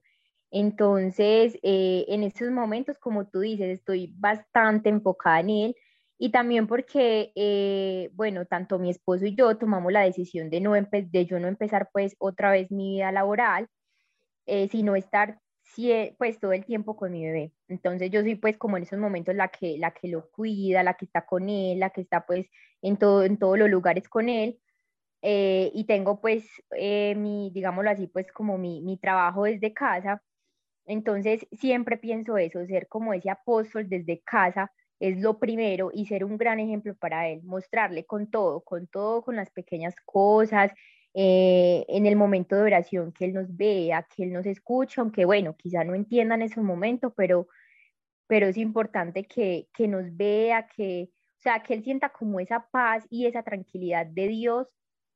Entonces, 0.52 1.58
eh, 1.62 2.04
en 2.06 2.22
estos 2.22 2.50
momentos, 2.52 2.96
como 2.98 3.26
tú 3.26 3.40
dices, 3.40 3.68
estoy 3.68 4.14
bastante 4.16 4.90
enfocada 4.90 5.40
en 5.40 5.50
él 5.50 5.76
y 6.18 6.30
también 6.30 6.68
porque, 6.68 7.32
eh, 7.34 8.10
bueno, 8.12 8.46
tanto 8.46 8.78
mi 8.78 8.90
esposo 8.90 9.26
y 9.26 9.34
yo 9.34 9.58
tomamos 9.58 9.92
la 9.92 10.02
decisión 10.02 10.50
de, 10.50 10.60
no 10.60 10.74
de 10.74 11.26
yo 11.26 11.40
no 11.40 11.48
empezar 11.48 11.88
pues 11.92 12.14
otra 12.20 12.52
vez 12.52 12.70
mi 12.70 12.94
vida 12.94 13.10
laboral 13.10 13.68
eh, 14.46 14.68
sino 14.68 14.96
estar 14.96 15.40
pues 16.18 16.40
todo 16.40 16.52
el 16.52 16.64
tiempo 16.64 16.96
con 16.96 17.12
mi 17.12 17.24
bebé. 17.24 17.52
Entonces 17.68 18.10
yo 18.10 18.22
soy 18.22 18.36
pues 18.36 18.56
como 18.56 18.76
en 18.76 18.84
esos 18.84 18.98
momentos 18.98 19.34
la 19.34 19.48
que, 19.48 19.76
la 19.78 19.90
que 19.92 20.08
lo 20.08 20.30
cuida, 20.30 20.82
la 20.82 20.94
que 20.94 21.04
está 21.04 21.26
con 21.26 21.48
él, 21.48 21.78
la 21.80 21.90
que 21.90 22.00
está 22.00 22.24
pues 22.26 22.46
en, 22.82 22.96
todo, 22.96 23.24
en 23.24 23.38
todos 23.38 23.58
los 23.58 23.68
lugares 23.68 24.08
con 24.08 24.28
él. 24.28 24.58
Eh, 25.22 25.70
y 25.74 25.84
tengo 25.84 26.20
pues 26.20 26.46
eh, 26.76 27.14
mi, 27.16 27.50
digámoslo 27.52 27.90
así, 27.90 28.06
pues 28.06 28.30
como 28.32 28.58
mi, 28.58 28.80
mi 28.82 28.96
trabajo 28.98 29.44
desde 29.44 29.74
casa. 29.74 30.22
Entonces 30.86 31.46
siempre 31.52 31.98
pienso 31.98 32.38
eso, 32.38 32.64
ser 32.66 32.88
como 32.88 33.12
ese 33.12 33.30
apóstol 33.30 33.88
desde 33.88 34.20
casa 34.22 34.70
es 35.00 35.18
lo 35.20 35.38
primero 35.38 35.90
y 35.92 36.06
ser 36.06 36.24
un 36.24 36.38
gran 36.38 36.58
ejemplo 36.58 36.94
para 36.96 37.28
él, 37.28 37.42
mostrarle 37.42 38.06
con 38.06 38.30
todo, 38.30 38.62
con 38.62 38.86
todo, 38.86 39.22
con 39.22 39.36
las 39.36 39.50
pequeñas 39.50 39.94
cosas, 40.06 40.72
eh, 41.18 41.86
en 41.88 42.04
el 42.04 42.14
momento 42.14 42.56
de 42.56 42.60
oración, 42.60 43.10
que 43.10 43.24
Él 43.24 43.32
nos 43.32 43.56
vea, 43.56 44.06
que 44.14 44.24
Él 44.24 44.34
nos 44.34 44.44
escucha, 44.44 45.00
aunque 45.00 45.24
bueno, 45.24 45.56
quizá 45.56 45.82
no 45.82 45.94
entienda 45.94 46.34
en 46.34 46.42
ese 46.42 46.60
momento, 46.60 47.14
pero, 47.14 47.48
pero 48.26 48.46
es 48.48 48.58
importante 48.58 49.24
que, 49.24 49.66
que 49.72 49.88
nos 49.88 50.14
vea, 50.14 50.66
que, 50.66 51.08
o 51.10 51.40
sea, 51.40 51.62
que 51.62 51.72
Él 51.72 51.82
sienta 51.82 52.10
como 52.10 52.38
esa 52.38 52.68
paz 52.70 53.06
y 53.08 53.24
esa 53.24 53.42
tranquilidad 53.42 54.04
de 54.04 54.28
Dios 54.28 54.68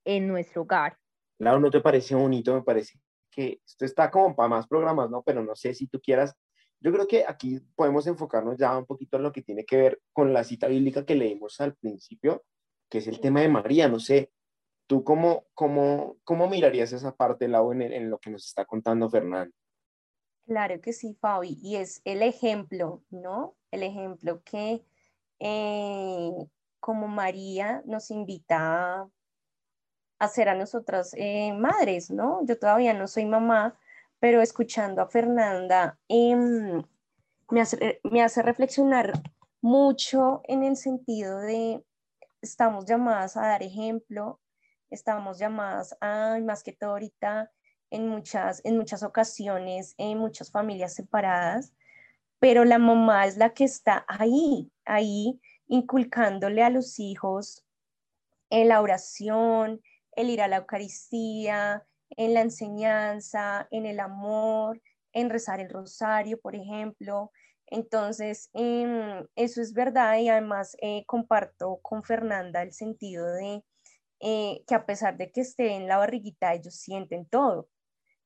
en 0.06 0.26
nuestro 0.26 0.62
hogar. 0.62 0.96
Claro, 1.38 1.60
¿no 1.60 1.70
te 1.70 1.82
parece 1.82 2.14
bonito? 2.14 2.54
Me 2.54 2.62
parece 2.62 2.98
que 3.30 3.60
esto 3.62 3.84
está 3.84 4.10
como 4.10 4.34
para 4.34 4.48
más 4.48 4.66
programas, 4.66 5.10
¿no? 5.10 5.22
Pero 5.22 5.44
no 5.44 5.54
sé 5.54 5.74
si 5.74 5.86
tú 5.86 6.00
quieras, 6.00 6.34
yo 6.80 6.92
creo 6.92 7.06
que 7.06 7.26
aquí 7.28 7.60
podemos 7.76 8.06
enfocarnos 8.06 8.56
ya 8.56 8.74
un 8.74 8.86
poquito 8.86 9.18
en 9.18 9.24
lo 9.24 9.32
que 9.32 9.42
tiene 9.42 9.66
que 9.66 9.76
ver 9.76 10.00
con 10.14 10.32
la 10.32 10.44
cita 10.44 10.66
bíblica 10.66 11.04
que 11.04 11.14
leímos 11.14 11.60
al 11.60 11.74
principio, 11.74 12.42
que 12.88 12.98
es 12.98 13.06
el 13.06 13.20
tema 13.20 13.42
de 13.42 13.50
María, 13.50 13.86
no 13.86 14.00
sé, 14.00 14.32
¿Tú 14.90 15.04
cómo, 15.04 15.44
cómo, 15.54 16.16
cómo 16.24 16.48
mirarías 16.48 16.92
esa 16.92 17.14
parte, 17.14 17.46
Lau, 17.46 17.70
en, 17.70 17.80
en 17.80 18.10
lo 18.10 18.18
que 18.18 18.28
nos 18.28 18.44
está 18.44 18.64
contando 18.64 19.08
Fernando? 19.08 19.54
Claro 20.46 20.80
que 20.80 20.92
sí, 20.92 21.14
Fabi, 21.20 21.60
y 21.62 21.76
es 21.76 22.02
el 22.04 22.22
ejemplo, 22.22 23.00
¿no? 23.08 23.54
El 23.70 23.84
ejemplo 23.84 24.42
que 24.42 24.84
eh, 25.38 26.32
como 26.80 27.06
María 27.06 27.84
nos 27.86 28.10
invita 28.10 29.08
a 30.18 30.28
ser 30.28 30.48
a 30.48 30.56
nosotras 30.56 31.14
eh, 31.16 31.52
madres, 31.52 32.10
¿no? 32.10 32.44
Yo 32.44 32.58
todavía 32.58 32.92
no 32.92 33.06
soy 33.06 33.26
mamá, 33.26 33.78
pero 34.18 34.42
escuchando 34.42 35.02
a 35.02 35.06
Fernanda 35.08 36.00
em, 36.08 36.82
me, 37.48 37.60
hace, 37.60 38.00
me 38.02 38.24
hace 38.24 38.42
reflexionar 38.42 39.12
mucho 39.60 40.40
en 40.48 40.64
el 40.64 40.76
sentido 40.76 41.38
de 41.38 41.80
estamos 42.42 42.86
llamadas 42.86 43.36
a 43.36 43.42
dar 43.42 43.62
ejemplo, 43.62 44.40
estamos 44.90 45.38
llamadas 45.38 45.96
a, 46.00 46.38
más 46.44 46.62
que 46.62 46.72
todo 46.72 46.90
ahorita, 46.90 47.50
en 47.90 48.08
muchas, 48.08 48.60
en 48.64 48.76
muchas 48.76 49.02
ocasiones, 49.02 49.94
en 49.98 50.18
muchas 50.18 50.50
familias 50.50 50.94
separadas, 50.94 51.72
pero 52.38 52.64
la 52.64 52.78
mamá 52.78 53.26
es 53.26 53.36
la 53.36 53.52
que 53.52 53.64
está 53.64 54.04
ahí, 54.08 54.70
ahí 54.84 55.40
inculcándole 55.66 56.62
a 56.62 56.70
los 56.70 56.98
hijos 56.98 57.64
en 58.48 58.68
la 58.68 58.80
oración, 58.80 59.80
el 60.12 60.30
ir 60.30 60.42
a 60.42 60.48
la 60.48 60.58
Eucaristía, 60.58 61.86
en 62.10 62.34
la 62.34 62.40
enseñanza, 62.40 63.68
en 63.70 63.86
el 63.86 64.00
amor, 64.00 64.80
en 65.12 65.30
rezar 65.30 65.60
el 65.60 65.70
rosario, 65.70 66.40
por 66.40 66.54
ejemplo. 66.54 67.30
Entonces, 67.66 68.50
em, 68.52 69.26
eso 69.36 69.62
es 69.62 69.72
verdad 69.72 70.18
y 70.18 70.28
además 70.28 70.76
eh, 70.80 71.04
comparto 71.06 71.78
con 71.82 72.02
Fernanda 72.02 72.62
el 72.62 72.72
sentido 72.72 73.32
de 73.32 73.62
eh, 74.20 74.62
que 74.66 74.74
a 74.74 74.86
pesar 74.86 75.16
de 75.16 75.30
que 75.32 75.40
esté 75.40 75.72
en 75.72 75.88
la 75.88 75.96
barriguita, 75.96 76.54
ellos 76.54 76.74
sienten 76.74 77.26
todo. 77.26 77.68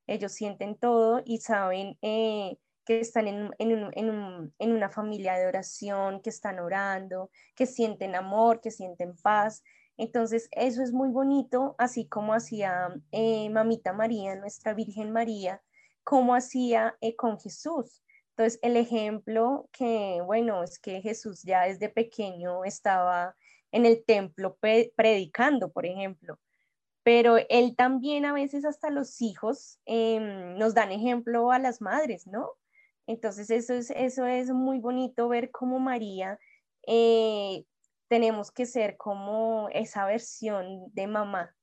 Ellos 0.07 0.33
sienten 0.33 0.75
todo 0.77 1.21
y 1.25 1.39
saben 1.39 1.97
eh, 2.01 2.57
que 2.85 2.99
están 2.99 3.27
en, 3.27 3.51
en, 3.57 4.71
una 4.71 4.89
familia 4.89 5.35
de 5.35 5.47
oración, 5.47 6.21
que 6.21 6.29
están 6.29 6.59
orando, 6.59 7.31
que 7.55 7.65
sienten 7.65 8.15
amor, 8.15 8.61
que 8.61 8.71
sienten 8.71 9.15
paz. 9.15 9.63
Entonces, 9.97 10.49
eso 10.51 10.83
es 10.83 10.91
muy 10.91 11.09
bonito, 11.09 11.75
así 11.77 12.07
como 12.07 12.33
hacía 12.33 12.89
eh, 13.11 13.49
Mamita 13.49 13.93
María, 13.93 14.35
nuestra 14.35 14.73
Virgen 14.73 15.11
María, 15.11 15.63
como 16.03 16.35
hacía 16.35 16.95
con 17.17 17.39
Jesús. 17.39 18.03
Entonces, 18.37 18.59
el 18.61 18.75
ejemplo 18.75 19.69
que, 19.71 20.21
bueno, 20.25 20.61
es 20.61 20.77
que 20.77 21.01
Jesús 21.01 21.41
ya 21.43 21.63
desde 21.63 21.87
pequeño 21.87 22.65
estaba 22.65 23.33
en 23.75 23.85
el 23.85 24.05
templo 24.05 24.57
predicando, 24.95 25.69
por 25.69 25.85
ejemplo. 25.85 26.39
Pero 27.03 27.35
él 27.49 27.75
también 27.75 28.23
a 28.25 28.31
veces 28.31 28.63
hasta 28.63 28.89
los 28.89 29.21
hijos 29.21 29.79
em, 29.85 30.57
nos 30.57 30.73
dan 30.73 30.93
ejemplo 30.93 31.51
a 31.51 31.59
las 31.59 31.81
madres, 31.81 32.25
¿no? 32.25 32.51
Entonces 33.05 33.49
eso 33.49 33.73
es, 33.73 33.91
eso 33.91 34.25
es 34.25 34.49
muy 34.49 34.79
bonito 34.79 35.27
ver 35.27 35.51
cómo 35.51 35.79
María 35.79 36.39
eh, 36.87 37.65
tenemos 38.07 38.49
que 38.49 38.65
ser 38.65 38.95
como 38.95 39.67
esa 39.73 40.05
versión 40.05 40.85
de 40.93 41.07
mamá, 41.07 41.53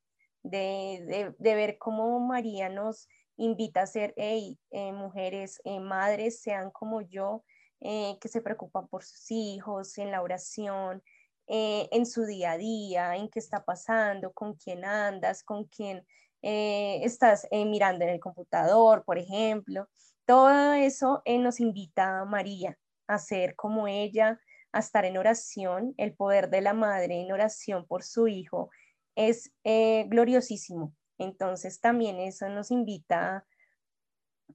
de, 0.43 1.35
ver 1.39 1.79
cómo 1.79 2.21
María 2.21 2.69
nos 2.69 3.09
invita 3.39 3.83
a 3.83 3.87
ser, 3.87 4.13
hey, 4.19 4.59
eh, 4.71 4.93
mujeres, 4.93 5.63
eh, 5.65 5.81
madres, 5.81 6.43
sean 6.43 6.71
como 6.71 7.01
yo, 7.01 7.43
que 7.81 8.29
se 8.29 8.41
preocupan 8.41 8.87
por 8.87 9.03
sus 9.03 9.29
hijos, 9.33 9.99
en 9.99 10.13
la 10.13 10.23
oración, 10.23 11.03
eh, 11.47 11.89
en 11.93 12.07
su 12.07 12.25
día 12.25 12.53
a 12.53 12.59
día, 12.59 13.17
en 13.17 13.29
qué 13.29 13.39
está 13.39 13.65
pasando, 13.65 14.33
con 14.33 14.55
quién 14.55 14.85
andas, 14.85 15.43
con 15.43 15.65
quién 15.65 16.07
eh, 16.43 17.01
estás 17.05 17.47
eh, 17.51 17.65
mirando 17.65 18.05
en 18.05 18.11
el 18.11 18.21
computador, 18.21 19.05
por 19.05 19.19
ejemplo. 19.19 19.89
Todo 20.25 20.73
eso 20.73 21.23
nos 21.27 21.61
invita 21.61 22.21
a 22.21 22.25
María 22.25 22.79
a 23.09 23.19
ser 23.19 23.57
como 23.57 23.89
ella, 23.89 24.41
a 24.73 24.79
estar 24.79 25.05
en 25.05 25.19
oración. 25.19 25.95
El 25.99 26.15
poder 26.15 26.49
de 26.49 26.61
la 26.63 26.75
madre 26.75 27.21
en 27.21 27.33
oración 27.33 27.87
por 27.87 28.05
su 28.05 28.29
hijo 28.29 28.71
es 29.17 29.53
gloriosísimo. 29.65 30.95
Entonces 31.19 31.81
también 31.81 32.19
eso 32.21 32.49
nos 32.49 32.71
invita 32.71 33.45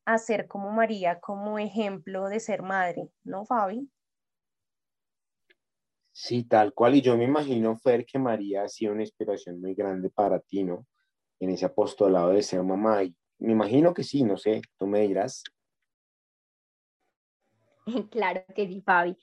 a 0.05 0.17
ser 0.17 0.47
como 0.47 0.71
María, 0.71 1.19
como 1.19 1.59
ejemplo 1.59 2.29
de 2.29 2.39
ser 2.39 2.61
madre, 2.61 3.09
¿no, 3.23 3.45
Fabi? 3.45 3.89
Sí, 6.19 6.45
tal 6.45 6.73
cual. 6.73 6.95
Y 6.95 7.01
yo 7.01 7.15
me 7.15 7.25
imagino, 7.25 7.77
Fer, 7.77 8.03
que 8.03 8.17
María 8.17 8.63
ha 8.63 8.67
sido 8.67 8.91
una 8.91 9.03
inspiración 9.03 9.61
muy 9.61 9.75
grande 9.75 10.09
para 10.09 10.39
ti, 10.39 10.63
¿no? 10.63 10.87
En 11.39 11.51
ese 11.51 11.65
apostolado 11.65 12.29
de 12.29 12.41
ser 12.41 12.63
mamá. 12.63 13.03
Y 13.03 13.15
me 13.37 13.51
imagino 13.51 13.93
que 13.93 14.03
sí, 14.03 14.23
no 14.23 14.35
sé, 14.35 14.61
tú 14.79 14.87
me 14.87 15.01
dirás. 15.01 15.43
Claro 18.09 18.43
que 18.55 18.67
sí, 18.67 18.81
Fabi. 18.81 19.15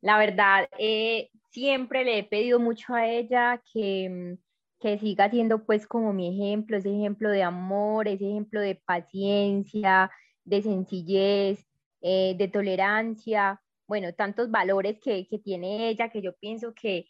La 0.00 0.18
verdad, 0.18 0.68
eh, 0.76 1.30
siempre 1.50 2.04
le 2.04 2.18
he 2.18 2.24
pedido 2.24 2.58
mucho 2.58 2.94
a 2.94 3.06
ella 3.06 3.62
que, 3.72 4.36
que 4.80 4.98
siga 4.98 5.30
siendo 5.30 5.64
pues 5.64 5.86
como 5.86 6.12
mi 6.12 6.34
ejemplo, 6.34 6.76
ese 6.76 6.92
ejemplo 6.92 7.30
de 7.30 7.44
amor, 7.44 8.08
ese 8.08 8.28
ejemplo 8.28 8.60
de 8.60 8.74
paciencia, 8.74 10.10
de 10.44 10.62
sencillez, 10.62 11.64
eh, 12.00 12.34
de 12.36 12.48
tolerancia 12.48 13.60
bueno, 13.90 14.14
tantos 14.14 14.52
valores 14.52 15.00
que, 15.00 15.26
tiene 15.42 15.88
ella 15.88 16.10
que 16.10 16.22
yo 16.22 16.32
pienso 16.36 16.72
que, 16.74 17.06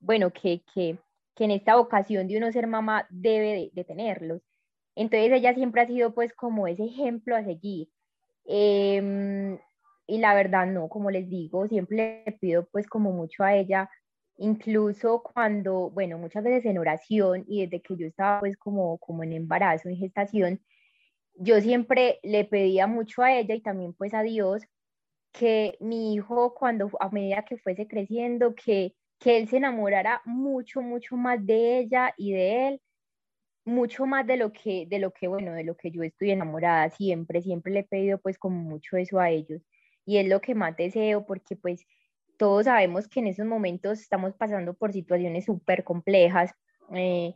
bueno, 0.00 0.32
que, 0.32 0.62
que, 0.74 0.98
en 1.36 1.50
esta 1.50 1.76
vocación 1.76 2.26
de 2.28 2.38
uno 2.38 2.50
ser 2.50 2.66
mamá 2.66 3.06
debe 3.10 3.70
de, 3.74 3.84
tenerlos. 3.84 4.40
Entonces 4.96 5.32
ella 5.32 5.52
siempre 5.52 5.82
ha 5.82 5.86
sido 5.86 6.14
pues 6.14 6.32
como 6.32 6.66
ese 6.66 6.84
ejemplo 6.84 7.36
a 7.36 7.44
seguir. 7.44 7.90
Em, 8.46 9.58
y 10.06 10.18
la 10.18 10.34
verdad 10.34 10.66
no, 10.66 10.88
como 10.88 11.10
les 11.10 11.28
digo, 11.28 11.68
siempre 11.68 12.22
le 12.24 12.32
pido 12.32 12.66
pues 12.72 12.86
como 12.86 13.12
mucho 13.12 13.44
a 13.44 13.54
ella, 13.54 13.90
incluso 14.38 15.22
cuando, 15.22 15.90
bueno, 15.90 16.16
muchas 16.16 16.42
veces 16.42 16.64
en 16.64 16.78
oración 16.78 17.44
y 17.46 17.66
desde 17.66 17.82
que 17.82 17.96
yo 17.98 18.06
estaba 18.06 18.40
pues 18.40 18.56
como, 18.56 18.96
como 18.96 19.22
en 19.24 19.34
embarazo, 19.34 19.90
en 19.90 19.98
gestación, 19.98 20.60
yo 21.36 21.60
siempre 21.60 22.18
le 22.22 22.44
pedía 22.44 22.86
mucho 22.86 23.22
a 23.22 23.34
ella 23.34 23.54
y 23.54 23.60
también 23.62 23.92
pues 23.92 24.14
a 24.14 24.22
Dios 24.22 24.62
que 25.34 25.76
mi 25.80 26.14
hijo 26.14 26.54
cuando 26.54 26.90
a 27.00 27.10
medida 27.10 27.44
que 27.44 27.58
fuese 27.58 27.88
creciendo, 27.88 28.54
que, 28.54 28.94
que 29.18 29.36
él 29.38 29.48
se 29.48 29.56
enamorara 29.56 30.22
mucho, 30.24 30.80
mucho 30.80 31.16
más 31.16 31.44
de 31.44 31.80
ella 31.80 32.14
y 32.16 32.32
de 32.32 32.68
él, 32.68 32.80
mucho 33.64 34.06
más 34.06 34.26
de 34.26 34.36
lo 34.36 34.52
que, 34.52 34.86
de 34.88 34.98
lo 35.00 35.12
que, 35.12 35.26
bueno, 35.26 35.52
de 35.52 35.64
lo 35.64 35.76
que 35.76 35.90
yo 35.90 36.02
estoy 36.04 36.30
enamorada 36.30 36.88
siempre, 36.90 37.42
siempre 37.42 37.72
le 37.72 37.80
he 37.80 37.84
pedido 37.84 38.18
pues 38.18 38.38
como 38.38 38.60
mucho 38.60 38.96
eso 38.96 39.18
a 39.18 39.30
ellos. 39.30 39.60
Y 40.06 40.18
es 40.18 40.28
lo 40.28 40.40
que 40.40 40.54
más 40.54 40.76
deseo 40.76 41.26
porque 41.26 41.56
pues 41.56 41.84
todos 42.38 42.66
sabemos 42.66 43.08
que 43.08 43.20
en 43.20 43.28
esos 43.28 43.46
momentos 43.46 44.00
estamos 44.00 44.34
pasando 44.34 44.74
por 44.74 44.92
situaciones 44.92 45.46
súper 45.46 45.82
complejas, 45.82 46.52
eh, 46.94 47.34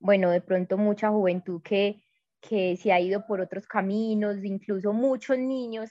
bueno, 0.00 0.30
de 0.30 0.42
pronto 0.42 0.76
mucha 0.76 1.08
juventud 1.10 1.62
que, 1.62 2.02
que 2.40 2.76
se 2.76 2.92
ha 2.92 3.00
ido 3.00 3.26
por 3.26 3.40
otros 3.40 3.66
caminos, 3.66 4.44
incluso 4.44 4.92
muchos 4.92 5.38
niños 5.38 5.90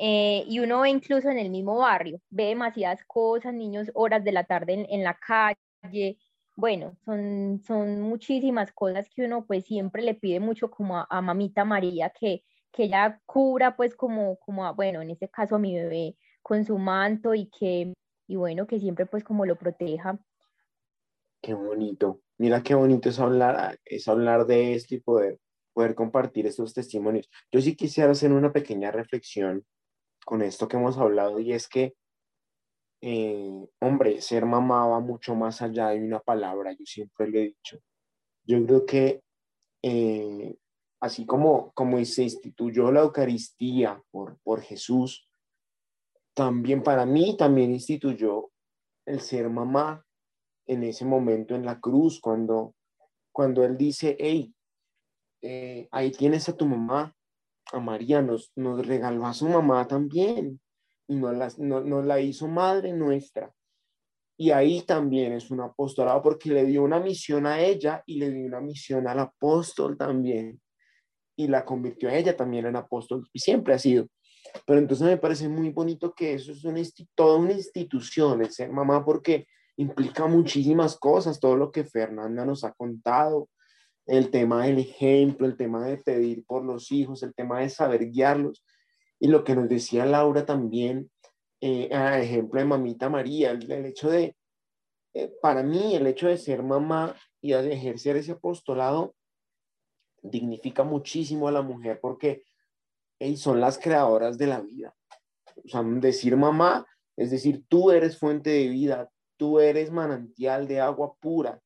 eh, 0.00 0.44
y 0.46 0.60
uno 0.60 0.82
ve 0.82 0.90
incluso 0.90 1.28
en 1.28 1.38
el 1.38 1.50
mismo 1.50 1.76
barrio, 1.78 2.20
ve 2.30 2.44
demasiadas 2.46 3.02
cosas, 3.04 3.52
niños 3.52 3.90
horas 3.94 4.22
de 4.22 4.30
la 4.30 4.44
tarde 4.44 4.86
en, 4.88 5.02
la 5.02 5.14
calle, 5.14 6.16
bueno, 6.54 6.96
son, 7.04 7.60
son 7.66 8.00
muchísimas 8.00 8.70
cosas 8.70 9.08
que 9.10 9.24
uno 9.24 9.44
pues 9.44 9.64
siempre 9.64 10.02
le 10.02 10.14
pide 10.14 10.38
mucho 10.38 10.70
como 10.70 11.04
a, 11.10 11.20
mamita 11.20 11.64
María 11.64 12.10
que, 12.10 12.44
que 12.70 12.84
ella 12.84 13.20
cubra 13.26 13.74
pues 13.74 13.96
como, 13.96 14.36
como 14.38 14.72
bueno, 14.76 15.02
en 15.02 15.10
este 15.10 15.28
caso 15.28 15.56
a 15.56 15.58
mi 15.58 15.74
bebé 15.74 16.16
con 16.42 16.64
su 16.64 16.78
manto 16.78 17.34
y 17.34 17.50
que, 17.50 17.92
y 18.28 18.36
bueno, 18.36 18.68
que 18.68 18.78
siempre 18.78 19.04
pues 19.04 19.24
como 19.24 19.46
lo 19.46 19.56
proteja. 19.56 20.16
Qué 21.42 21.54
bonito. 21.54 22.20
Mira 22.36 22.62
qué 22.62 22.76
bonito 22.76 23.08
es 23.08 23.18
hablar, 23.18 23.80
es 23.84 24.06
hablar 24.06 24.46
de 24.46 24.74
esto 24.74 24.94
y 24.94 25.00
poder, 25.00 25.40
poder 25.72 25.96
compartir 25.96 26.46
estos 26.46 26.72
testimonios. 26.72 27.28
Yo 27.50 27.60
sí 27.60 27.74
quisiera 27.74 28.12
hacer 28.12 28.32
una 28.32 28.52
pequeña 28.52 28.92
reflexión 28.92 29.64
con 30.28 30.42
esto 30.42 30.68
que 30.68 30.76
hemos 30.76 30.98
hablado 30.98 31.40
y 31.40 31.54
es 31.54 31.68
que, 31.68 31.94
eh, 33.00 33.66
hombre, 33.80 34.20
ser 34.20 34.44
mamá 34.44 34.86
va 34.86 35.00
mucho 35.00 35.34
más 35.34 35.62
allá 35.62 35.88
de 35.88 36.04
una 36.04 36.20
palabra, 36.20 36.72
yo 36.72 36.84
siempre 36.84 37.30
lo 37.30 37.38
he 37.38 37.44
dicho. 37.44 37.78
Yo 38.44 38.62
creo 38.66 38.84
que 38.84 39.22
eh, 39.82 40.54
así 41.00 41.24
como, 41.24 41.72
como 41.72 42.04
se 42.04 42.24
instituyó 42.24 42.92
la 42.92 43.00
Eucaristía 43.00 44.02
por, 44.10 44.38
por 44.40 44.60
Jesús, 44.60 45.26
también 46.34 46.82
para 46.82 47.06
mí 47.06 47.34
también 47.38 47.72
instituyó 47.72 48.50
el 49.06 49.20
ser 49.20 49.48
mamá 49.48 50.04
en 50.66 50.82
ese 50.82 51.06
momento 51.06 51.54
en 51.54 51.64
la 51.64 51.80
cruz, 51.80 52.20
cuando, 52.20 52.74
cuando 53.32 53.64
él 53.64 53.78
dice, 53.78 54.14
hey, 54.20 54.54
eh, 55.40 55.88
ahí 55.90 56.10
tienes 56.10 56.50
a 56.50 56.54
tu 56.54 56.66
mamá, 56.66 57.16
a 57.72 57.80
María, 57.80 58.22
nos, 58.22 58.52
nos 58.56 58.86
regaló 58.86 59.26
a 59.26 59.34
su 59.34 59.48
mamá 59.48 59.86
también 59.86 60.60
y 61.06 61.16
nos 61.16 61.36
la, 61.36 61.52
no, 61.58 62.02
la 62.02 62.20
hizo 62.20 62.48
madre 62.48 62.92
nuestra. 62.92 63.52
Y 64.36 64.50
ahí 64.50 64.82
también 64.82 65.32
es 65.32 65.50
un 65.50 65.60
apostolado 65.60 66.22
porque 66.22 66.50
le 66.50 66.64
dio 66.64 66.82
una 66.82 67.00
misión 67.00 67.46
a 67.46 67.60
ella 67.60 68.02
y 68.06 68.18
le 68.18 68.30
dio 68.30 68.46
una 68.46 68.60
misión 68.60 69.08
al 69.08 69.18
apóstol 69.18 69.96
también. 69.96 70.60
Y 71.36 71.48
la 71.48 71.64
convirtió 71.64 72.08
a 72.08 72.14
ella 72.14 72.36
también 72.36 72.66
en 72.66 72.76
apóstol. 72.76 73.28
Y 73.32 73.40
siempre 73.40 73.74
ha 73.74 73.78
sido. 73.78 74.06
Pero 74.64 74.78
entonces 74.78 75.06
me 75.06 75.16
parece 75.16 75.48
muy 75.48 75.70
bonito 75.70 76.14
que 76.14 76.34
eso 76.34 76.52
es 76.52 76.64
una, 76.64 76.80
toda 77.14 77.36
una 77.36 77.52
institución, 77.52 78.42
el 78.42 78.72
mamá, 78.72 79.04
porque 79.04 79.46
implica 79.76 80.26
muchísimas 80.26 80.96
cosas, 80.96 81.40
todo 81.40 81.56
lo 81.56 81.70
que 81.70 81.84
Fernanda 81.84 82.44
nos 82.44 82.64
ha 82.64 82.72
contado, 82.72 83.48
el 84.08 84.30
tema 84.30 84.64
del 84.64 84.78
ejemplo, 84.78 85.46
el 85.46 85.56
tema 85.56 85.86
de 85.86 85.98
pedir 85.98 86.44
por 86.44 86.64
los 86.64 86.90
hijos, 86.90 87.22
el 87.22 87.34
tema 87.34 87.60
de 87.60 87.68
saber 87.68 88.10
guiarlos. 88.10 88.64
Y 89.20 89.28
lo 89.28 89.44
que 89.44 89.54
nos 89.54 89.68
decía 89.68 90.06
Laura 90.06 90.44
también, 90.44 91.10
eh, 91.60 91.94
a 91.94 92.20
ejemplo 92.20 92.60
de 92.60 92.66
mamita 92.66 93.08
María, 93.08 93.50
el, 93.50 93.70
hecho 93.86 94.10
de, 94.10 94.36
eh, 95.14 95.32
para 95.40 95.62
mí, 95.62 95.94
el 95.94 96.06
hecho 96.06 96.28
de 96.28 96.38
ser 96.38 96.62
mamá 96.62 97.14
y 97.40 97.52
de 97.52 97.72
ejercer 97.72 98.16
ese 98.16 98.32
apostolado 98.32 99.14
dignifica 100.22 100.82
muchísimo 100.82 101.46
a 101.46 101.52
la 101.52 101.62
mujer 101.62 102.00
porque 102.00 102.42
son 103.36 103.60
las 103.60 103.78
creadoras 103.78 104.38
de 104.38 104.46
la 104.46 104.60
vida. 104.60 104.94
O 105.64 105.68
sea, 105.68 105.82
decir 105.82 106.36
mamá 106.36 106.86
es 107.18 107.32
decir, 107.32 107.64
tú 107.66 107.90
eres 107.90 108.16
fuente 108.16 108.48
de 108.48 108.68
vida, 108.68 109.10
tú 109.36 109.58
eres 109.58 109.90
manantial 109.90 110.68
de 110.68 110.80
agua 110.80 111.14
pura, 111.18 111.60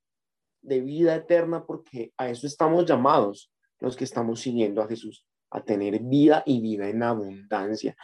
de 0.62 0.80
vida 0.80 1.14
eterna, 1.14 1.64
porque 1.66 2.12
a 2.16 2.28
eso 2.30 2.46
estamos 2.46 2.86
llamados 2.86 3.52
los 3.80 3.96
que 3.96 4.04
estamos 4.04 4.40
siguiendo 4.40 4.80
a 4.80 4.86
Jesús, 4.86 5.26
a 5.50 5.62
tener 5.62 6.00
vida 6.00 6.42
y 6.46 6.60
vida 6.60 6.88
en 6.88 7.02
abundancia. 7.02 7.96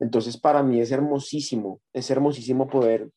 Entonces, 0.00 0.36
para 0.36 0.62
mí 0.62 0.80
es 0.80 0.90
hermosísimo, 0.90 1.80
es 1.92 2.10
hermosísimo 2.10 2.68
poder 2.68 3.10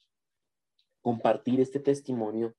compartir 1.02 1.60
este 1.60 1.80
testimonio 1.80 2.54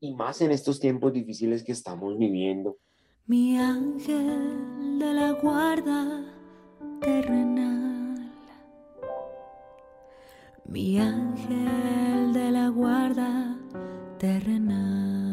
y 0.00 0.14
más 0.14 0.40
en 0.40 0.50
estos 0.50 0.80
tiempos 0.80 1.12
difíciles 1.12 1.62
que 1.62 1.72
estamos 1.72 2.18
viviendo. 2.18 2.78
Mi 3.26 3.58
ángel 3.58 4.98
de 4.98 5.12
la 5.12 5.32
guarda 5.32 6.24
terrenal, 7.00 8.32
mi 10.64 10.98
ángel 10.98 12.32
de 12.32 12.50
la 12.50 12.68
guarda 12.68 13.58
terrenal 14.18 15.25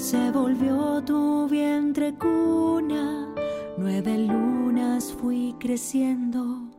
se 0.00 0.30
volvió 0.30 1.04
tu 1.04 1.46
vientre 1.46 2.14
cuna, 2.14 3.28
nueve 3.76 4.16
lunas 4.16 5.12
fui 5.12 5.54
creciendo, 5.60 6.70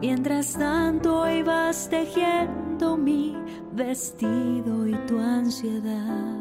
mientras 0.00 0.54
tanto 0.54 1.30
ibas 1.30 1.90
tejiendo 1.90 2.96
mi 2.96 3.36
vestido 3.74 4.86
y 4.86 4.94
tu 5.06 5.18
ansiedad. 5.18 6.38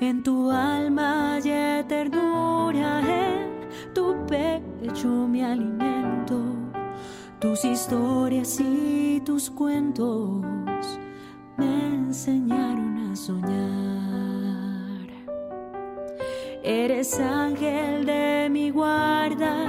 En 0.00 0.24
tu 0.24 0.50
alma 0.50 1.38
y 1.38 1.84
ternura, 1.84 3.00
en 3.00 3.94
tu 3.94 4.16
pecho 4.26 5.28
mi 5.28 5.44
alimento, 5.44 6.40
tus 7.38 7.64
historias 7.64 8.58
y 8.58 9.22
tus 9.24 9.48
cuentos 9.48 10.42
me 11.56 11.86
enseñaron 11.86 13.12
a 13.12 13.14
soñar. 13.14 13.83
Eres 16.66 17.20
ángel 17.20 18.06
de 18.06 18.48
mi 18.50 18.70
guarda, 18.70 19.68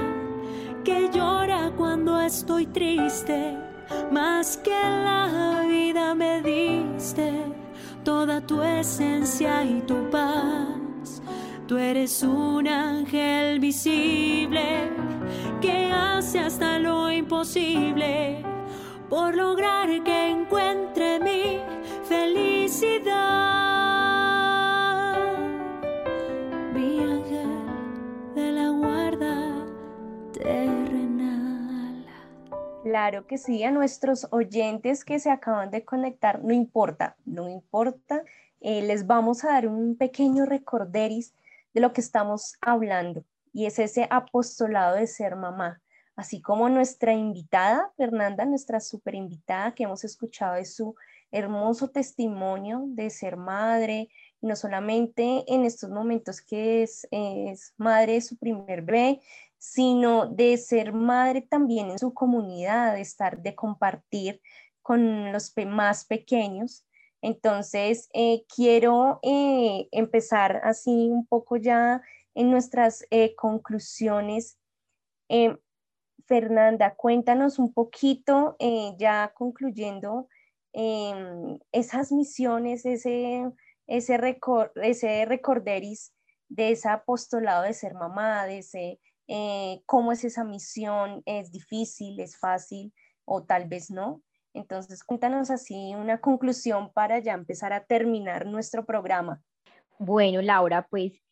que 0.82 1.10
llora 1.12 1.70
cuando 1.76 2.18
estoy 2.18 2.64
triste, 2.64 3.54
más 4.10 4.56
que 4.56 4.70
la 4.70 5.62
vida 5.68 6.14
me 6.14 6.40
diste 6.40 7.52
toda 8.02 8.40
tu 8.40 8.62
esencia 8.62 9.62
y 9.62 9.82
tu 9.82 10.08
paz. 10.08 11.20
Tú 11.68 11.76
eres 11.76 12.22
un 12.22 12.66
ángel 12.66 13.60
visible 13.60 14.90
que 15.60 15.92
hace 15.92 16.38
hasta 16.38 16.78
lo 16.78 17.12
imposible 17.12 18.42
por 19.10 19.34
lograr 19.34 20.02
que 20.02 20.28
encuentre 20.28 21.20
mi 21.20 21.60
felicidad. 22.08 23.65
Claro 32.86 33.26
que 33.26 33.36
sí, 33.36 33.64
a 33.64 33.72
nuestros 33.72 34.28
oyentes 34.30 35.04
que 35.04 35.18
se 35.18 35.28
acaban 35.28 35.72
de 35.72 35.84
conectar, 35.84 36.44
no 36.44 36.52
importa, 36.52 37.16
no 37.24 37.48
importa, 37.48 38.22
eh, 38.60 38.80
les 38.82 39.08
vamos 39.08 39.42
a 39.42 39.48
dar 39.48 39.66
un 39.66 39.96
pequeño 39.96 40.46
recorderis 40.46 41.34
de 41.74 41.80
lo 41.80 41.92
que 41.92 42.00
estamos 42.00 42.54
hablando 42.60 43.24
y 43.52 43.66
es 43.66 43.80
ese 43.80 44.06
apostolado 44.08 44.94
de 44.94 45.08
ser 45.08 45.34
mamá, 45.34 45.82
así 46.14 46.40
como 46.40 46.68
nuestra 46.68 47.12
invitada, 47.12 47.90
Fernanda, 47.96 48.44
nuestra 48.44 48.78
super 48.78 49.16
invitada 49.16 49.74
que 49.74 49.82
hemos 49.82 50.04
escuchado 50.04 50.54
de 50.54 50.64
su 50.64 50.94
hermoso 51.32 51.88
testimonio 51.88 52.84
de 52.86 53.10
ser 53.10 53.36
madre, 53.36 54.10
no 54.40 54.54
solamente 54.54 55.44
en 55.48 55.64
estos 55.64 55.90
momentos 55.90 56.40
que 56.40 56.84
es, 56.84 57.08
es 57.10 57.74
madre 57.78 58.12
de 58.12 58.20
su 58.20 58.36
primer 58.36 58.82
bebé, 58.82 59.20
sino 59.72 60.26
de 60.26 60.56
ser 60.58 60.92
madre 60.92 61.42
también 61.42 61.90
en 61.90 61.98
su 61.98 62.14
comunidad, 62.14 62.94
de 62.94 63.00
estar, 63.00 63.42
de 63.42 63.56
compartir 63.56 64.40
con 64.80 65.32
los 65.32 65.52
más 65.66 66.04
pequeños. 66.04 66.86
Entonces, 67.20 68.08
eh, 68.14 68.44
quiero 68.54 69.18
eh, 69.22 69.88
empezar 69.90 70.60
así 70.62 71.08
un 71.10 71.26
poco 71.26 71.56
ya 71.56 72.00
en 72.34 72.50
nuestras 72.50 73.04
eh, 73.10 73.34
conclusiones 73.34 74.58
Fernanda, 76.26 76.94
cuéntanos 76.94 77.58
un 77.58 77.72
poquito, 77.72 78.56
ya 78.98 79.32
concluyendo, 79.34 80.28
em, 80.72 81.58
esas 81.72 82.12
misiones, 82.12 82.84
ese, 82.86 83.50
ese, 83.88 84.38
ese 84.82 85.24
recorderis 85.24 86.12
de 86.48 86.70
ese 86.70 86.88
apostolado 86.88 87.64
de 87.64 87.74
ser 87.74 87.94
mamá, 87.94 88.46
de 88.46 88.58
ese, 88.58 89.00
eh, 89.28 89.82
cómo 89.86 90.12
es 90.12 90.24
esa 90.24 90.44
misión, 90.44 91.22
es 91.26 91.50
difícil, 91.50 92.20
es 92.20 92.36
fácil 92.36 92.92
o 93.24 93.42
tal 93.44 93.68
vez 93.68 93.90
no. 93.90 94.22
Entonces, 94.54 95.04
cuéntanos 95.04 95.50
así 95.50 95.94
una 95.94 96.20
conclusión 96.20 96.90
para 96.92 97.18
ya 97.18 97.34
empezar 97.34 97.72
a 97.72 97.84
terminar 97.84 98.46
nuestro 98.46 98.86
programa. 98.86 99.42
Bueno, 99.98 100.40
Laura, 100.42 100.86
pues 100.88 101.22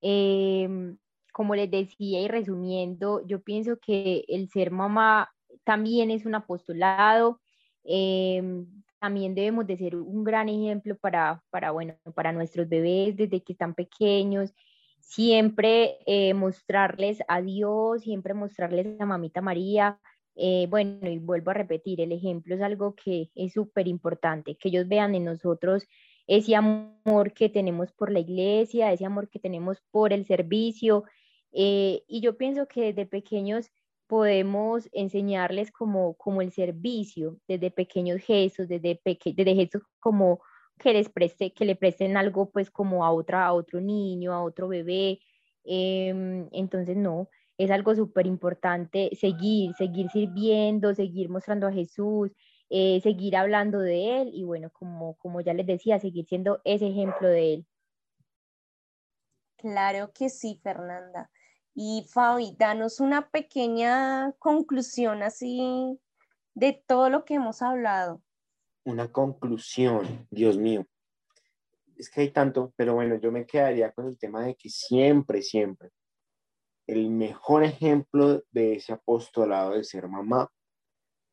em, 0.00 0.96
como 1.32 1.54
les 1.54 1.70
decía 1.70 2.20
y 2.20 2.28
resumiendo, 2.28 3.26
yo 3.26 3.42
pienso 3.42 3.78
que 3.80 4.24
el 4.28 4.48
ser 4.48 4.70
mamá 4.70 5.30
también 5.64 6.10
es 6.10 6.26
un 6.26 6.34
apostolado, 6.34 7.40
em, 7.84 8.66
también 9.00 9.34
debemos 9.34 9.66
de 9.66 9.76
ser 9.76 9.96
un 9.96 10.24
gran 10.24 10.48
ejemplo 10.48 10.96
para, 10.98 11.42
para, 11.50 11.70
bueno, 11.70 11.94
para 12.14 12.32
nuestros 12.32 12.68
bebés 12.68 13.16
desde 13.16 13.42
que 13.42 13.52
están 13.52 13.74
pequeños, 13.74 14.52
siempre 15.08 15.96
eh, 16.04 16.34
mostrarles 16.34 17.20
a 17.28 17.40
Dios, 17.40 18.02
siempre 18.02 18.34
mostrarles 18.34 19.00
a 19.00 19.06
Mamita 19.06 19.40
María. 19.40 19.98
Eh, 20.36 20.66
bueno, 20.68 21.08
y 21.08 21.18
vuelvo 21.18 21.50
a 21.50 21.54
repetir, 21.54 22.00
el 22.02 22.12
ejemplo 22.12 22.54
es 22.54 22.60
algo 22.60 22.94
que 22.94 23.30
es 23.34 23.54
súper 23.54 23.88
importante, 23.88 24.56
que 24.56 24.68
ellos 24.68 24.86
vean 24.86 25.14
en 25.14 25.24
nosotros 25.24 25.84
ese 26.26 26.54
amor 26.54 27.32
que 27.32 27.48
tenemos 27.48 27.90
por 27.92 28.12
la 28.12 28.20
iglesia, 28.20 28.92
ese 28.92 29.06
amor 29.06 29.30
que 29.30 29.38
tenemos 29.38 29.78
por 29.90 30.12
el 30.12 30.26
servicio, 30.26 31.04
eh, 31.52 32.02
y 32.06 32.20
yo 32.20 32.36
pienso 32.36 32.68
que 32.68 32.92
desde 32.92 33.06
pequeños 33.06 33.70
podemos 34.06 34.90
enseñarles 34.92 35.72
como, 35.72 36.14
como 36.18 36.42
el 36.42 36.52
servicio, 36.52 37.38
desde 37.48 37.70
pequeños 37.70 38.20
gestos, 38.20 38.68
desde, 38.68 39.00
desde 39.04 39.54
gestos 39.54 39.82
como 40.00 40.40
que 40.78 40.92
les 40.92 41.08
preste, 41.08 41.52
que 41.52 41.64
le 41.64 41.76
presten 41.76 42.16
algo 42.16 42.50
pues 42.50 42.70
como 42.70 43.04
a 43.04 43.12
otra, 43.12 43.46
a 43.46 43.52
otro 43.52 43.80
niño, 43.80 44.32
a 44.32 44.42
otro 44.42 44.68
bebé. 44.68 45.20
Em, 45.64 46.48
entonces 46.52 46.96
no, 46.96 47.28
es 47.58 47.70
algo 47.70 47.94
súper 47.94 48.26
importante 48.26 49.10
seguir, 49.16 49.74
seguir 49.74 50.08
sirviendo, 50.10 50.94
seguir 50.94 51.28
mostrando 51.28 51.66
a 51.66 51.72
Jesús, 51.72 52.30
eh, 52.70 53.00
seguir 53.02 53.36
hablando 53.36 53.80
de 53.80 54.22
Él 54.22 54.30
y 54.32 54.44
bueno, 54.44 54.70
como, 54.70 55.16
como 55.16 55.40
ya 55.40 55.54
les 55.54 55.66
decía, 55.66 55.98
seguir 55.98 56.26
siendo 56.26 56.60
ese 56.64 56.88
ejemplo 56.88 57.28
de 57.28 57.54
Él. 57.54 57.66
Claro 59.56 60.12
que 60.12 60.30
sí, 60.30 60.60
Fernanda. 60.62 61.30
Y 61.74 62.06
Fabi, 62.12 62.54
danos 62.58 63.00
una 63.00 63.30
pequeña 63.30 64.32
conclusión 64.38 65.22
así 65.22 65.98
de 66.54 66.72
todo 66.86 67.10
lo 67.10 67.24
que 67.24 67.34
hemos 67.34 67.62
hablado. 67.62 68.22
Una 68.88 69.12
conclusión, 69.12 70.26
Dios 70.30 70.56
mío. 70.56 70.86
Es 71.94 72.08
que 72.08 72.22
hay 72.22 72.30
tanto, 72.30 72.72
pero 72.74 72.94
bueno, 72.94 73.16
yo 73.16 73.30
me 73.30 73.44
quedaría 73.44 73.92
con 73.92 74.06
el 74.06 74.16
tema 74.16 74.42
de 74.46 74.54
que 74.54 74.70
siempre, 74.70 75.42
siempre, 75.42 75.90
el 76.86 77.10
mejor 77.10 77.64
ejemplo 77.64 78.42
de 78.50 78.76
ese 78.76 78.94
apostolado 78.94 79.74
de 79.74 79.84
ser 79.84 80.08
mamá 80.08 80.50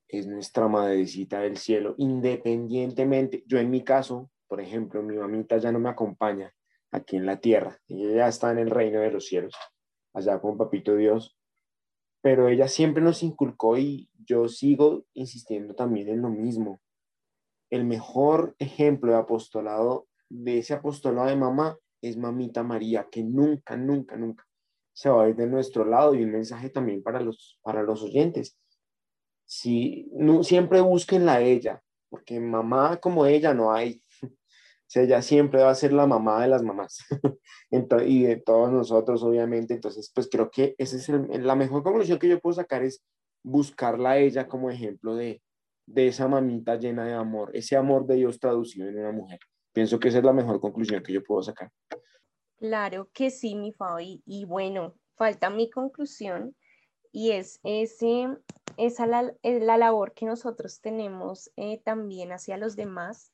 es 0.09 0.27
nuestra 0.27 0.67
madrecita 0.67 1.39
del 1.39 1.55
cielo, 1.55 1.95
independientemente, 1.97 3.45
yo 3.47 3.57
en 3.57 3.69
mi 3.69 3.85
caso, 3.85 4.29
por 4.49 4.59
ejemplo, 4.59 5.01
mi 5.01 5.15
mamita 5.15 5.57
ya 5.57 5.71
no 5.71 5.79
me 5.79 5.87
acompaña 5.87 6.53
aquí 6.91 7.15
en 7.15 7.25
la 7.25 7.39
tierra, 7.39 7.79
ella 7.87 8.15
ya 8.15 8.27
está 8.27 8.51
en 8.51 8.57
el 8.57 8.69
reino 8.69 8.99
de 8.99 9.11
los 9.11 9.27
cielos 9.27 9.55
allá 10.13 10.41
con 10.41 10.57
Papito 10.57 10.93
Dios, 10.97 11.37
pero 12.21 12.49
ella 12.49 12.67
siempre 12.67 13.01
nos 13.01 13.23
inculcó 13.23 13.77
y 13.77 14.09
yo 14.25 14.49
sigo 14.49 15.05
insistiendo 15.13 15.73
también 15.73 16.09
en 16.09 16.21
lo 16.21 16.29
mismo. 16.29 16.81
El 17.69 17.85
mejor 17.85 18.55
ejemplo 18.59 19.11
de 19.11 19.17
apostolado, 19.17 20.07
de 20.29 20.59
ese 20.59 20.73
apostolado 20.73 21.27
de 21.27 21.35
mamá, 21.35 21.77
es 22.01 22.17
Mamita 22.17 22.63
María, 22.63 23.07
que 23.11 23.23
nunca, 23.23 23.75
nunca, 23.75 24.15
nunca 24.15 24.45
se 24.93 25.09
va 25.09 25.23
a 25.23 25.29
ir 25.29 25.35
de 25.35 25.47
nuestro 25.47 25.83
lado 25.85 26.15
y 26.15 26.23
un 26.23 26.31
mensaje 26.31 26.69
también 26.69 27.03
para 27.03 27.19
los, 27.19 27.59
para 27.61 27.83
los 27.83 28.01
oyentes. 28.03 28.57
Si, 29.45 30.09
no, 30.13 30.43
siempre 30.43 30.81
busquen 30.81 31.27
a 31.27 31.41
ella, 31.41 31.81
porque 32.09 32.39
mamá 32.39 32.97
como 32.97 33.25
ella 33.25 33.53
no 33.53 33.73
hay 33.73 34.01
sea, 34.87 35.03
ella 35.03 35.21
siempre 35.21 35.61
va 35.61 35.71
a 35.71 35.75
ser 35.75 35.93
la 35.93 36.07
mamá 36.07 36.41
de 36.41 36.47
las 36.47 36.63
mamás 36.63 37.05
y 38.05 38.23
de 38.23 38.37
todos 38.37 38.71
nosotros, 38.71 39.23
obviamente. 39.23 39.73
Entonces, 39.73 40.11
pues 40.13 40.29
creo 40.31 40.49
que 40.49 40.75
esa 40.77 40.95
es 40.97 41.09
la 41.09 41.55
mejor 41.55 41.83
conclusión 41.83 42.19
que 42.19 42.29
yo 42.29 42.39
puedo 42.39 42.55
sacar 42.55 42.83
es 42.83 43.03
buscarla 43.43 44.17
ella 44.17 44.47
como 44.47 44.71
ejemplo 44.71 45.15
de, 45.15 45.41
de 45.85 46.07
esa 46.07 46.27
mamita 46.27 46.75
llena 46.75 47.05
de 47.05 47.13
amor, 47.13 47.51
ese 47.53 47.75
amor 47.75 48.05
de 48.05 48.15
Dios 48.15 48.39
traducido 48.39 48.87
en 48.87 48.99
una 48.99 49.11
mujer. 49.11 49.39
Pienso 49.73 49.99
que 49.99 50.07
esa 50.07 50.19
es 50.19 50.23
la 50.23 50.33
mejor 50.33 50.59
conclusión 50.59 51.03
que 51.03 51.13
yo 51.13 51.23
puedo 51.23 51.43
sacar. 51.43 51.71
Claro 52.57 53.09
que 53.13 53.29
sí, 53.29 53.55
mi 53.55 53.73
Fabi. 53.73 54.23
Y 54.25 54.45
bueno, 54.45 54.95
falta 55.15 55.49
mi 55.49 55.69
conclusión 55.69 56.55
y 57.11 57.31
es 57.31 57.59
ese, 57.63 58.27
esa 58.77 59.05
la, 59.05 59.33
la 59.43 59.77
labor 59.77 60.13
que 60.13 60.25
nosotros 60.25 60.79
tenemos 60.81 61.51
eh, 61.57 61.81
también 61.83 62.31
hacia 62.31 62.57
los 62.57 62.75
demás 62.75 63.31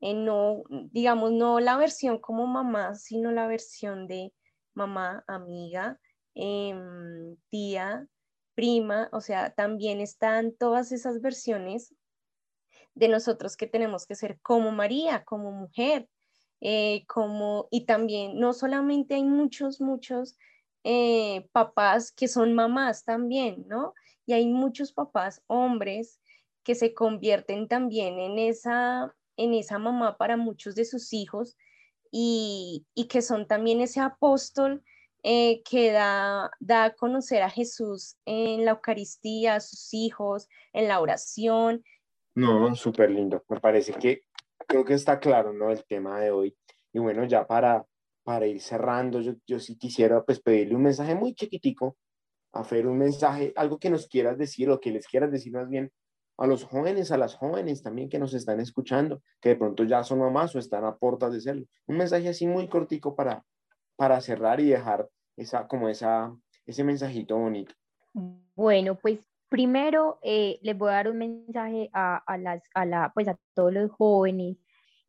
eh, 0.00 0.14
no, 0.14 0.62
digamos, 0.68 1.32
no 1.32 1.58
la 1.60 1.76
versión 1.76 2.18
como 2.18 2.46
mamá, 2.46 2.94
sino 2.94 3.32
la 3.32 3.46
versión 3.48 4.06
de 4.06 4.32
mamá, 4.74 5.24
amiga, 5.26 5.98
em, 6.34 7.36
tía, 7.50 8.06
prima, 8.58 9.08
o 9.12 9.20
sea, 9.20 9.50
también 9.54 10.00
están 10.00 10.50
todas 10.50 10.90
esas 10.90 11.20
versiones 11.20 11.94
de 12.96 13.06
nosotros 13.06 13.56
que 13.56 13.68
tenemos 13.68 14.04
que 14.04 14.16
ser 14.16 14.40
como 14.40 14.72
María, 14.72 15.22
como 15.22 15.52
mujer, 15.52 16.08
eh, 16.60 17.04
como, 17.06 17.68
y 17.70 17.86
también 17.86 18.40
no 18.40 18.52
solamente 18.52 19.14
hay 19.14 19.22
muchos, 19.22 19.80
muchos 19.80 20.36
eh, 20.82 21.48
papás 21.52 22.10
que 22.10 22.26
son 22.26 22.52
mamás 22.52 23.04
también, 23.04 23.64
¿no? 23.68 23.94
Y 24.26 24.32
hay 24.32 24.48
muchos 24.48 24.92
papás 24.92 25.40
hombres 25.46 26.20
que 26.64 26.74
se 26.74 26.94
convierten 26.94 27.68
también 27.68 28.18
en 28.18 28.40
esa 28.40 29.14
en 29.36 29.54
esa 29.54 29.78
mamá 29.78 30.16
para 30.16 30.36
muchos 30.36 30.74
de 30.74 30.84
sus 30.84 31.12
hijos 31.12 31.56
y, 32.10 32.84
que 33.08 33.22
son 33.22 33.46
también 33.46 33.80
ese 33.80 34.00
apóstol 34.00 34.82
eh, 35.22 35.62
que 35.68 35.92
da, 35.92 36.50
da 36.60 36.84
a 36.84 36.94
conocer 36.94 37.42
a 37.42 37.50
Jesús 37.50 38.16
en 38.24 38.64
la 38.64 38.72
Eucaristía, 38.72 39.56
a 39.56 39.60
sus 39.60 39.92
hijos, 39.92 40.48
en 40.72 40.88
la 40.88 41.00
oración. 41.00 41.82
No, 42.34 42.74
súper 42.74 43.10
lindo. 43.10 43.44
Me 43.48 43.60
parece 43.60 43.92
que 43.94 44.22
creo 44.66 44.84
que 44.84 44.94
está 44.94 45.18
claro, 45.18 45.52
¿no? 45.52 45.70
El 45.70 45.84
tema 45.84 46.20
de 46.20 46.30
hoy. 46.30 46.56
Y 46.92 46.98
bueno, 46.98 47.24
ya 47.24 47.46
para, 47.46 47.84
para 48.22 48.46
ir 48.46 48.60
cerrando, 48.60 49.20
yo, 49.20 49.34
yo 49.46 49.58
sí 49.58 49.76
quisiera 49.76 50.24
pues 50.24 50.40
pedirle 50.40 50.76
un 50.76 50.82
mensaje 50.82 51.14
muy 51.14 51.34
chiquitico 51.34 51.96
a 52.52 52.64
Fer, 52.64 52.86
un 52.86 52.98
mensaje, 52.98 53.52
algo 53.56 53.78
que 53.78 53.90
nos 53.90 54.06
quieras 54.06 54.38
decir 54.38 54.70
o 54.70 54.80
que 54.80 54.90
les 54.90 55.06
quieras 55.06 55.30
decir 55.30 55.52
más 55.52 55.68
bien 55.68 55.90
a 56.38 56.46
los 56.46 56.64
jóvenes, 56.64 57.10
a 57.10 57.18
las 57.18 57.34
jóvenes 57.34 57.82
también 57.82 58.08
que 58.08 58.18
nos 58.18 58.32
están 58.32 58.60
escuchando, 58.60 59.22
que 59.40 59.50
de 59.50 59.56
pronto 59.56 59.84
ya 59.84 60.04
son 60.04 60.20
mamás 60.20 60.54
o 60.54 60.58
están 60.58 60.84
a 60.84 60.96
puertas 60.96 61.32
de 61.32 61.40
serlo. 61.40 61.66
Un 61.86 61.96
mensaje 61.96 62.28
así 62.28 62.46
muy 62.46 62.68
cortico 62.68 63.16
para, 63.16 63.44
para 63.98 64.20
cerrar 64.20 64.60
y 64.60 64.68
dejar 64.68 65.08
esa, 65.36 65.66
como 65.66 65.88
ese 65.88 66.84
mensajito 66.84 67.36
bonito. 67.36 67.74
Bueno, 68.54 68.94
pues 68.94 69.18
primero 69.48 70.20
eh, 70.22 70.60
les 70.62 70.78
voy 70.78 70.90
a 70.90 70.92
dar 70.92 71.10
un 71.10 71.18
mensaje 71.18 71.90
a, 71.92 72.16
a, 72.16 72.38
las, 72.38 72.62
a, 72.74 72.86
la, 72.86 73.10
pues 73.12 73.26
a 73.26 73.36
todos 73.54 73.72
los 73.72 73.90
jóvenes 73.90 74.56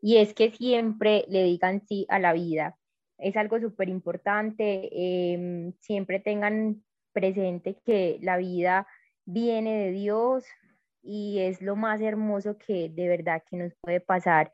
y 0.01 0.17
es 0.17 0.33
que 0.33 0.49
siempre 0.49 1.25
le 1.27 1.43
digan 1.43 1.85
sí 1.87 2.07
a 2.09 2.17
la 2.17 2.33
vida. 2.33 2.77
Es 3.19 3.37
algo 3.37 3.59
súper 3.59 3.89
importante, 3.89 4.89
em, 5.33 5.73
siempre 5.81 6.19
tengan 6.19 6.83
presente 7.11 7.77
que 7.85 8.17
la 8.21 8.37
vida 8.37 8.87
viene 9.25 9.85
de 9.85 9.91
Dios, 9.91 10.45
y 11.01 11.39
es 11.39 11.61
lo 11.61 11.75
más 11.75 12.01
hermoso 12.01 12.57
que 12.57 12.89
de 12.89 13.07
verdad 13.07 13.43
que 13.49 13.57
nos 13.57 13.73
puede 13.81 14.01
pasar. 14.01 14.51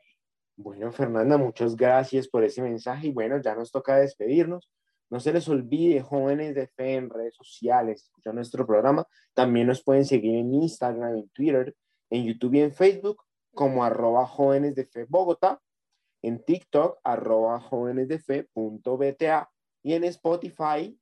Bueno, 0.56 0.90
Fernanda, 0.90 1.36
muchas 1.36 1.76
gracias 1.76 2.28
por 2.28 2.42
ese 2.42 2.62
mensaje 2.62 3.08
y 3.08 3.12
bueno, 3.12 3.40
ya 3.42 3.54
nos 3.54 3.70
toca 3.70 3.96
despedirnos. 3.96 4.70
No 5.10 5.20
se 5.20 5.32
les 5.32 5.48
olvide, 5.48 6.00
jóvenes 6.00 6.54
de 6.54 6.66
fe 6.66 6.94
en 6.94 7.10
redes 7.10 7.36
sociales, 7.36 8.02
escuchar 8.02 8.34
nuestro 8.34 8.66
programa. 8.66 9.06
También 9.34 9.66
nos 9.66 9.84
pueden 9.84 10.04
seguir 10.04 10.34
en 10.36 10.54
Instagram, 10.54 11.16
en 11.16 11.28
Twitter, 11.28 11.76
en 12.10 12.24
YouTube 12.24 12.54
y 12.54 12.60
en 12.60 12.72
Facebook 12.72 13.22
como 13.54 13.84
arroba 13.84 14.26
jóvenes 14.26 14.74
de 14.74 14.86
fe 14.86 15.06
Bogotá, 15.08 15.60
en 16.22 16.44
TikTok 16.44 16.98
arroba 17.04 17.60
jóvenes 17.60 18.08
de 18.08 18.18
fe 18.18 18.44
punto 18.52 18.96
BTA 18.96 19.50
y 19.82 19.94
en 19.94 20.04
Spotify 20.04 20.98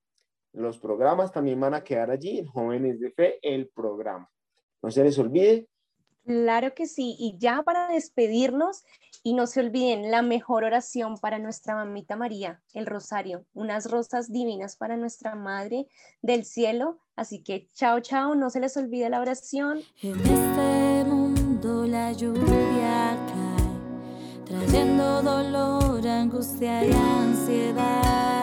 los 0.53 0.79
programas 0.79 1.33
también 1.33 1.59
van 1.61 1.75
a 1.75 1.83
quedar 1.83 2.11
allí 2.11 2.39
en 2.39 2.47
jóvenes 2.47 3.01
de 3.01 3.11
fe 3.11 3.39
el 3.43 3.69
programa. 3.69 4.31
No 4.83 4.91
se 4.91 5.03
les 5.03 5.19
olvide. 5.19 5.69
Claro 6.25 6.75
que 6.75 6.87
sí. 6.87 7.17
Y 7.19 7.37
ya 7.39 7.63
para 7.63 7.89
despedirnos, 7.89 8.85
Y 9.27 9.33
no 9.33 9.47
se 9.47 9.61
olviden 9.61 10.11
la 10.11 10.20
mejor 10.20 10.64
oración 10.64 11.16
para 11.16 11.39
nuestra 11.39 11.75
mamita 11.75 12.14
María, 12.14 12.61
el 12.75 12.85
rosario, 12.85 13.47
unas 13.55 13.91
rosas 13.91 14.31
divinas 14.31 14.77
para 14.77 14.99
nuestra 14.99 15.35
Madre 15.35 15.87
del 16.20 16.45
cielo. 16.45 16.99
Así 17.16 17.43
que 17.43 17.70
chao, 17.72 18.01
chao, 18.01 18.35
no 18.35 18.51
se 18.51 18.61
les 18.61 18.77
olvide 18.77 19.09
la 19.09 19.22
oración. 19.22 19.81
En 20.03 20.20
este 20.20 21.05
mundo 21.09 21.87
la 21.87 22.12
lluvia 22.12 23.16
cae, 23.27 24.45
trayendo 24.45 25.22
dolor, 25.22 26.07
angustia 26.07 26.85
y 26.85 26.93
ansiedad. 26.93 28.35